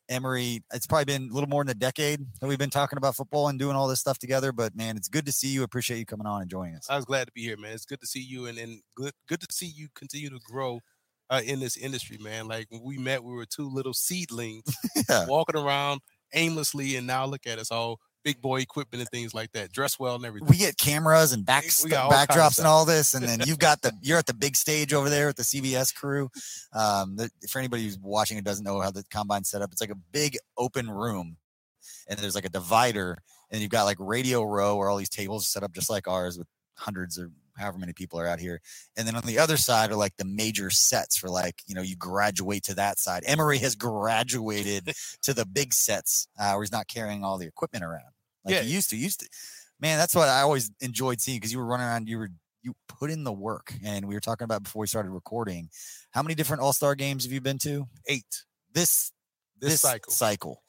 Emory, 0.10 0.64
it's 0.74 0.88
probably 0.88 1.06
been 1.06 1.30
a 1.30 1.34
little 1.34 1.50
more 1.50 1.64
than 1.64 1.72
a 1.72 1.80
decade 1.80 2.26
that 2.40 2.48
we've 2.48 2.58
been 2.58 2.70
talking 2.70 2.98
about 2.98 3.16
football 3.16 3.48
and 3.50 3.60
doing 3.60 3.76
all 3.76 3.88
this 3.88 4.00
stuff 4.00 4.18
together. 4.18 4.52
But 4.52 4.76
man, 4.76 4.98
it's 4.98 5.08
good 5.08 5.26
to 5.26 5.32
see 5.32 5.50
you. 5.50 5.64
Appreciate 5.64 6.00
you 6.00 6.06
coming 6.06 6.28
on 6.28 6.42
and 6.42 6.50
joining 6.50 6.76
us. 6.76 6.88
I 6.90 6.96
was 6.96 7.06
glad 7.06 7.26
to 7.26 7.32
be 7.34 7.42
here, 7.42 7.58
man. 7.58 7.74
It's 7.74 7.86
good 7.86 8.02
to 8.02 8.08
see 8.08 8.22
you 8.22 8.46
and, 8.46 8.58
and 8.58 8.82
good 8.96 9.14
good 9.28 9.42
to 9.42 9.48
see 9.52 9.68
you 9.68 9.88
continue 9.96 10.30
to 10.30 10.40
grow 10.44 10.80
uh, 11.30 11.42
in 11.46 11.60
this 11.60 11.78
industry, 11.78 12.18
man. 12.18 12.48
Like 12.48 12.68
when 12.70 12.82
we 12.84 12.98
met, 12.98 13.24
we 13.24 13.34
were 13.34 13.46
two 13.46 13.70
little 13.70 13.94
seedlings 13.94 14.64
yeah. 15.10 15.26
walking 15.28 15.60
around 15.60 16.02
aimlessly, 16.34 16.96
and 16.96 17.08
now 17.08 17.26
look 17.26 17.46
at 17.46 17.60
us 17.60 17.72
all 17.72 18.00
big 18.28 18.42
boy 18.42 18.60
equipment 18.60 19.00
and 19.00 19.10
things 19.10 19.34
like 19.34 19.54
that. 19.54 19.72
Dress 19.72 19.98
well 19.98 20.16
and 20.16 20.26
everything. 20.26 20.50
We 20.50 20.58
get 20.58 20.76
cameras 20.78 21.32
and 21.32 21.46
back 21.46 21.64
st- 21.64 21.94
backdrops 21.94 22.58
and 22.58 22.68
all 22.68 22.84
this, 22.84 23.14
and 23.14 23.24
then 23.24 23.40
you've 23.46 23.58
got 23.58 23.82
the 23.82 23.94
you're 24.02 24.18
at 24.18 24.26
the 24.26 24.34
big 24.34 24.58
stage 24.58 24.94
over 24.94 25.10
there 25.10 25.28
with 25.28 25.38
the 25.38 25.44
CBS 25.44 25.96
crew. 25.96 26.30
Um, 26.74 27.16
the, 27.16 27.30
for 27.50 27.60
anybody 27.60 27.86
who's 27.86 27.98
watching 27.98 28.36
and 28.36 28.46
doesn't 28.46 28.66
know 28.66 28.82
how 28.82 28.92
the 28.92 29.06
combine's 29.10 29.50
set 29.50 29.62
up, 29.62 29.72
it's 29.72 29.80
like 29.80 29.92
a 29.92 30.02
big 30.12 30.36
open 30.58 30.90
room, 30.90 31.38
and 32.10 32.20
there's 32.20 32.36
like 32.36 32.44
a 32.44 32.50
divider, 32.50 33.18
and 33.50 33.62
you've 33.62 33.72
got 33.72 33.86
like 33.86 33.98
radio 33.98 34.44
row 34.44 34.76
where 34.76 34.90
all 34.90 34.98
these 34.98 35.08
tables 35.08 35.44
are 35.44 35.48
set 35.48 35.64
up 35.64 35.72
just 35.72 35.90
like 35.90 36.06
ours 36.10 36.38
with 36.38 36.48
hundreds 36.76 37.18
or 37.18 37.32
however 37.58 37.78
many 37.78 37.94
people 37.94 38.20
are 38.20 38.28
out 38.28 38.42
here. 38.42 38.60
And 38.98 39.08
then 39.08 39.16
on 39.16 39.24
the 39.24 39.40
other 39.40 39.56
side 39.56 39.90
are 39.90 39.96
like 39.96 40.18
the 40.18 40.26
major 40.26 40.70
sets 40.70 41.18
for 41.18 41.30
like, 41.30 41.64
you 41.66 41.74
know, 41.74 41.82
you 41.82 41.96
graduate 41.96 42.64
to 42.64 42.76
that 42.76 43.00
side. 43.00 43.24
Emory 43.26 43.58
has 43.60 43.74
graduated 43.74 44.94
to 45.24 45.34
the 45.34 45.46
big 45.46 45.74
sets 45.74 46.28
uh, 46.38 46.52
where 46.52 46.64
he's 46.64 46.72
not 46.72 46.88
carrying 46.88 47.24
all 47.24 47.38
the 47.40 47.48
equipment 47.48 47.84
around 47.86 48.04
like 48.48 48.56
yeah. 48.56 48.62
he 48.62 48.74
used 48.74 48.90
to. 48.90 48.98
Used 48.98 49.20
to, 49.20 49.28
man, 49.80 49.98
that's 49.98 50.16
what 50.16 50.30
I 50.30 50.42
always 50.42 50.72
enjoyed 50.80 51.22
seeing 51.22 51.38
because 51.38 51.52
you 51.52 51.60
were 51.60 51.66
running 51.66 51.86
around, 51.86 52.08
you 52.08 52.18
were 52.18 52.30
you 52.64 52.74
put 52.88 53.12
in 53.12 53.24
the 53.24 53.32
work, 53.32 53.74
and 53.84 54.08
we 54.08 54.16
were 54.16 54.22
talking 54.22 54.46
about 54.46 54.64
before 54.64 54.82
we 54.82 54.88
started 54.88 55.10
recording. 55.10 55.70
How 56.12 56.24
many 56.24 56.36
different 56.36 56.62
All 56.62 56.74
Star 56.74 56.96
games 56.96 57.24
have 57.24 57.32
you 57.32 57.42
been 57.42 57.58
to? 57.60 57.88
Eight. 58.08 58.44
This 58.74 59.12
this, 59.60 59.72
this 59.72 59.82
cycle 59.82 60.12
cycle, 60.12 60.64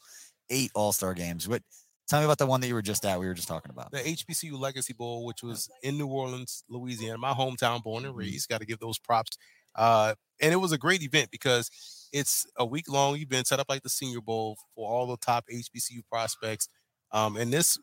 eight 0.51 0.71
All 0.75 0.93
Star 0.93 1.15
games. 1.15 1.49
What? 1.49 1.63
Tell 2.09 2.21
me 2.21 2.25
about 2.25 2.39
the 2.39 2.47
one 2.47 2.63
that 2.63 2.69
you 2.69 2.75
were 2.75 2.81
just 2.81 3.05
at. 3.05 3.21
We 3.21 3.27
were 3.27 3.35
just 3.35 3.49
talking 3.49 3.71
about 3.71 3.93
the 3.93 3.99
HBCU 3.99 4.59
Legacy 4.59 4.95
Bowl, 4.95 5.27
which 5.27 5.43
was 5.43 5.69
in 5.83 5.99
New 5.99 6.07
Orleans, 6.07 6.65
Louisiana, 6.71 7.19
my 7.19 7.33
hometown, 7.33 7.83
born 7.83 8.05
and 8.05 8.13
mm-hmm. 8.13 8.21
raised. 8.21 8.49
Got 8.49 8.61
to 8.61 8.67
give 8.67 8.79
those 8.79 8.99
props. 8.99 9.37
Uh, 9.75 10.15
and 10.41 10.53
it 10.53 10.57
was 10.57 10.73
a 10.73 10.79
great 10.79 11.03
event 11.03 11.31
because 11.31 11.71
it's 12.13 12.47
a 12.57 12.65
week 12.65 12.91
long 12.91 13.17
event 13.17 13.47
set 13.47 13.61
up 13.61 13.67
like 13.69 13.83
the 13.83 13.91
Senior 13.91 14.21
Bowl 14.21 14.57
for 14.75 14.91
all 14.91 15.07
the 15.07 15.19
top 15.19 15.45
HBCU 15.53 16.01
prospects. 16.11 16.69
Um, 17.13 17.37
and 17.37 17.53
this 17.53 17.79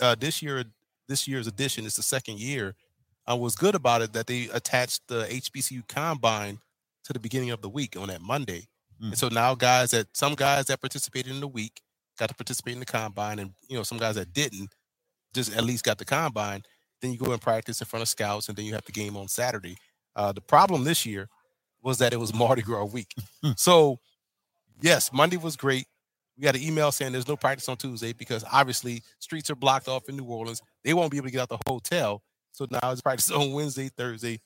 uh, 0.00 0.14
this 0.18 0.42
year, 0.42 0.64
this 1.08 1.26
year's 1.26 1.46
edition 1.46 1.84
is 1.84 1.94
the 1.94 2.02
second 2.02 2.38
year. 2.38 2.74
Uh, 3.30 3.36
was 3.36 3.56
good 3.56 3.74
about 3.74 4.02
it 4.02 4.12
that 4.12 4.26
they 4.26 4.48
attached 4.52 5.00
the 5.08 5.24
HBCU 5.24 5.88
combine 5.88 6.58
to 7.04 7.12
the 7.12 7.18
beginning 7.18 7.50
of 7.50 7.62
the 7.62 7.70
week 7.70 7.96
on 7.98 8.08
that 8.08 8.20
Monday. 8.20 8.68
Mm. 9.02 9.08
And 9.08 9.18
so 9.18 9.28
now 9.28 9.54
guys 9.54 9.92
that 9.92 10.14
some 10.14 10.34
guys 10.34 10.66
that 10.66 10.80
participated 10.80 11.32
in 11.32 11.40
the 11.40 11.48
week 11.48 11.80
got 12.18 12.28
to 12.28 12.34
participate 12.34 12.74
in 12.74 12.80
the 12.80 12.86
combine, 12.86 13.38
and 13.38 13.52
you 13.68 13.76
know 13.76 13.82
some 13.82 13.98
guys 13.98 14.16
that 14.16 14.32
didn't 14.32 14.74
just 15.34 15.56
at 15.56 15.64
least 15.64 15.84
got 15.84 15.98
the 15.98 16.04
combine. 16.04 16.62
Then 17.00 17.12
you 17.12 17.18
go 17.18 17.32
and 17.32 17.40
practice 17.40 17.80
in 17.80 17.86
front 17.86 18.02
of 18.02 18.08
scouts, 18.08 18.48
and 18.48 18.56
then 18.56 18.64
you 18.64 18.74
have 18.74 18.84
the 18.84 18.92
game 18.92 19.16
on 19.16 19.28
Saturday. 19.28 19.76
Uh, 20.16 20.32
the 20.32 20.40
problem 20.40 20.84
this 20.84 21.04
year 21.04 21.28
was 21.82 21.98
that 21.98 22.12
it 22.12 22.20
was 22.20 22.32
Mardi 22.34 22.62
Gras 22.62 22.84
week. 22.84 23.12
Hmm. 23.42 23.52
so, 23.56 23.98
yes, 24.80 25.12
Monday 25.12 25.36
was 25.36 25.56
great. 25.56 25.86
We 26.36 26.42
got 26.42 26.56
an 26.56 26.62
email 26.62 26.90
saying 26.90 27.12
there's 27.12 27.28
no 27.28 27.36
practice 27.36 27.68
on 27.68 27.76
Tuesday 27.76 28.12
because 28.12 28.44
obviously 28.50 29.02
streets 29.20 29.50
are 29.50 29.54
blocked 29.54 29.86
off 29.88 30.08
in 30.08 30.16
New 30.16 30.24
Orleans. 30.24 30.60
They 30.82 30.92
won't 30.94 31.10
be 31.10 31.16
able 31.18 31.28
to 31.28 31.32
get 31.32 31.42
out 31.42 31.48
the 31.48 31.58
hotel. 31.66 32.22
So 32.52 32.66
now 32.70 32.90
it's 32.90 33.00
practice 33.00 33.30
on 33.32 33.52
Wednesday, 33.52 33.88
Thursday, 33.88 34.40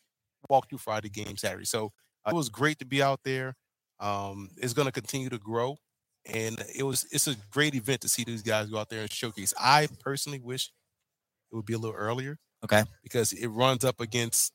walk 0.51 0.68
through 0.68 0.79
Friday 0.79 1.09
game 1.09 1.37
Saturday. 1.37 1.64
So 1.64 1.92
uh, 2.27 2.31
it 2.31 2.35
was 2.35 2.48
great 2.51 2.79
to 2.81 2.85
be 2.87 3.03
out 3.03 3.20
there. 3.24 3.55
Um, 4.01 4.51
it's 4.59 4.74
going 4.74 4.87
to 4.87 4.92
continue 4.92 5.29
to 5.31 5.38
grow, 5.38 5.77
and 6.27 6.62
it 6.77 6.85
was 6.85 7.07
it's 7.11 7.27
a 7.27 7.35
great 7.51 7.74
event 7.74 8.03
to 8.03 8.09
see 8.09 8.22
these 8.22 8.42
guys 8.42 8.68
go 8.68 8.79
out 8.79 8.88
there 8.90 9.01
and 9.01 9.12
showcase. 9.12 9.53
I 9.59 9.88
personally 10.01 10.38
wish 10.40 10.70
it 11.51 11.57
would 11.57 11.64
be 11.66 11.72
a 11.72 11.79
little 11.79 11.96
earlier 11.96 12.38
Okay. 12.64 12.85
because 13.03 13.33
it 13.33 13.48
runs 13.48 13.85
up 13.85 14.01
against 14.01 14.55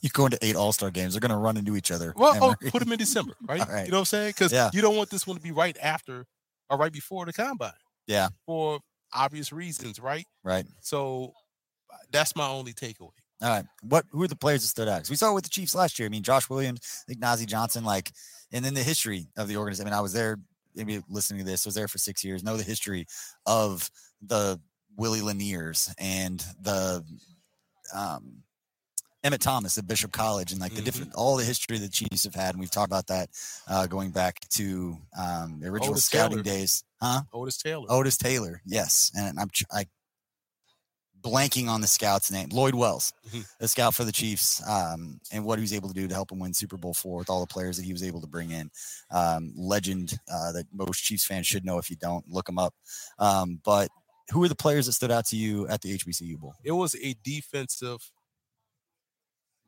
you're 0.00 0.10
going 0.14 0.30
to 0.30 0.38
eight 0.42 0.54
All 0.56 0.72
Star 0.72 0.90
games, 0.90 1.12
they're 1.14 1.20
going 1.20 1.32
to 1.32 1.36
run 1.36 1.56
into 1.56 1.76
each 1.76 1.90
other. 1.90 2.14
well, 2.16 2.38
oh, 2.40 2.54
put 2.70 2.80
them 2.80 2.92
in 2.92 2.98
December, 2.98 3.34
right? 3.48 3.58
Right. 3.68 3.84
You 3.84 3.90
know 3.90 3.96
what 3.96 4.00
I'm 4.02 4.04
saying? 4.06 4.30
Because 4.30 4.52
Yeah. 4.52 4.70
you 4.72 4.80
don't 4.80 4.96
want 4.96 5.10
this 5.10 5.26
one 5.26 5.36
to 5.36 5.42
be 5.42 5.50
right 5.50 5.76
after 5.82 6.24
or 6.70 6.78
right 6.78 6.92
before 6.92 7.26
the 7.26 7.32
combine. 7.32 7.72
Yeah. 8.06 8.28
For 8.46 8.80
obvious 9.12 9.52
reasons, 9.52 10.00
right? 10.00 10.24
right. 10.44 10.66
So 10.80 11.34
uh, 11.92 11.96
that's 12.10 12.36
my 12.36 12.48
only 12.48 12.72
takeaway. 12.72 13.10
All 13.40 13.48
right. 13.48 13.64
What 13.82 14.04
who 14.10 14.22
are 14.22 14.28
the 14.28 14.36
players 14.36 14.62
that 14.62 14.68
stood 14.68 14.88
out? 14.88 15.08
we 15.08 15.16
saw 15.16 15.30
it 15.30 15.34
with 15.34 15.44
the 15.44 15.50
Chiefs 15.50 15.74
last 15.74 15.98
year. 15.98 16.06
I 16.06 16.08
mean, 16.08 16.22
Josh 16.22 16.50
Williams, 16.50 16.80
I 17.06 17.12
think 17.12 17.20
Nazeeh 17.20 17.46
Johnson, 17.46 17.84
like, 17.84 18.10
and 18.52 18.64
then 18.64 18.74
the 18.74 18.82
history 18.82 19.28
of 19.36 19.46
the 19.46 19.56
organization. 19.56 19.86
I 19.86 19.90
mean, 19.90 19.98
I 19.98 20.02
was 20.02 20.12
there, 20.12 20.38
maybe 20.74 21.00
listening 21.08 21.40
to 21.40 21.46
this, 21.46 21.64
I 21.64 21.68
was 21.68 21.74
there 21.76 21.86
for 21.86 21.98
six 21.98 22.24
years, 22.24 22.42
know 22.42 22.56
the 22.56 22.64
history 22.64 23.06
of 23.46 23.88
the 24.20 24.60
Willie 24.96 25.20
Laniers 25.20 25.92
and 25.98 26.44
the 26.60 27.04
um 27.94 28.42
Emmitt 29.24 29.40
Thomas 29.40 29.76
at 29.78 29.86
Bishop 29.86 30.12
College 30.12 30.52
and 30.52 30.60
like 30.60 30.74
the 30.74 30.80
Mhm. 30.80 30.84
different 30.84 31.14
all 31.14 31.36
the 31.36 31.44
history 31.44 31.76
the 31.78 31.88
Chiefs 31.88 32.24
have 32.24 32.34
had. 32.36 32.50
And 32.50 32.60
we've 32.60 32.70
talked 32.70 32.86
about 32.88 33.08
that 33.08 33.30
uh 33.66 33.86
going 33.86 34.10
back 34.10 34.48
to 34.50 34.96
um 35.18 35.60
the 35.60 35.68
original 35.68 35.92
Otis 35.94 36.04
scouting 36.04 36.42
Taylor. 36.42 36.42
days. 36.44 36.84
Huh? 37.00 37.22
Otis 37.32 37.56
Taylor. 37.58 37.86
Otis 37.90 38.16
Taylor, 38.16 38.62
yes, 38.64 39.10
and 39.14 39.38
I'm 39.40 39.50
I 39.72 39.86
blanking 41.20 41.68
on 41.68 41.80
the 41.80 41.86
scout's 41.88 42.30
name. 42.30 42.48
Lloyd 42.50 42.74
Wells, 42.76 43.12
Mhm. 43.32 43.44
the 43.58 43.66
scout 43.66 43.92
for 43.92 44.04
the 44.04 44.12
Chiefs, 44.12 44.62
um, 44.68 45.20
and 45.32 45.44
what 45.44 45.58
he 45.58 45.62
was 45.62 45.72
able 45.72 45.88
to 45.88 45.94
do 45.94 46.06
to 46.06 46.14
help 46.14 46.30
him 46.30 46.38
win 46.38 46.54
Super 46.54 46.76
Bowl 46.76 46.94
four 46.94 47.18
with 47.18 47.28
all 47.28 47.40
the 47.40 47.46
players 47.46 47.76
that 47.76 47.82
he 47.84 47.92
was 47.92 48.04
able 48.04 48.20
to 48.20 48.28
bring 48.28 48.52
in. 48.52 48.70
Um, 49.10 49.52
legend 49.56 50.16
uh, 50.32 50.52
that 50.52 50.66
most 50.72 51.02
Chiefs 51.02 51.24
fans 51.24 51.46
should 51.46 51.64
know. 51.64 51.78
If 51.78 51.90
you 51.90 51.96
don't, 51.96 52.28
look 52.28 52.48
him 52.48 52.58
up. 52.58 52.72
Um, 53.18 53.60
but 53.64 53.90
who 54.30 54.38
were 54.38 54.48
the 54.48 54.54
players 54.54 54.86
that 54.86 54.92
stood 54.92 55.10
out 55.10 55.26
to 55.26 55.36
you 55.36 55.66
at 55.66 55.80
the 55.82 55.92
HBCU 55.92 56.36
Bowl? 56.38 56.54
It 56.62 56.72
was 56.72 56.94
a 56.94 57.14
defensive 57.24 58.12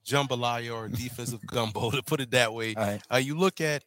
jambalaya 0.07 0.75
or 0.75 0.89
defensive 0.89 1.45
gumbo, 1.47 1.91
to 1.91 2.03
put 2.03 2.21
it 2.21 2.31
that 2.33 2.53
way. 2.53 2.75
Right, 2.77 3.01
Uh, 3.13 3.17
you 3.17 3.37
look 3.39 3.61
at 3.61 3.85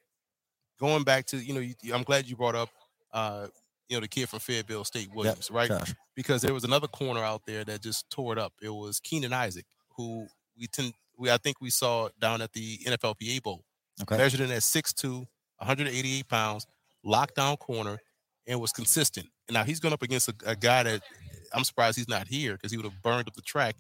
going 0.80 1.04
back 1.04 1.26
to, 1.28 1.38
you 1.38 1.54
know, 1.54 1.60
you, 1.60 1.76
I'm 1.94 2.04
glad 2.04 2.28
you 2.28 2.36
brought 2.36 2.56
up, 2.56 2.70
uh, 3.14 3.48
you 3.90 3.98
know, 3.98 4.02
the 4.02 4.08
kid 4.08 4.30
from 4.30 4.40
Fayetteville 4.40 4.84
State, 4.84 5.10
Williams, 5.14 5.52
right? 5.52 5.70
Josh. 5.70 5.94
because 6.16 6.42
there 6.42 6.54
was 6.54 6.64
another 6.64 6.88
corner 6.88 7.22
out 7.22 7.42
there 7.46 7.64
that 7.64 7.82
just 7.82 8.10
tore 8.10 8.34
it 8.34 8.40
up. 8.40 8.54
It 8.62 8.70
was 8.70 9.00
Keenan 9.00 9.34
Isaac, 9.34 9.66
who 9.98 10.28
we 10.58 10.68
tend 10.68 10.94
we 11.18 11.30
I 11.32 11.38
think 11.38 11.62
we 11.62 11.70
saw 11.70 12.10
down 12.20 12.42
at 12.42 12.54
the 12.54 12.78
NFLPA 12.80 13.44
Bowl. 13.44 13.64
Okay, 14.02 14.18
Measured 14.18 14.40
in 14.40 14.50
at 14.52 14.62
6'2, 14.62 15.28
188 15.58 16.28
pounds, 16.28 16.66
lockdown 17.06 17.60
corner, 17.60 18.00
and 18.48 18.60
was 18.60 18.72
consistent. 18.72 19.28
And 19.48 19.54
now 19.54 19.64
he's 19.64 19.80
going 19.80 19.94
up 19.94 20.02
against 20.02 20.28
a, 20.30 20.34
a 20.46 20.56
guy 20.56 20.84
that 20.84 21.02
I'm 21.54 21.64
surprised 21.64 21.98
he's 21.98 22.08
not 22.08 22.28
here 22.28 22.54
because 22.54 22.72
he 22.72 22.78
would 22.78 22.86
have 22.86 23.02
burned 23.04 23.28
up 23.28 23.36
the 23.36 23.42
track. 23.42 23.76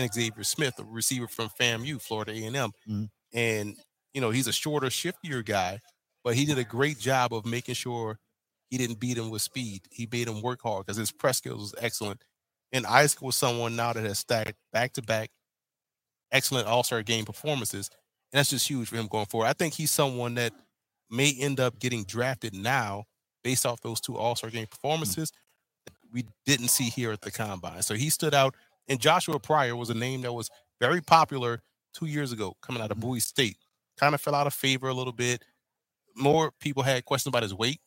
And 0.00 0.12
Xavier 0.12 0.44
Smith, 0.44 0.78
a 0.78 0.84
receiver 0.84 1.28
from 1.28 1.48
FAMU, 1.60 2.00
Florida 2.00 2.32
A&M, 2.32 2.72
Mhm. 2.88 3.10
and 3.32 3.76
you 4.14 4.20
know 4.20 4.30
he's 4.30 4.46
a 4.46 4.52
shorter, 4.52 4.88
shiftier 4.88 5.44
guy, 5.44 5.80
but 6.24 6.34
he 6.34 6.44
did 6.44 6.58
a 6.58 6.64
great 6.64 6.98
job 6.98 7.32
of 7.32 7.44
making 7.46 7.74
sure 7.74 8.18
he 8.70 8.78
didn't 8.78 9.00
beat 9.00 9.18
him 9.18 9.30
with 9.30 9.42
speed. 9.42 9.86
He 9.90 10.08
made 10.10 10.28
him 10.28 10.42
work 10.42 10.60
hard 10.62 10.86
because 10.86 10.96
his 10.96 11.12
press 11.12 11.38
skills 11.38 11.60
was 11.60 11.74
excellent. 11.78 12.22
And 12.72 12.86
Isaac 12.86 13.20
was 13.20 13.34
someone 13.36 13.74
now 13.76 13.92
that 13.92 14.04
has 14.04 14.20
stacked 14.20 14.54
back 14.72 14.92
to 14.94 15.02
back 15.02 15.30
excellent 16.32 16.66
All 16.66 16.82
Star 16.82 17.02
game 17.02 17.24
performances, 17.24 17.90
and 18.32 18.38
that's 18.38 18.50
just 18.50 18.68
huge 18.68 18.88
for 18.88 18.96
him 18.96 19.06
going 19.08 19.26
forward. 19.26 19.46
I 19.48 19.52
think 19.52 19.74
he's 19.74 19.90
someone 19.90 20.34
that 20.36 20.52
may 21.10 21.34
end 21.38 21.58
up 21.60 21.78
getting 21.80 22.04
drafted 22.04 22.54
now 22.54 23.04
based 23.42 23.66
off 23.66 23.80
those 23.80 24.00
two 24.00 24.16
All 24.16 24.36
Star 24.36 24.50
game 24.50 24.66
performances 24.66 25.32
that 25.86 25.94
we 26.12 26.24
didn't 26.46 26.68
see 26.68 26.90
here 26.90 27.10
at 27.12 27.22
the 27.22 27.30
combine. 27.30 27.82
So 27.82 27.94
he 27.94 28.10
stood 28.10 28.34
out. 28.34 28.54
And 28.90 29.00
Joshua 29.00 29.38
Pryor 29.38 29.76
was 29.76 29.88
a 29.88 29.94
name 29.94 30.22
that 30.22 30.32
was 30.32 30.50
very 30.80 31.00
popular 31.00 31.62
two 31.94 32.06
years 32.06 32.32
ago 32.32 32.56
coming 32.60 32.82
out 32.82 32.90
of 32.90 32.98
Bowie 32.98 33.20
State. 33.20 33.56
Kind 33.96 34.14
of 34.16 34.20
fell 34.20 34.34
out 34.34 34.48
of 34.48 34.52
favor 34.52 34.88
a 34.88 34.94
little 34.94 35.12
bit. 35.12 35.44
More 36.16 36.50
people 36.60 36.82
had 36.82 37.04
questions 37.04 37.30
about 37.30 37.44
his 37.44 37.54
weight. 37.54 37.80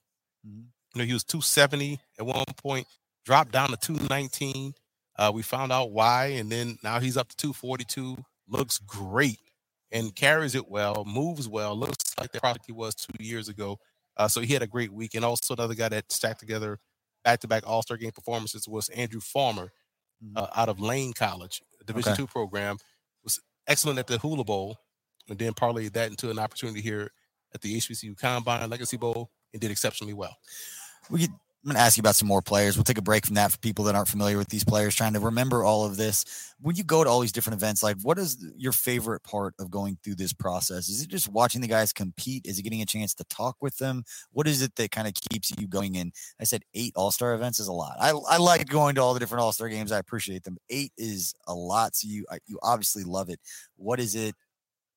Mhm. 0.48 0.68
You 0.96 1.00
know, 1.00 1.06
he 1.06 1.14
was 1.14 1.26
270 1.26 2.00
at 2.18 2.26
one 2.26 2.46
point, 2.58 2.88
dropped 3.26 3.52
down 3.52 3.70
to 3.70 3.78
219. 3.78 4.74
Uh, 5.18 5.32
we 5.34 5.44
found 5.44 5.74
out 5.74 5.92
why, 5.92 6.28
and 6.28 6.50
then 6.50 6.78
now 6.84 7.00
he's 7.02 7.18
up 7.18 7.28
to 7.30 7.36
242. 7.36 8.18
Looks 8.48 8.78
great 8.80 9.40
and 9.92 10.16
carries 10.16 10.56
it 10.56 10.70
well, 10.70 11.04
moves 11.06 11.50
well, 11.50 11.76
looks 11.76 12.18
like 12.18 12.32
the 12.32 12.40
product 12.40 12.66
he 12.66 12.72
was 12.72 12.96
two 12.96 13.22
years 13.24 13.50
ago. 13.50 13.78
Uh, 14.16 14.28
so 14.30 14.40
he 14.42 14.54
had 14.54 14.62
a 14.62 14.68
great 14.68 14.92
week. 14.94 15.16
And 15.16 15.26
also 15.26 15.54
another 15.54 15.76
guy 15.76 15.90
that 15.90 16.12
stacked 16.12 16.40
together 16.40 16.80
back-to-back 17.26 17.64
All-Star 17.66 17.98
game 17.98 18.12
performances 18.12 18.68
was 18.68 18.90
Andrew 18.90 19.20
Farmer. 19.22 19.72
Uh, 20.36 20.48
out 20.56 20.70
of 20.70 20.80
Lane 20.80 21.14
College, 21.14 21.62
a 21.82 21.84
Division 21.86 22.14
Okay. 22.14 22.22
two 22.22 22.28
program. 22.28 22.78
Was 23.24 23.40
excellent 23.68 24.00
at 24.00 24.08
the 24.08 24.18
Hula 24.18 24.44
Bowl, 24.44 24.78
and 25.30 25.38
then 25.40 25.54
parlayed 25.54 25.94
that 25.94 26.10
into 26.10 26.30
an 26.30 26.40
opportunity 26.40 26.82
here 26.82 27.12
at 27.54 27.62
the 27.62 27.78
HBCU 27.78 28.18
Combine 28.18 28.70
Legacy 28.70 28.98
Bowl, 28.98 29.32
and 29.54 29.62
did 29.62 29.72
exceptionally 29.72 30.14
well. 30.14 30.36
we 31.10 31.28
I'm 31.64 31.70
going 31.70 31.78
to 31.78 31.82
ask 31.82 31.96
you 31.96 32.02
about 32.02 32.16
some 32.16 32.28
more 32.28 32.42
players. 32.42 32.76
We'll 32.76 32.84
take 32.84 32.98
a 32.98 33.02
break 33.02 33.26
from 33.26 33.36
that 33.36 33.50
for 33.54 33.58
people 33.58 33.86
that 33.86 33.96
aren't 33.96 34.10
familiar 34.10 34.38
with 34.38 34.50
these 34.50 34.66
players, 34.66 34.96
trying 34.96 35.14
to 35.14 35.22
remember 35.22 35.64
all 35.64 35.86
of 35.86 35.96
this. 35.96 36.54
When 36.60 36.76
you 36.76 36.84
go 36.84 37.06
to 37.06 37.10
all 37.10 37.22
these 37.22 37.32
different 37.32 37.58
events, 37.58 37.82
like 37.82 37.96
what 38.02 38.20
is 38.20 38.46
your 38.58 38.74
favorite 38.74 39.24
part 39.24 39.54
of 39.60 39.72
going 39.72 39.98
through 40.04 40.16
this 40.16 40.34
process? 40.34 40.90
Is 40.90 41.02
it 41.02 41.08
just 41.08 41.30
watching 41.30 41.62
the 41.62 41.70
guys 41.70 41.94
compete? 41.94 42.46
Is 42.46 42.60
it 42.60 42.64
getting 42.64 42.82
a 42.82 42.86
chance 42.86 43.14
to 43.14 43.24
talk 43.26 43.56
with 43.62 43.78
them? 43.78 44.04
What 44.32 44.46
is 44.46 44.62
it 44.62 44.76
that 44.76 44.92
kind 44.92 45.08
of 45.08 45.14
keeps 45.32 45.54
you 45.58 45.66
going? 45.68 45.96
And 45.96 46.12
I 46.38 46.44
said 46.44 46.64
eight 46.74 46.92
All 46.98 47.12
Star 47.12 47.34
events 47.34 47.62
is 47.62 47.68
a 47.70 47.74
lot. 47.74 47.96
I, 47.98 48.10
I 48.10 48.38
like 48.38 48.68
going 48.68 48.96
to 48.96 49.02
all 49.02 49.14
the 49.14 49.22
different 49.22 49.42
All 49.42 49.54
Star 49.54 49.70
games. 49.70 49.94
I 49.94 50.00
appreciate 50.00 50.44
them. 50.44 50.58
Eight 50.70 50.92
is 50.98 51.34
a 51.48 51.54
lot. 51.54 51.96
So 51.96 52.10
you 52.10 52.26
you 52.46 52.60
obviously 52.62 53.06
love 53.06 53.30
it. 53.30 53.40
What 53.78 54.02
is 54.02 54.16
it 54.16 54.36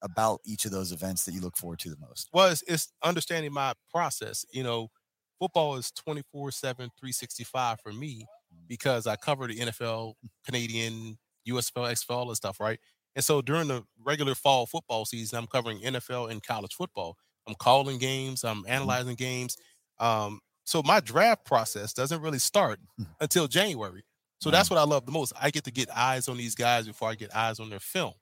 about 0.03 0.41
each 0.45 0.65
of 0.65 0.73
those 0.73 0.91
events 0.91 1.25
that 1.25 1.33
you 1.33 1.41
look 1.41 1.57
forward 1.57 1.79
to 1.81 1.91
the 1.91 1.97
most? 2.01 2.29
Well, 2.33 2.49
it's, 2.49 2.63
it's 2.67 2.93
understanding 3.05 3.53
my 3.53 3.75
process. 3.93 4.45
You 4.53 4.65
know, 4.65 4.91
football 5.39 5.77
is 5.77 5.91
24 5.93 6.51
7, 6.51 6.77
365 6.99 7.81
for 7.81 7.93
me 7.93 8.27
because 8.69 9.07
I 9.07 9.17
cover 9.17 9.47
the 9.47 9.57
NFL, 9.57 10.15
Canadian, 10.45 11.19
USFL, 11.49 11.93
XFL, 11.93 12.11
all 12.11 12.29
this 12.29 12.39
stuff, 12.39 12.61
right? 12.61 12.79
And 13.15 13.25
so 13.25 13.41
during 13.41 13.69
the 13.69 13.83
regular 14.05 14.35
fall 14.35 14.67
football 14.67 15.05
season, 15.05 15.39
I'm 15.39 15.47
covering 15.47 15.81
NFL 15.81 16.31
and 16.31 16.43
college 16.43 16.75
football. 16.75 17.17
I'm 17.47 17.55
calling 17.55 17.99
games, 17.99 18.45
I'm 18.45 18.59
mm-hmm. 18.59 18.71
analyzing 18.73 19.15
games. 19.15 19.57
Um, 19.99 20.41
so 20.65 20.83
my 20.83 21.01
draft 21.01 21.45
process 21.45 21.93
doesn't 21.93 22.21
really 22.21 22.41
start 22.41 22.81
hmm. 22.99 23.05
until 23.21 23.47
January. 23.47 24.03
So 24.41 24.51
that's 24.51 24.69
what 24.69 24.79
I 24.79 24.83
love 24.83 25.07
the 25.07 25.13
most. 25.13 25.33
I 25.41 25.51
get 25.51 25.65
to 25.65 25.71
get 25.71 25.89
eyes 25.97 26.29
on 26.29 26.37
these 26.37 26.55
guys 26.55 26.87
before 26.87 27.09
I 27.09 27.15
get 27.15 27.35
eyes 27.35 27.59
on 27.59 27.71
their 27.71 27.81
film. 27.81 28.13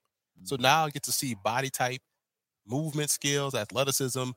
So 0.44 0.54
mm-hmm. 0.54 0.62
now 0.62 0.84
I 0.84 0.90
get 0.90 1.02
to 1.04 1.12
see 1.12 1.34
body 1.34 1.70
type, 1.70 2.00
movement 2.66 3.10
skills, 3.10 3.54
athleticism, 3.54 4.30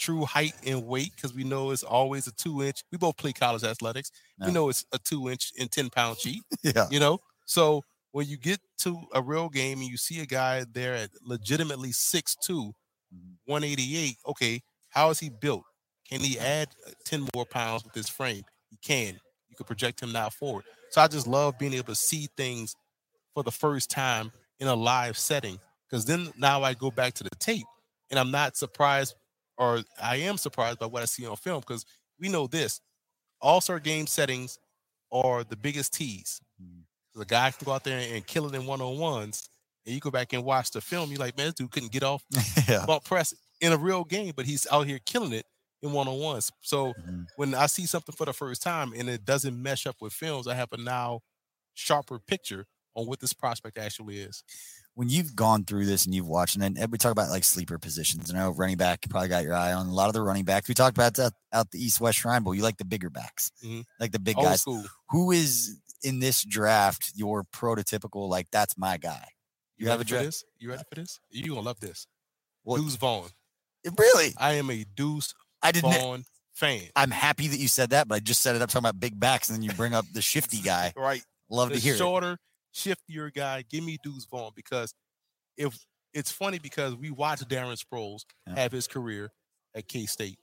true 0.00 0.24
height 0.24 0.54
and 0.66 0.86
weight, 0.86 1.12
because 1.14 1.34
we 1.34 1.44
know 1.44 1.70
it's 1.70 1.82
always 1.84 2.26
a 2.26 2.32
two 2.32 2.62
inch. 2.62 2.82
We 2.90 2.98
both 2.98 3.16
play 3.18 3.32
college 3.32 3.62
athletics. 3.64 4.10
Yeah. 4.40 4.46
We 4.46 4.52
know 4.52 4.68
it's 4.70 4.84
a 4.92 4.98
two 4.98 5.28
inch 5.30 5.52
and 5.58 5.70
10 5.70 5.90
pound 5.90 6.18
cheat, 6.22 6.42
Yeah. 6.64 6.88
you 6.90 6.98
know? 7.00 7.18
So 7.46 7.82
when 8.12 8.26
you 8.26 8.36
get 8.36 8.60
to 8.78 8.98
a 9.14 9.22
real 9.22 9.48
game 9.48 9.80
and 9.80 9.88
you 9.88 9.96
see 9.96 10.20
a 10.20 10.26
guy 10.26 10.64
there 10.72 10.94
at 10.94 11.10
legitimately 11.22 11.92
6'2, 11.92 12.72
Mhm. 13.14 13.36
188, 13.44 14.16
okay, 14.26 14.62
how 14.90 15.10
is 15.10 15.18
he 15.20 15.28
built? 15.30 15.64
Can 16.08 16.20
he 16.20 16.38
add 16.38 16.68
uh, 16.86 16.90
10 17.04 17.28
more 17.34 17.44
pounds 17.44 17.84
with 17.84 17.94
his 17.94 18.08
frame? 18.08 18.42
He 18.70 18.76
can. 18.76 19.18
You 19.48 19.56
can 19.56 19.66
project 19.66 20.00
him 20.02 20.12
now 20.12 20.30
forward. 20.30 20.64
So 20.90 21.00
I 21.00 21.08
just 21.08 21.26
love 21.26 21.58
being 21.58 21.74
able 21.74 21.86
to 21.86 21.94
see 21.94 22.28
things 22.36 22.74
for 23.34 23.42
the 23.42 23.52
first 23.52 23.90
time 23.90 24.32
in 24.60 24.68
a 24.68 24.74
live 24.74 25.16
setting 25.18 25.58
because 25.88 26.04
then 26.04 26.32
now 26.36 26.62
I 26.62 26.74
go 26.74 26.90
back 26.90 27.14
to 27.14 27.24
the 27.24 27.30
tape 27.40 27.66
and 28.10 28.18
I'm 28.18 28.30
not 28.30 28.56
surprised 28.56 29.14
or 29.60 29.82
I 30.02 30.16
am 30.18 30.38
surprised 30.38 30.80
by 30.80 30.86
what 30.88 31.02
I 31.02 31.06
see 31.06 31.26
on 31.26 31.36
film 31.36 31.60
because 31.60 31.86
we 32.20 32.28
know 32.30 32.48
this 32.48 32.80
all 33.40 33.60
star 33.60 33.80
game 33.80 34.06
settings 34.06 34.58
are 35.12 35.44
the 35.44 35.56
biggest 35.56 35.94
tease. 35.94 36.40
Mhm. 36.62 36.82
The 37.14 37.26
guy 37.26 37.50
can 37.52 37.64
go 37.66 37.72
out 37.72 37.84
there 37.84 37.98
and 38.14 38.26
kill 38.26 38.46
it 38.48 38.54
in 38.54 38.66
one 38.66 38.80
on 38.80 38.98
ones, 38.98 39.50
and 39.86 39.94
you 39.94 40.00
go 40.00 40.10
back 40.10 40.32
and 40.32 40.44
watch 40.44 40.70
the 40.72 40.80
film. 40.80 41.10
You're 41.10 41.20
like, 41.20 41.36
man, 41.36 41.46
this 41.48 41.54
dude 41.54 41.70
couldn't 41.72 41.92
get 41.92 42.04
off 42.04 42.24
yeah. 42.68 42.86
bump 42.86 43.04
press 43.04 43.34
in 43.60 43.72
a 43.72 43.78
real 43.78 44.04
game, 44.04 44.32
but 44.36 44.46
he's 44.46 44.66
out 44.72 44.86
here 44.86 45.00
killing 45.06 45.32
it. 45.32 45.46
in 45.82 45.92
one 45.92 46.08
on 46.08 46.18
ones. 46.18 46.50
So 46.60 46.94
Mhm. 46.94 47.26
when 47.36 47.54
I 47.54 47.66
see 47.66 47.86
something 47.86 48.14
for 48.14 48.26
the 48.26 48.34
first 48.34 48.62
time 48.62 48.92
and 48.94 49.08
it 49.08 49.24
doesn't 49.24 49.62
mesh 49.62 49.86
up 49.86 49.96
with 50.02 50.12
films, 50.12 50.46
I 50.46 50.54
have 50.54 50.72
a 50.72 50.76
now 50.78 51.22
sharper 51.74 52.18
picture 52.18 52.66
on 52.94 53.06
what 53.06 53.20
this 53.20 53.32
prospect 53.32 53.78
actually 53.78 54.20
is. 54.20 54.44
When 55.00 55.08
you've 55.08 55.34
gone 55.34 55.64
through 55.64 55.86
this 55.86 56.04
and 56.04 56.14
you've 56.14 56.28
watched, 56.28 56.56
and 56.56 56.76
then 56.76 56.90
we 56.90 56.98
talk 56.98 57.10
about 57.10 57.30
like 57.30 57.42
sleeper 57.42 57.78
positions. 57.78 58.28
And 58.28 58.38
I 58.38 58.42
know 58.42 58.50
running 58.50 58.76
back, 58.76 59.00
you 59.02 59.08
probably 59.08 59.30
got 59.30 59.44
your 59.44 59.54
eye 59.54 59.72
on 59.72 59.86
a 59.86 59.94
lot 59.94 60.08
of 60.08 60.12
the 60.12 60.20
running 60.20 60.44
backs. 60.44 60.68
We 60.68 60.74
talked 60.74 60.94
about 60.94 61.14
that 61.14 61.32
out 61.54 61.70
the 61.70 61.82
East 61.82 62.02
West 62.02 62.18
Shrine 62.18 62.42
Bowl. 62.42 62.54
You 62.54 62.60
like 62.62 62.76
the 62.76 62.84
bigger 62.84 63.08
backs, 63.08 63.50
Mhm. 63.64 63.84
like 63.98 64.12
the 64.12 64.18
big 64.18 64.36
Old 64.36 64.44
guys. 64.48 64.60
school. 64.60 64.84
Who 65.08 65.30
is 65.30 65.78
in 66.02 66.18
this 66.20 66.44
draft 66.44 67.12
your 67.14 67.44
prototypical? 67.44 68.28
Like 68.28 68.48
that's 68.52 68.76
my 68.76 68.98
guy. 68.98 69.26
You, 69.78 69.88
have 69.88 70.02
a 70.02 70.04
draft? 70.04 70.44
You 70.58 70.68
ready 70.68 70.82
for 70.86 70.96
this? 70.96 71.18
You 71.30 71.48
gonna 71.48 71.62
love 71.62 71.80
this. 71.80 72.06
Well, 72.62 72.82
Deuce 72.82 72.96
Vaughn. 72.96 73.30
really? 73.96 74.34
I 74.36 74.52
am 74.52 74.68
a 74.68 74.84
Deuce 74.84 75.32
I 75.62 75.72
didn't. 75.72 75.92
Vaughn 75.94 76.24
fan. 76.52 76.82
I'm 76.94 77.10
happy 77.10 77.48
that 77.48 77.58
you 77.58 77.68
said 77.68 77.88
that, 77.90 78.06
but 78.06 78.16
I 78.16 78.20
just 78.20 78.42
set 78.42 78.54
it 78.54 78.60
up 78.60 78.68
talking 78.68 78.80
about 78.86 79.00
big 79.00 79.18
backs, 79.18 79.48
and 79.48 79.56
then 79.56 79.62
you 79.62 79.72
bring 79.72 79.94
up 79.94 80.04
the 80.12 80.20
shifty 80.20 80.60
guy. 80.60 80.92
Right. 80.96 81.22
Love 81.48 81.70
the 81.70 81.76
to 81.76 81.80
hear 81.80 81.94
it. 81.94 81.98
Shiftier 82.74 83.32
guy. 83.32 83.62
Give 83.68 83.84
me 83.84 83.98
Deuce 84.02 84.26
Vaughn 84.30 84.52
because 84.54 84.94
if 85.56 85.78
it's 86.12 86.30
funny 86.30 86.58
because 86.58 86.94
we 86.96 87.10
watch 87.10 87.40
Darren 87.40 87.80
Sproles 87.82 88.20
Yeah. 88.46 88.54
have 88.60 88.72
his 88.72 88.86
career 88.86 89.30
at 89.74 89.86
K 89.88 90.06
State, 90.06 90.38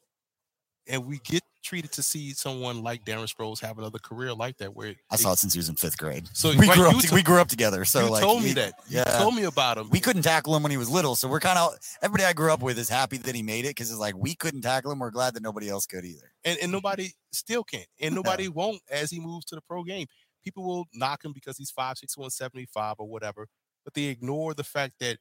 and 0.90 1.06
we 1.06 1.20
get 1.26 1.44
treated 1.64 1.92
to 1.92 2.02
see 2.02 2.32
someone 2.32 2.82
like 2.82 3.04
Darren 3.04 3.28
Sproles 3.30 3.60
have 3.60 3.78
another 3.78 4.00
career 4.00 4.34
like 4.34 4.56
that. 4.60 4.74
Where 4.74 4.96
I 5.12 5.16
it- 5.16 5.20
saw 5.20 5.34
it 5.34 5.40
since 5.40 5.52
he 5.54 5.60
was 5.60 5.68
in 5.68 5.76
fifth 5.76 5.98
grade. 5.98 6.30
So 6.32 6.50
we 6.58 6.66
right, 6.66 6.78
grew 6.78 6.88
up. 6.88 6.94
you 6.96 7.02
to- 7.02 7.14
we 7.16 7.22
grew 7.24 7.42
up 7.42 7.50
together. 7.50 7.84
So 7.84 8.06
you 8.06 8.10
like, 8.12 8.24
told 8.24 8.42
me 8.42 8.50
he- 8.50 8.54
that. 8.54 8.74
You 8.88 9.00
Yeah. 9.00 9.04
told 9.20 9.36
me 9.36 9.44
about 9.44 9.78
him. 9.78 9.90
we 9.90 10.00
couldn't 10.00 10.22
tackle 10.22 10.56
him 10.56 10.64
when 10.64 10.72
he 10.72 10.78
was 10.78 10.90
little. 10.90 11.18
So 11.18 11.28
we're 11.28 11.42
kind 11.42 11.60
of 11.60 11.74
everybody 12.02 12.24
I 12.24 12.32
grew 12.32 12.54
up 12.54 12.62
with 12.62 12.80
is 12.80 12.88
happy 12.88 13.18
that 13.18 13.36
he 13.36 13.42
made 13.44 13.66
it 13.66 13.70
because 13.72 13.92
it's 13.92 14.00
like 14.00 14.16
we 14.16 14.34
couldn't 14.36 14.62
tackle 14.62 14.92
him. 14.94 15.00
We're 15.00 15.12
glad 15.12 15.34
that 15.34 15.44
nobody 15.44 15.68
else 15.68 15.86
could 15.86 16.06
either. 16.06 16.32
and, 16.46 16.58
and 16.62 16.72
nobody 16.72 17.12
still 17.34 17.66
can't, 17.66 17.88
and 18.00 18.16
nobody 18.16 18.48
won't 18.48 18.82
as 18.90 19.12
he 19.12 19.20
moves 19.20 19.44
to 19.48 19.56
the 19.56 19.62
pro 19.62 19.84
game. 19.84 20.08
People 20.48 20.64
will 20.64 20.86
knock 20.94 21.26
him 21.26 21.34
because 21.34 21.58
he's 21.58 21.72
five, 21.72 21.98
six, 21.98 22.18
one, 22.18 22.30
seventy-five 22.30 22.96
or 23.00 23.06
whatever, 23.06 23.50
but 23.84 23.94
they 23.94 24.06
ignore 24.06 24.54
the 24.54 24.64
fact 24.64 24.94
that 25.02 25.18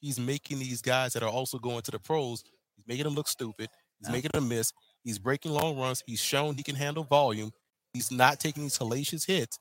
he's 0.00 0.18
making 0.18 0.58
these 0.58 0.80
guys 0.80 1.12
that 1.12 1.22
are 1.22 1.28
also 1.28 1.58
going 1.58 1.82
to 1.82 1.90
the 1.90 1.98
pros. 1.98 2.42
He's 2.74 2.86
making 2.86 3.04
them 3.04 3.14
look 3.14 3.28
stupid. 3.28 3.68
He's 3.98 4.08
making 4.10 4.30
them 4.32 4.48
miss. 4.48 4.72
He's 5.02 5.18
breaking 5.18 5.52
long 5.52 5.78
runs. 5.78 6.02
He's 6.06 6.18
shown 6.20 6.54
he 6.54 6.62
can 6.62 6.76
handle 6.76 7.04
volume. 7.04 7.50
He's 7.92 8.10
not 8.10 8.40
taking 8.40 8.62
these 8.62 8.78
hellacious 8.78 9.26
hits. 9.26 9.58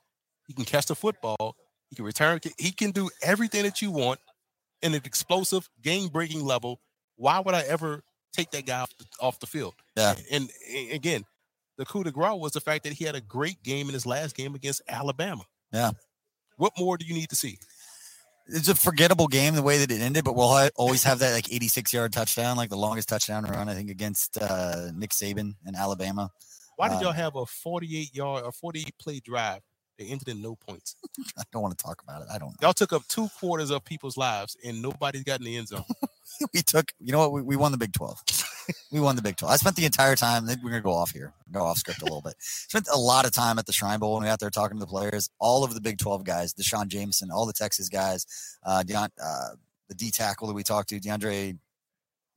He 0.48 0.54
can 0.54 0.64
catch 0.64 0.86
the 0.86 0.96
football. 0.96 1.58
He 1.90 1.98
can 1.98 2.06
return. 2.06 2.40
He 2.58 2.72
can 2.72 2.92
do 2.92 3.10
everything 3.22 3.64
that 3.64 3.82
you 3.82 3.92
want 3.92 4.22
in 4.82 4.94
an 4.94 5.02
explosive, 5.04 5.70
game-breaking 5.82 6.46
level. 6.46 6.80
Why 7.18 7.42
would 7.42 7.56
I 7.56 7.64
ever 7.64 8.04
take 8.32 8.52
that 8.52 8.66
guy 8.66 8.80
off 8.80 8.92
the, 8.98 9.06
off 9.20 9.40
the 9.40 9.48
field? 9.48 9.74
Yeah. 9.98 10.16
And, 10.32 10.50
and 10.74 10.92
again, 10.94 11.26
the 11.78 11.86
coup 11.86 12.04
de 12.04 12.12
grace 12.12 12.40
was 12.40 12.52
the 12.52 12.62
fact 12.62 12.84
that 12.84 12.94
he 12.94 13.06
had 13.06 13.16
a 13.16 13.22
great 13.22 13.62
game 13.64 13.88
in 13.88 13.94
his 13.94 14.06
last 14.06 14.36
game 14.36 14.56
against 14.56 14.82
Alabama. 14.88 15.44
Yeah. 15.72 15.92
What 16.58 16.74
more 16.78 16.98
do 16.98 17.06
you 17.06 17.14
need 17.14 17.30
to 17.30 17.36
see? 17.36 17.58
It's 18.48 18.68
a 18.68 18.76
forgettable 18.76 19.28
game 19.28 19.56
the 19.56 19.64
way 19.64 19.78
that 19.78 19.90
it 19.90 20.02
ended, 20.02 20.26
but 20.26 20.36
we'll 20.36 20.70
always 20.76 21.04
have 21.04 21.20
that 21.20 21.34
like 21.34 21.52
86 21.52 21.94
yard 21.94 22.12
touchdown, 22.14 22.58
like 22.58 22.70
the 22.70 22.76
longest 22.78 23.08
touchdown 23.10 23.46
run 23.46 23.70
I 23.70 23.74
think 23.74 23.90
against 23.90 24.38
uh, 24.42 24.92
Nick 24.94 25.12
Saban 25.12 25.56
in 25.66 25.76
Alabama. 25.76 26.30
Why 26.76 26.90
did 26.90 26.98
Um, 26.98 27.04
y'all 27.04 27.12
have 27.14 27.36
a 27.36 27.46
48 27.46 28.14
yard 28.14 28.44
or 28.44 28.52
48 28.52 28.98
play 29.00 29.20
drive 29.22 29.62
that 29.98 30.06
ended 30.06 30.28
in 30.28 30.42
no 30.42 30.56
points? 30.56 30.96
I 31.38 31.44
don't 31.54 31.62
want 31.62 31.78
to 31.78 31.84
talk 31.84 32.04
about 32.04 32.22
it. 32.22 32.28
I 32.32 32.38
don't 32.38 32.50
know. 32.50 32.68
Y'all 32.68 32.74
took 32.74 32.92
up 32.92 33.04
two 33.08 33.30
quarters 33.40 33.70
of 33.72 33.86
people's 33.86 34.18
lives 34.18 34.58
and 34.66 34.82
nobody's 34.82 35.24
got 35.24 35.40
in 35.40 35.46
the 35.46 35.56
end 35.56 35.70
zone. 35.70 35.86
we 36.54 36.62
took, 36.62 36.92
you 37.00 37.14
know 37.14 37.20
what? 37.20 37.32
We, 37.32 37.42
we 37.44 37.56
won 37.56 37.72
the 37.72 37.78
Big 37.78 37.94
12. 37.94 38.22
we 38.92 39.00
won 39.00 39.16
the 39.16 39.22
Big 39.22 39.38
12. 39.38 39.52
I 39.52 39.58
spent 39.58 39.76
the 39.76 39.86
entire 39.86 40.16
time, 40.16 40.46
we're 40.46 40.56
going 40.56 40.74
to 40.74 40.82
go 40.82 40.94
off 40.94 41.12
here, 41.12 41.34
go 41.52 41.64
off 41.64 41.78
script 41.78 42.02
a 42.02 42.06
little 42.06 42.22
bit. 42.22 42.36
Spent 42.40 42.88
a 42.94 42.98
lot 42.98 43.26
of 43.26 43.34
time 43.34 43.60
at 43.60 43.66
the 43.66 43.74
Shrine 43.74 44.00
Bowl 44.00 44.14
when 44.14 44.24
we 44.24 44.30
out 44.30 44.40
there 44.40 44.50
talking 44.50 44.78
to 44.78 44.80
the 44.80 44.88
players, 44.88 45.30
all 45.40 45.64
of 45.64 45.74
the 45.74 45.82
Big 45.82 45.98
12 45.98 46.24
guys, 46.24 46.54
Deshaun 46.54 46.88
Jameson, 46.88 47.32
all 47.32 47.46
the 47.46 47.54
Texas 47.54 47.90
guys, 47.90 48.26
uh, 48.66 48.84
uh, 48.92 49.50
the 49.90 49.96
D 49.96 50.12
tackle 50.12 50.48
that 50.48 50.54
we 50.54 50.64
talked 50.64 50.90
to, 50.90 51.00
DeAndre 51.00 51.58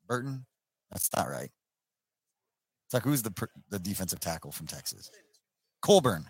Burton. 0.07 0.47
That's 0.91 1.11
not 1.17 1.29
right. 1.29 1.51
It's 2.87 2.95
like, 2.95 3.03
who's 3.03 3.23
the, 3.23 3.49
the 3.71 3.79
defensive 3.79 4.21
tackle 4.21 4.53
from 4.53 4.67
Texas? 4.67 5.11
Colburn. 5.83 6.27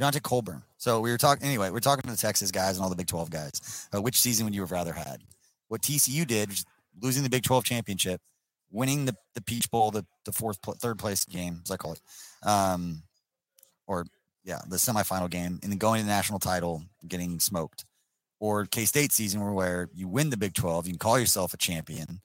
Deontay 0.00 0.22
Colburn. 0.22 0.62
So 0.76 1.00
we 1.00 1.10
were 1.10 1.18
talking, 1.18 1.46
anyway, 1.46 1.70
we're 1.70 1.80
talking 1.80 2.02
to 2.02 2.10
the 2.10 2.16
Texas 2.16 2.50
guys 2.50 2.76
and 2.76 2.84
all 2.84 2.90
the 2.90 2.96
Big 2.96 3.06
12 3.06 3.30
guys. 3.30 3.88
Uh, 3.94 4.02
which 4.02 4.18
season 4.18 4.44
would 4.44 4.54
you 4.54 4.60
have 4.60 4.72
rather 4.72 4.92
had? 4.92 5.22
What 5.68 5.82
TCU 5.82 6.26
did, 6.26 6.50
losing 7.00 7.22
the 7.22 7.30
Big 7.30 7.42
12 7.42 7.64
championship, 7.64 8.20
winning 8.74 9.04
the, 9.04 9.14
the 9.34 9.40
Peach 9.40 9.70
Bowl, 9.70 9.90
the, 9.90 10.04
the 10.24 10.32
fourth, 10.32 10.60
pl- 10.60 10.74
third 10.74 10.98
place 10.98 11.24
game, 11.24 11.60
as 11.64 11.70
I 11.70 11.76
call 11.76 11.92
it, 11.92 12.00
um, 12.42 13.04
or 13.86 14.04
yeah, 14.42 14.60
the 14.68 14.76
semifinal 14.76 15.30
game, 15.30 15.60
and 15.62 15.70
then 15.70 15.78
going 15.78 16.00
to 16.00 16.06
the 16.06 16.12
national 16.12 16.40
title, 16.40 16.82
getting 17.06 17.40
smoked. 17.40 17.84
Or 18.40 18.66
K 18.66 18.84
State 18.84 19.12
season 19.12 19.40
where, 19.40 19.52
where 19.52 19.88
you 19.94 20.08
win 20.08 20.28
the 20.28 20.36
Big 20.36 20.54
12, 20.54 20.86
you 20.86 20.92
can 20.92 20.98
call 20.98 21.18
yourself 21.18 21.54
a 21.54 21.56
champion, 21.56 22.20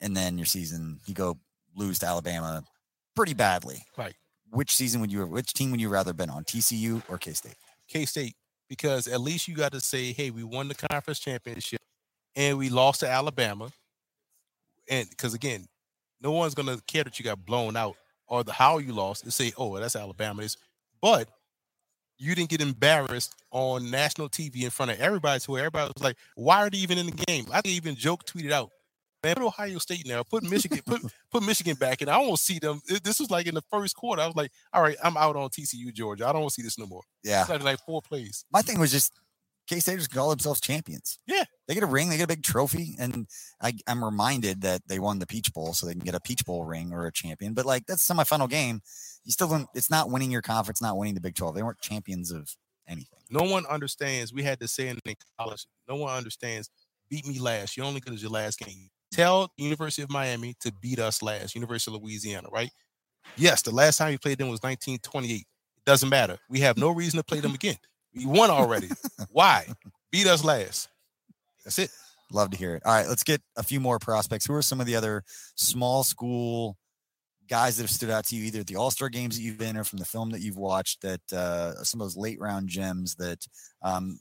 and 0.00 0.16
then 0.16 0.38
your 0.38 0.46
season, 0.46 0.98
you 1.06 1.14
go 1.14 1.38
lose 1.76 1.98
to 2.00 2.06
Alabama 2.06 2.64
pretty 3.14 3.34
badly. 3.34 3.82
Right. 3.96 4.14
Which 4.50 4.74
season 4.74 5.02
would 5.02 5.12
you, 5.12 5.26
which 5.26 5.52
team 5.52 5.70
would 5.70 5.80
you 5.80 5.90
rather 5.90 6.14
been 6.14 6.30
on, 6.30 6.44
TCU 6.44 7.02
or 7.08 7.18
K 7.18 7.34
State? 7.34 7.56
K 7.88 8.06
State, 8.06 8.34
because 8.68 9.06
at 9.06 9.20
least 9.20 9.46
you 9.46 9.54
got 9.54 9.72
to 9.72 9.80
say, 9.80 10.12
hey, 10.12 10.30
we 10.30 10.42
won 10.42 10.68
the 10.68 10.74
conference 10.74 11.20
championship 11.20 11.80
and 12.34 12.56
we 12.56 12.70
lost 12.70 13.00
to 13.00 13.08
Alabama. 13.08 13.70
And 14.90 15.08
because 15.10 15.34
again, 15.34 15.66
no 16.20 16.32
one's 16.32 16.54
gonna 16.54 16.78
care 16.86 17.04
that 17.04 17.18
you 17.18 17.24
got 17.24 17.44
blown 17.44 17.76
out 17.76 17.96
or 18.26 18.44
the 18.44 18.52
how 18.52 18.78
you 18.78 18.92
lost 18.92 19.24
and 19.24 19.32
say, 19.32 19.52
oh, 19.56 19.78
that's 19.78 19.96
Alabama. 19.96 20.46
But 21.00 21.28
you 22.18 22.34
didn't 22.34 22.50
get 22.50 22.60
embarrassed 22.60 23.34
on 23.52 23.90
national 23.90 24.28
TV 24.28 24.62
in 24.62 24.70
front 24.70 24.90
of 24.90 25.00
everybody 25.00 25.40
to 25.40 25.50
where 25.50 25.60
everybody 25.60 25.92
was 25.94 26.02
like, 26.02 26.16
why 26.34 26.58
are 26.58 26.70
they 26.70 26.78
even 26.78 26.98
in 26.98 27.06
the 27.06 27.24
game? 27.26 27.46
I 27.52 27.60
think 27.60 27.76
even 27.76 27.94
joke 27.94 28.24
tweeted 28.24 28.50
out, 28.50 28.70
man, 29.22 29.34
put 29.34 29.44
Ohio 29.44 29.78
State 29.78 30.06
now, 30.06 30.22
put 30.22 30.42
Michigan, 30.42 30.80
put 30.84 31.00
put 31.30 31.42
Michigan 31.42 31.76
back, 31.76 32.00
and 32.00 32.10
I 32.10 32.18
don't 32.18 32.38
see 32.38 32.58
them. 32.58 32.80
This 33.02 33.20
was 33.20 33.30
like 33.30 33.46
in 33.46 33.54
the 33.54 33.62
first 33.70 33.96
quarter. 33.96 34.22
I 34.22 34.26
was 34.26 34.36
like, 34.36 34.50
all 34.72 34.82
right, 34.82 34.96
I'm 35.02 35.16
out 35.16 35.36
on 35.36 35.48
TCU 35.50 35.92
Georgia. 35.92 36.26
I 36.26 36.32
don't 36.32 36.42
want 36.42 36.52
to 36.52 36.54
see 36.54 36.62
this 36.62 36.78
no 36.78 36.86
more. 36.86 37.02
Yeah. 37.22 37.46
Like, 37.48 37.62
like 37.62 37.78
four 37.86 38.02
plays. 38.02 38.44
my 38.52 38.62
thing 38.62 38.78
was 38.78 38.90
just 38.90 39.12
K 39.68 39.80
State 39.80 39.98
just 39.98 40.12
call 40.12 40.30
themselves 40.30 40.60
champions. 40.60 41.18
Yeah. 41.26 41.44
They 41.66 41.74
get 41.74 41.82
a 41.82 41.86
ring, 41.86 42.08
they 42.08 42.16
get 42.16 42.24
a 42.24 42.28
big 42.28 42.42
trophy. 42.42 42.96
And 42.98 43.26
I, 43.60 43.74
I'm 43.86 44.02
reminded 44.02 44.62
that 44.62 44.82
they 44.88 44.98
won 44.98 45.18
the 45.18 45.26
Peach 45.26 45.52
Bowl, 45.52 45.74
so 45.74 45.86
they 45.86 45.92
can 45.92 46.04
get 46.04 46.14
a 46.14 46.20
Peach 46.20 46.44
Bowl 46.44 46.64
ring 46.64 46.92
or 46.92 47.06
a 47.06 47.12
champion. 47.12 47.54
But 47.54 47.66
like 47.66 47.86
that's 47.86 48.08
a 48.08 48.14
semifinal 48.14 48.48
game. 48.48 48.80
You 49.24 49.32
still 49.32 49.48
don't 49.48 49.68
it's 49.74 49.90
not 49.90 50.10
winning 50.10 50.30
your 50.30 50.42
conference, 50.42 50.80
not 50.80 50.96
winning 50.96 51.14
the 51.14 51.20
Big 51.20 51.34
12. 51.34 51.54
They 51.54 51.62
weren't 51.62 51.80
champions 51.80 52.32
of 52.32 52.48
anything. 52.88 53.20
No 53.30 53.42
one 53.42 53.66
understands. 53.66 54.32
We 54.32 54.42
had 54.42 54.58
to 54.60 54.68
say 54.68 54.88
in 54.88 54.98
college. 55.38 55.66
No 55.88 55.96
one 55.96 56.16
understands. 56.16 56.70
Beat 57.10 57.26
me 57.26 57.38
last. 57.38 57.76
You're 57.76 57.86
only 57.86 58.00
good 58.00 58.14
as 58.14 58.22
your 58.22 58.30
last 58.30 58.58
game. 58.58 58.88
Tell 59.10 59.50
University 59.56 60.02
of 60.02 60.10
Miami 60.10 60.54
to 60.60 60.72
beat 60.80 60.98
us 60.98 61.22
last. 61.22 61.54
University 61.54 61.94
of 61.94 62.02
Louisiana, 62.02 62.48
right? 62.52 62.70
Yes, 63.36 63.62
the 63.62 63.70
last 63.70 63.98
time 63.98 64.10
we 64.10 64.18
played 64.18 64.38
them 64.38 64.48
was 64.48 64.60
1928. 64.60 65.36
It 65.36 65.46
doesn't 65.86 66.08
matter. 66.08 66.38
We 66.48 66.60
have 66.60 66.76
no 66.76 66.90
reason 66.90 67.18
to 67.18 67.24
play 67.24 67.40
them 67.40 67.54
again. 67.54 67.76
We 68.18 68.26
won 68.26 68.50
already. 68.50 68.88
Why? 69.30 69.66
Beat 70.10 70.26
us 70.26 70.44
last. 70.44 70.88
That's 71.64 71.78
it. 71.78 71.90
Love 72.32 72.50
to 72.50 72.56
hear 72.56 72.74
it. 72.74 72.82
All 72.84 72.92
right, 72.92 73.08
let's 73.08 73.22
get 73.22 73.40
a 73.56 73.62
few 73.62 73.80
more 73.80 73.98
prospects. 73.98 74.46
Who 74.46 74.54
are 74.54 74.62
some 74.62 74.80
of 74.80 74.86
the 74.86 74.96
other 74.96 75.24
small 75.54 76.04
school 76.04 76.76
guys 77.48 77.76
that 77.76 77.84
have 77.84 77.90
stood 77.90 78.10
out 78.10 78.26
to 78.26 78.36
you, 78.36 78.44
either 78.44 78.60
at 78.60 78.66
the 78.66 78.76
All 78.76 78.90
Star 78.90 79.08
games 79.08 79.36
that 79.36 79.42
you've 79.42 79.58
been 79.58 79.76
or 79.76 79.84
from 79.84 79.98
the 79.98 80.04
film 80.04 80.30
that 80.30 80.40
you've 80.40 80.58
watched? 80.58 81.02
That 81.02 81.32
uh, 81.32 81.82
some 81.84 82.00
of 82.00 82.06
those 82.06 82.16
late 82.16 82.40
round 82.40 82.68
gems 82.68 83.14
that 83.16 83.46
um, 83.82 84.18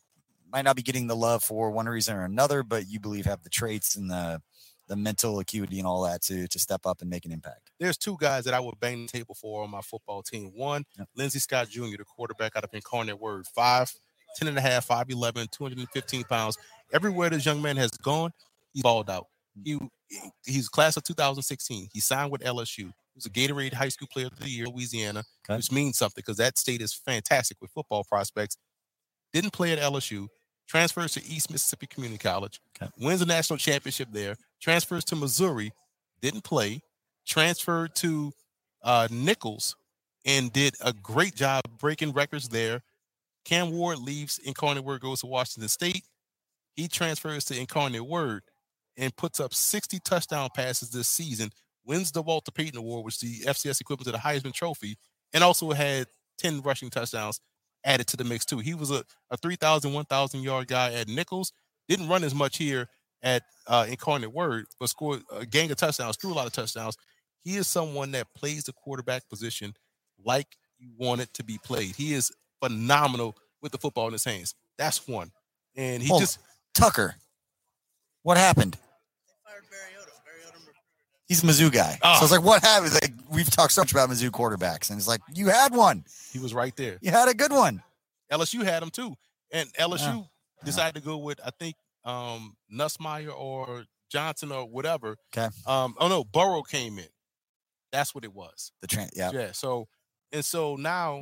might 0.52 0.64
not 0.64 0.76
be 0.76 0.84
getting 0.84 1.08
the 1.08 1.16
love 1.16 1.43
for 1.43 1.72
one 1.72 1.88
reason 1.88 2.16
or 2.16 2.24
another, 2.24 2.64
but 2.64 2.88
you 2.88 3.00
believe 3.00 3.26
have 3.26 3.43
the 3.43 3.50
traits 3.50 3.95
and 3.95 4.10
the 4.10 4.41
the 4.88 4.95
mental 4.95 5.39
acuity 5.39 5.80
and 5.80 5.88
all 5.88 6.04
that 6.04 6.22
to 6.24 6.48
to 6.48 6.60
step 6.60 6.86
up 6.86 7.02
and 7.02 7.10
make 7.10 7.26
an 7.26 7.32
impact. 7.32 7.66
There's 7.80 7.98
two 7.98 8.18
guys 8.20 8.46
that 8.46 8.54
I 8.54 8.60
would 8.60 8.80
bang 8.80 9.04
the 9.06 9.08
table 9.12 9.36
for 9.36 9.64
on 9.64 9.70
my 9.70 9.82
football 9.82 10.24
team. 10.24 10.52
One, 10.56 10.84
Yep. 10.98 11.08
Lindsey 11.16 11.40
Scott 11.40 11.70
Jr., 11.70 11.98
the 11.98 12.06
quarterback 12.06 12.56
out 12.56 12.64
of 12.64 12.74
Incarnate 12.74 13.20
Word, 13.20 13.46
5, 13.48 13.94
10 14.38 14.48
and 14.48 14.58
a 14.58 14.62
half, 14.62 14.88
5'11, 14.88 15.48
215 15.52 16.24
pounds. 16.24 16.58
Everywhere 16.94 17.30
this 17.30 17.46
young 17.46 17.62
man 17.62 17.78
has 17.78 17.92
gone, 17.92 18.32
he 18.74 18.82
balled 18.82 19.10
out. 19.10 19.28
Mm. 19.60 19.90
He 20.10 20.20
he's 20.46 20.70
class 20.70 20.96
of 20.98 21.04
2016. 21.04 21.90
He 21.94 22.00
signed 22.00 22.32
with 22.32 22.42
LSU. 22.42 22.78
He 22.78 22.92
was 23.16 23.26
a 23.26 23.30
Gatorade 23.30 23.74
High 23.74 23.90
School 23.90 24.08
Player 24.12 24.28
of 24.28 24.40
the 24.40 24.50
Year, 24.50 24.68
Louisiana, 24.68 25.24
Okay. 25.46 25.58
which 25.58 25.72
means 25.72 25.98
something 25.98 26.16
because 26.26 26.38
that 26.38 26.58
state 26.58 26.82
is 26.82 26.94
fantastic 26.94 27.58
with 27.62 27.72
football 27.72 28.04
prospects. 28.04 28.58
Didn't 29.34 29.52
play 29.52 29.72
at 29.74 29.80
LSU. 29.80 30.28
Transfers 30.68 31.14
to 31.14 31.26
East 31.26 31.50
Mississippi 31.52 31.88
Community 31.88 32.18
College. 32.20 32.60
Okay. 32.82 32.92
Wins 33.00 33.22
a 33.22 33.26
national 33.26 33.58
championship 33.58 34.10
there. 34.12 34.36
Transfers 34.62 35.04
to 35.06 35.16
Missouri. 35.16 35.72
Didn't 36.22 36.44
play. 36.44 36.82
Transferred 37.28 37.94
to 37.96 38.32
uh, 38.84 39.08
Nicholls 39.12 39.76
and 40.26 40.52
did 40.52 40.76
a 40.84 40.94
great 40.94 41.36
job 41.36 41.64
breaking 41.80 42.14
records 42.14 42.50
there. 42.50 42.82
Cam 43.46 43.72
Ward 43.72 44.00
leaves 44.00 44.40
Incarnate 44.40 44.84
Word, 44.84 45.02
goes 45.02 45.22
to 45.22 45.28
Washington 45.28 45.70
State. 45.70 46.04
He 46.76 46.88
transfers 46.88 47.46
to 47.46 47.60
Incarnate 47.60 48.06
Word 48.06 48.44
and 48.98 49.16
puts 49.16 49.40
up 49.40 49.54
60 49.54 50.00
touchdown 50.04 50.50
passes 50.56 50.90
this 50.90 51.08
season 51.08 51.52
wins 51.88 52.12
the 52.12 52.22
Walter 52.22 52.52
Payton 52.52 52.78
Award, 52.78 53.06
which 53.06 53.20
the 53.20 53.40
FCS 53.46 53.82
equivalent 53.82 54.06
to 54.08 54.12
the 54.12 54.18
Heisman 54.18 54.54
Trophy, 54.54 54.98
and 55.34 55.44
also 55.44 55.72
had 55.72 56.08
10 56.38 56.62
rushing 56.62 56.90
touchdowns 56.90 57.40
added 57.86 58.08
to 58.08 58.18
the 58.18 58.24
mix 58.24 58.46
too. 58.46 58.60
He 58.60 58.74
was 58.74 58.92
a, 58.92 59.04
a 59.32 59.38
3,000, 59.38 59.94
1,000 59.94 60.44
yard 60.44 60.68
guy 60.68 60.94
at 60.94 61.08
Nicholls. 61.08 61.54
Didn't 61.88 62.10
run 62.10 62.24
as 62.24 62.36
much 62.36 62.58
here 62.58 62.90
at 63.24 63.44
uh, 63.68 63.86
Incarnate 63.90 64.34
Word, 64.34 64.66
but 64.80 64.90
scored 64.90 65.24
a 65.34 65.46
gang 65.46 65.72
of 65.72 65.78
touchdowns, 65.78 66.18
threw 66.18 66.34
a 66.34 66.36
lot 66.36 66.48
of 66.48 66.54
touchdowns. 66.54 66.98
He 67.44 67.56
is 67.56 67.68
someone 67.68 68.12
that 68.12 68.28
plays 68.36 68.66
the 68.66 68.74
quarterback 68.74 69.28
position 69.30 69.74
like 70.24 70.48
you 70.80 70.90
want 70.98 71.22
it 71.22 71.34
to 71.36 71.44
be 71.44 71.58
played. 71.64 71.96
He 71.96 72.14
is 72.14 72.32
phenomenal 72.62 73.36
with 73.62 73.72
the 73.72 73.78
football 73.78 74.08
in 74.08 74.14
his 74.14 74.24
hands. 74.26 74.54
That's 74.78 75.08
one. 75.08 75.32
And 75.76 76.02
he 76.02 76.10
Hold 76.10 76.22
just 76.22 76.40
Tucker. 76.74 77.16
What 78.24 78.38
happened? 78.38 78.78
He's 81.28 81.44
a 81.44 81.48
Mizzou 81.48 81.72
guy. 81.72 82.00
Oh. 82.02 82.16
So 82.20 82.24
it's 82.24 82.32
like, 82.32 82.44
what 82.44 82.62
happened? 82.64 82.94
Like, 82.94 83.12
we've 83.30 83.50
talked 83.50 83.74
so 83.74 83.82
much 83.82 83.92
about 83.92 84.10
Mizzou 84.10 84.30
quarterbacks, 84.30 84.90
and 84.90 84.98
it's 84.98 85.10
like, 85.10 85.20
you 85.34 85.48
had 85.48 85.76
one. 85.76 86.06
he 86.32 86.40
was 86.40 86.54
right 86.54 86.74
there. 86.78 86.98
You 87.02 87.12
had 87.12 87.28
a 87.28 87.34
good 87.34 87.52
one. 87.52 87.84
LSU 88.32 88.64
had 88.64 88.82
him 88.82 88.90
too. 88.90 89.16
And 89.52 89.72
LSU 89.74 90.00
Yeah. 90.00 90.66
decided 90.66 90.96
to 90.96 91.02
go 91.02 91.18
with 91.18 91.40
I 91.46 91.52
think 91.52 91.76
um 92.04 92.56
Nussmeier 92.74 93.34
or 93.34 93.86
Johnson 94.10 94.52
or 94.52 94.66
whatever. 94.66 95.16
Okay. 95.34 95.48
Um 95.66 95.96
oh 95.98 96.08
no, 96.10 96.24
Burrow 96.26 96.62
came 96.62 96.98
in. 97.00 97.08
That's 97.92 98.14
what 98.16 98.24
it 98.24 98.34
was. 98.34 98.72
The 98.82 98.88
train. 98.88 99.10
Yeah. 99.16 99.32
Yeah. 99.34 99.52
So 99.54 99.88
and 100.32 100.44
so 100.44 100.76
now 100.76 101.22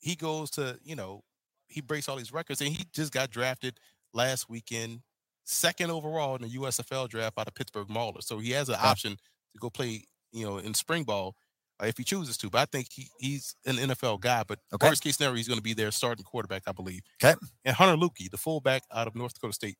he 0.00 0.14
goes 0.16 0.50
to, 0.52 0.78
you 0.82 0.96
know, 0.96 1.22
he 1.68 1.80
breaks 1.80 2.08
all 2.08 2.16
these 2.16 2.32
records 2.32 2.60
and 2.60 2.70
he 2.70 2.84
just 2.92 3.12
got 3.12 3.30
drafted 3.30 3.78
last 4.14 4.48
weekend, 4.48 5.00
second 5.44 5.90
overall 5.90 6.36
in 6.36 6.42
the 6.42 6.48
USFL 6.48 7.08
draft 7.08 7.34
by 7.34 7.44
the 7.44 7.52
Pittsburgh 7.52 7.88
Maulers. 7.88 8.24
So 8.24 8.38
he 8.38 8.52
has 8.52 8.68
an 8.68 8.76
Okay. 8.76 8.88
option 8.90 9.12
to 9.12 9.58
go 9.60 9.70
play, 9.70 10.04
you 10.32 10.44
know, 10.46 10.58
in 10.58 10.74
spring 10.74 11.04
ball 11.04 11.36
uh, 11.82 11.86
if 11.86 11.96
he 11.96 12.04
chooses 12.04 12.36
to. 12.38 12.50
But 12.50 12.60
I 12.60 12.64
think 12.66 12.88
he, 12.92 13.08
he's 13.18 13.54
an 13.66 13.78
NFL 13.78 14.18
guy. 14.18 14.44
But 14.44 14.60
Okay. 14.72 14.88
worst 14.88 15.02
case 15.02 15.16
scenario, 15.16 15.36
he's 15.36 15.48
going 15.48 15.58
to 15.58 15.62
be 15.62 15.74
their 15.74 15.90
starting 15.90 16.24
quarterback, 16.24 16.62
I 16.66 16.72
believe. 16.72 17.02
Okay. 17.22 17.38
And 17.64 17.76
Hunter 17.76 17.96
Luepke, 17.96 18.30
the 18.30 18.38
fullback 18.38 18.82
out 18.92 19.06
of 19.06 19.14
North 19.14 19.34
Dakota 19.34 19.52
State. 19.54 19.76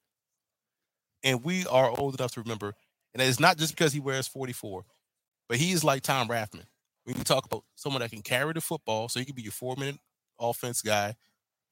And 1.23 1.43
we 1.45 1.67
are 1.67 1.91
old 1.99 2.19
enough 2.19 2.33
to 2.33 2.41
remember, 2.41 2.75
and 3.13 3.23
it's 3.23 3.41
not 3.41 3.57
just 3.59 3.73
because 3.75 3.93
he 3.93 4.01
wears 4.01 4.29
44, 4.29 4.85
but 5.49 5.59
he 5.59 5.73
is 5.73 5.85
like 5.85 6.03
Tom 6.03 6.29
Rathman. 6.29 6.65
When 7.05 7.17
you 7.17 7.25
talk 7.25 7.47
about 7.47 7.65
someone 7.75 8.03
that 8.03 8.11
can 8.11 8.23
carry 8.23 8.53
the 8.53 8.61
football, 8.61 9.09
so 9.09 9.19
he 9.19 9.25
can 9.27 9.35
be 9.35 9.43
your 9.43 9.53
four 9.53 9.77
minute 9.77 9.99
offense 10.39 10.83
guy. 10.83 11.17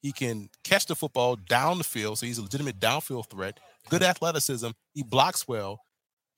He 0.01 0.11
can 0.11 0.49
catch 0.63 0.85
the 0.85 0.95
football 0.95 1.35
down 1.35 1.77
the 1.79 1.83
field, 1.83 2.19
so 2.19 2.25
he's 2.25 2.37
a 2.37 2.41
legitimate 2.43 2.79
downfield 2.79 3.29
threat. 3.29 3.59
Good 3.89 4.03
athleticism. 4.03 4.69
He 4.93 5.03
blocks 5.03 5.47
well. 5.47 5.79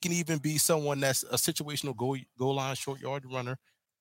Can 0.02 0.12
even 0.14 0.38
be 0.38 0.58
someone 0.58 1.00
that's 1.02 1.24
a 1.24 1.36
situational 1.36 1.96
goal 1.96 2.18
goal 2.38 2.56
line 2.56 2.76
short 2.76 3.02
yard 3.02 3.24
runner, 3.32 3.58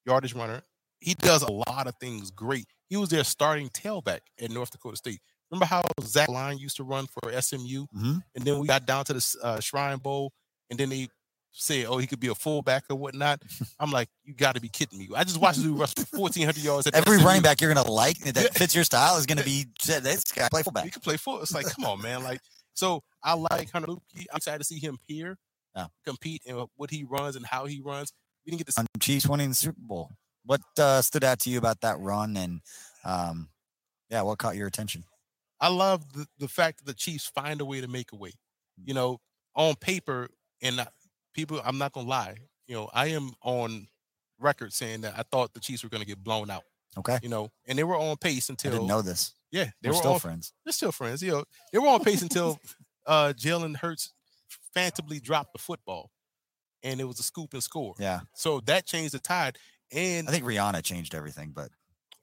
yardage 0.06 0.34
runner. 0.34 0.62
He 1.00 1.14
does 1.14 1.42
a 1.42 1.50
lot 1.52 1.86
of 1.86 1.94
things 2.00 2.30
great. 2.30 2.66
He 2.88 2.96
was 2.96 3.08
their 3.08 3.24
starting 3.24 3.68
tailback 3.70 4.20
at 4.40 4.50
North 4.50 4.70
Dakota 4.70 4.96
State. 4.96 5.20
Remember 5.50 5.66
how 5.66 5.82
Zach 6.02 6.28
Line 6.28 6.58
used 6.58 6.76
to 6.76 6.84
run 6.84 7.06
for 7.06 7.32
SMU, 7.32 7.86
Mhm. 7.96 8.22
and 8.34 8.44
then 8.44 8.58
we 8.58 8.66
got 8.66 8.84
down 8.86 9.04
to 9.06 9.14
the 9.14 9.36
uh, 9.42 9.60
Shrine 9.60 9.98
Bowl, 9.98 10.32
and 10.70 10.78
then 10.78 10.88
they 10.90 11.08
say, 11.52 11.84
"Oh, 11.86 11.98
he 11.98 12.06
could 12.06 12.20
be 12.20 12.28
a 12.28 12.34
fullback 12.34 12.84
or 12.90 12.96
whatnot." 12.96 13.42
I'm 13.80 13.90
like, 13.90 14.08
"You 14.24 14.34
got 14.34 14.54
to 14.54 14.60
be 14.60 14.68
kidding 14.68 14.98
me!" 14.98 15.08
I 15.14 15.24
just 15.24 15.40
watched 15.40 15.60
him 15.60 15.76
rush 15.76 15.94
1,400 15.96 16.56
yards. 16.62 16.86
At 16.86 16.94
Every 16.94 17.18
running 17.18 17.42
back 17.48 17.60
you're 17.60 17.72
gonna 17.72 17.90
like 17.90 18.18
that 18.20 18.54
fits 18.54 18.74
your 18.74 18.84
style 18.84 19.16
is 19.16 19.26
gonna 19.26 19.44
be 19.44 19.66
this 19.86 20.24
guy 20.32 20.48
play 20.50 20.62
fullback. 20.62 20.84
He 20.84 20.90
could 20.90 21.02
play 21.02 21.16
full. 21.16 21.40
It's 21.42 21.54
like, 21.54 21.66
come 21.66 21.84
on, 21.84 22.00
man. 22.02 22.22
Like, 22.22 22.40
so 22.74 23.02
I 23.22 23.34
like 23.34 23.70
Hunter 23.70 23.88
Luepke. 23.88 24.26
I'm 24.30 24.36
excited 24.36 24.58
to 24.58 24.64
see 24.64 24.78
him 24.78 24.98
here 25.06 25.36
Yeah. 25.74 25.86
compete 26.06 26.42
and 26.46 26.66
what 26.76 26.90
he 26.90 27.04
runs 27.04 27.36
and 27.36 27.44
how 27.46 27.66
he 27.66 27.80
runs. 27.84 28.12
We 28.46 28.50
didn't 28.50 28.60
get 28.60 28.66
to 28.68 28.72
see 28.72 28.86
Chiefs 29.00 29.26
winning 29.28 29.50
the 29.50 29.54
Super 29.54 29.80
Bowl. 29.80 30.10
What 30.44 30.62
uh, 30.78 31.02
stood 31.02 31.24
out 31.24 31.40
to 31.40 31.50
you 31.50 31.58
about 31.58 31.82
that 31.82 31.98
run, 31.98 32.36
and 32.36 32.60
um, 33.04 33.50
yeah, 34.08 34.22
what 34.22 34.38
caught 34.38 34.56
your 34.56 34.66
attention? 34.66 35.04
I 35.60 35.68
love 35.68 36.12
the, 36.14 36.26
the 36.38 36.48
fact 36.48 36.78
that 36.78 36.86
the 36.86 36.94
Chiefs 36.94 37.26
find 37.34 37.60
a 37.60 37.64
way 37.66 37.80
to 37.82 37.88
make 37.88 38.12
a 38.12 38.16
way. 38.16 38.32
You 38.82 38.94
know, 38.94 39.18
on 39.54 39.74
paper, 39.74 40.28
and 40.62 40.86
people, 41.38 41.60
I'm 41.64 41.78
not 41.78 41.92
gonna 41.92 42.08
lie. 42.08 42.34
You 42.66 42.74
know, 42.74 42.90
I 42.92 43.08
am 43.08 43.30
on 43.42 43.86
record 44.40 44.72
saying 44.72 45.02
that 45.02 45.14
I 45.16 45.22
thought 45.22 45.54
the 45.54 45.60
Chiefs 45.60 45.82
were 45.84 45.88
gonna 45.88 46.04
get 46.04 46.22
blown 46.22 46.50
out. 46.50 46.64
Okay, 46.96 47.18
You 47.22 47.28
know, 47.28 47.50
and 47.66 47.78
they 47.78 47.84
were 47.84 47.96
on 47.96 48.16
pace 48.16 48.50
I 48.50 48.52
until 48.54 48.72
didn't 48.72 48.86
know 48.88 49.02
this. 49.02 49.34
yeah, 49.52 49.70
they 49.82 49.88
We're 49.88 49.94
were 49.94 49.98
still 49.98 50.12
on, 50.14 50.18
friends. 50.20 50.52
they're 50.64 50.72
still 50.72 50.90
friends. 50.90 51.22
You 51.22 51.30
know, 51.32 51.44
they 51.72 51.78
were 51.78 51.86
on 51.88 52.02
pace 52.02 52.22
until 52.22 52.58
uh 53.06 53.32
Jalen 53.36 53.76
Hurts 53.76 54.12
phantomly 54.74 55.20
dropped 55.20 55.52
the 55.52 55.58
football, 55.58 56.10
and 56.82 57.00
it 57.00 57.04
was 57.04 57.20
a 57.20 57.22
scoop 57.22 57.52
and 57.52 57.62
score. 57.62 57.94
Yeah, 57.98 58.20
So 58.34 58.60
that 58.60 58.86
changed 58.86 59.14
the 59.14 59.20
tide. 59.20 59.58
And 59.92 60.28
I 60.28 60.32
think 60.32 60.44
Rihanna 60.44 60.82
changed 60.82 61.14
everything, 61.14 61.52
but 61.54 61.70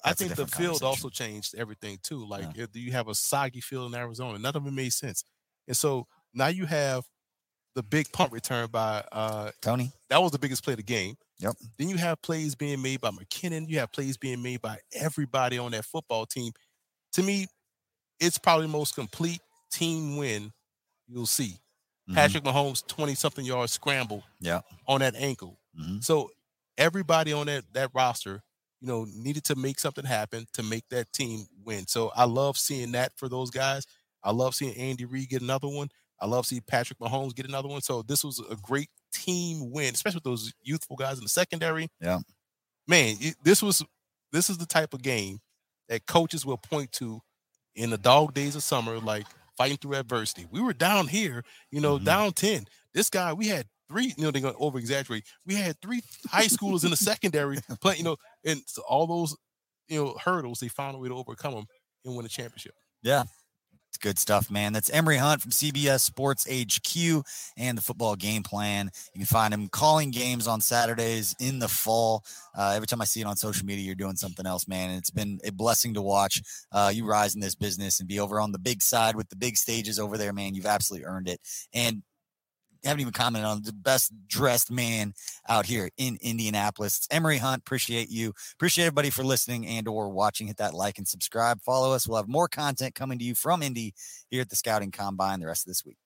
I 0.03 0.13
think 0.13 0.35
the 0.35 0.45
field 0.45 0.83
also 0.83 1.09
changed 1.09 1.55
everything 1.55 1.97
too. 2.03 2.27
Like 2.27 2.55
if 2.55 2.75
you 2.75 2.91
have 2.91 3.07
a 3.07 3.15
soggy 3.15 3.61
field 3.61 3.91
in 3.93 3.99
Arizona, 3.99 4.37
none 4.37 4.55
of 4.55 4.67
it 4.67 4.71
made 4.71 4.93
sense. 4.93 5.23
And 5.67 5.75
so 5.75 6.05
now 6.33 6.47
you 6.47 6.65
have 6.67 7.05
the 7.75 7.83
big 7.83 8.11
punt 8.11 8.31
return 8.31 8.67
by 8.71 9.03
uh 9.11 9.51
Toney. 9.61 9.91
that 10.09 10.21
was 10.21 10.31
the 10.31 10.39
biggest 10.39 10.63
play 10.63 10.73
of 10.73 10.77
the 10.77 10.83
game. 10.83 11.15
Yep. 11.39 11.55
Then 11.77 11.89
you 11.89 11.97
have 11.97 12.21
plays 12.21 12.55
being 12.55 12.81
made 12.81 13.01
by 13.01 13.09
McKinnon. 13.11 13.67
You 13.67 13.79
have 13.79 13.91
plays 13.91 14.15
being 14.17 14.41
made 14.41 14.61
by 14.61 14.77
everybody 14.93 15.57
on 15.57 15.71
that 15.71 15.83
football 15.85 16.25
team. 16.25 16.53
To 17.13 17.23
me, 17.23 17.47
it's 18.19 18.37
probably 18.37 18.67
the 18.67 18.71
most 18.71 18.95
complete 18.95 19.41
team 19.71 20.17
win 20.17 20.51
you'll 21.07 21.25
see. 21.27 21.59
Mhm, 22.09 22.15
Patrick 22.15 22.43
Mahomes, 22.43 22.85
20 22.87 23.15
something 23.15 23.45
yard 23.45 23.69
scramble 23.69 24.23
Yeah. 24.39 24.61
on 24.87 25.01
that 25.01 25.15
ankle. 25.15 25.59
mhm. 25.77 26.03
So 26.03 26.31
everybody 26.77 27.33
on 27.33 27.47
that 27.47 27.65
that 27.73 27.91
roster, 27.93 28.41
you 28.79 28.87
know, 28.87 29.05
needed 29.13 29.43
to 29.45 29.55
make 29.55 29.79
something 29.79 30.05
happen 30.05 30.45
to 30.53 30.63
make 30.63 30.87
that 30.89 31.11
team 31.11 31.47
win. 31.65 31.87
So 31.87 32.09
I 32.15 32.23
love 32.25 32.57
seeing 32.57 32.91
that 32.93 33.11
for 33.17 33.27
those 33.27 33.49
guys. 33.49 33.85
I 34.23 34.31
love 34.31 34.55
seeing 34.55 34.75
Andy 34.77 35.05
Reid 35.05 35.29
get 35.29 35.41
another 35.41 35.67
one. 35.67 35.89
I 36.21 36.25
love 36.27 36.45
see 36.45 36.61
Patrick 36.61 36.99
Mahomes 36.99 37.35
get 37.35 37.45
another 37.47 37.67
one. 37.67 37.81
So 37.81 38.01
this 38.01 38.23
was 38.23 38.41
a 38.49 38.55
great 38.55 38.89
team 39.13 39.71
win, 39.71 39.93
especially 39.93 40.17
with 40.17 40.23
those 40.23 40.53
youthful 40.61 40.95
guys 40.95 41.17
in 41.17 41.23
the 41.23 41.29
secondary. 41.29 41.89
Yeah. 42.01 42.19
Man, 42.87 43.17
it- 43.19 43.35
this 43.43 43.61
was 43.61 43.83
this 44.31 44.49
is 44.49 44.57
the 44.57 44.65
type 44.65 44.93
of 44.93 45.01
game 45.01 45.39
that 45.87 46.05
coaches 46.07 46.45
will 46.45 46.57
point 46.57 46.91
to 46.93 47.21
in 47.75 47.89
the 47.89 47.97
dog 47.97 48.33
days 48.33 48.55
of 48.55 48.63
summer, 48.63 48.99
like 48.99 49.25
fighting 49.57 49.77
through 49.77 49.95
adversity. 49.95 50.45
We 50.51 50.59
were 50.59 50.73
down 50.73 51.07
here, 51.07 51.43
you 51.71 51.79
know, 51.79 51.97
Mhm. 51.97 52.03
down 52.05 52.33
10. 52.33 52.67
This 52.93 53.09
guy, 53.09 53.31
we 53.33 53.47
had 53.47 53.67
three, 53.87 54.13
you 54.17 54.23
know, 54.23 54.31
they're 54.31 54.41
gonna 54.41 54.57
over 54.57 54.77
exaggerate. 54.79 55.25
We 55.45 55.55
had 55.55 55.79
three 55.81 56.01
high 56.27 56.47
schoolers 56.47 56.83
in 56.83 56.89
the 56.89 56.97
secondary 56.97 57.57
playing, 57.81 57.99
you 57.99 58.03
know, 58.03 58.17
and 58.43 58.61
so 58.67 58.81
all 58.81 59.07
those, 59.07 59.37
you 59.87 60.03
know, 60.03 60.17
hurdles, 60.21 60.59
they 60.59 60.67
found 60.67 60.95
a 60.95 60.99
way 60.99 61.07
to 61.07 61.15
overcome 61.15 61.53
them 61.53 61.65
and 62.03 62.15
win 62.15 62.25
a 62.25 62.29
championship. 62.29 62.75
It's 63.95 64.03
good 64.03 64.19
stuff, 64.19 64.51
man. 64.51 64.73
That's 64.73 64.89
Emory 64.89 65.15
Hunt 65.15 65.41
from 65.41 65.51
CBS 65.51 66.01
Sports 66.01 66.45
HQ 66.51 67.23
and 67.55 67.77
the 67.77 67.81
football 67.81 68.17
game 68.17 68.43
plan. 68.43 68.91
You 69.13 69.19
can 69.19 69.25
find 69.25 69.53
him 69.53 69.69
calling 69.69 70.11
games 70.11 70.47
on 70.49 70.59
Saturdays 70.59 71.33
in 71.39 71.59
the 71.59 71.69
fall. 71.69 72.25
Uh, 72.53 72.73
every 72.75 72.87
time 72.87 72.99
I 72.99 73.05
see 73.05 73.21
it 73.21 73.25
on 73.25 73.37
social 73.37 73.65
media, 73.65 73.85
you're 73.85 73.95
doing 73.95 74.17
something 74.17 74.45
else, 74.45 74.67
man. 74.67 74.89
And 74.89 74.99
it's 74.99 75.11
been 75.11 75.39
a 75.45 75.51
blessing 75.53 75.93
to 75.93 76.01
watch 76.01 76.41
uh, 76.73 76.91
you 76.93 77.05
rise 77.05 77.35
in 77.35 77.39
this 77.39 77.55
business 77.55 78.01
and 78.01 78.09
be 78.09 78.19
over 78.19 78.41
on 78.41 78.51
the 78.51 78.59
big 78.59 78.81
side 78.81 79.15
with 79.15 79.29
the 79.29 79.37
big 79.37 79.55
stages 79.55 79.97
over 79.97 80.17
there, 80.17 80.33
man. 80.33 80.55
You've 80.55 80.65
absolutely 80.65 81.05
earned 81.05 81.29
it. 81.29 81.39
And 81.73 82.03
haven't 82.83 83.01
even 83.01 83.13
commented 83.13 83.47
on 83.47 83.63
the 83.63 83.73
best 83.73 84.11
dressed 84.27 84.71
man 84.71 85.13
out 85.47 85.65
here 85.65 85.89
in 85.97 86.17
Indianapolis. 86.21 86.97
It's 86.97 87.07
Emory 87.11 87.37
Hunt. 87.37 87.61
Appreciate 87.61 88.09
you. 88.09 88.33
Appreciate 88.53 88.85
everybody 88.85 89.09
for 89.09 89.23
listening 89.23 89.67
and 89.67 89.87
or 89.87 90.09
watching. 90.09 90.47
Hit 90.47 90.57
that 90.57 90.73
like 90.73 90.97
and 90.97 91.07
subscribe. 91.07 91.61
Follow 91.61 91.93
us. 91.93 92.07
We'll 92.07 92.17
have 92.17 92.27
more 92.27 92.47
content 92.47 92.95
coming 92.95 93.19
to 93.19 93.25
you 93.25 93.35
from 93.35 93.61
Indy 93.61 93.93
here 94.29 94.41
at 94.41 94.49
the 94.49 94.55
Scouting 94.55 94.91
Combine 94.91 95.39
the 95.39 95.47
rest 95.47 95.65
of 95.65 95.71
this 95.71 95.85
week. 95.85 95.97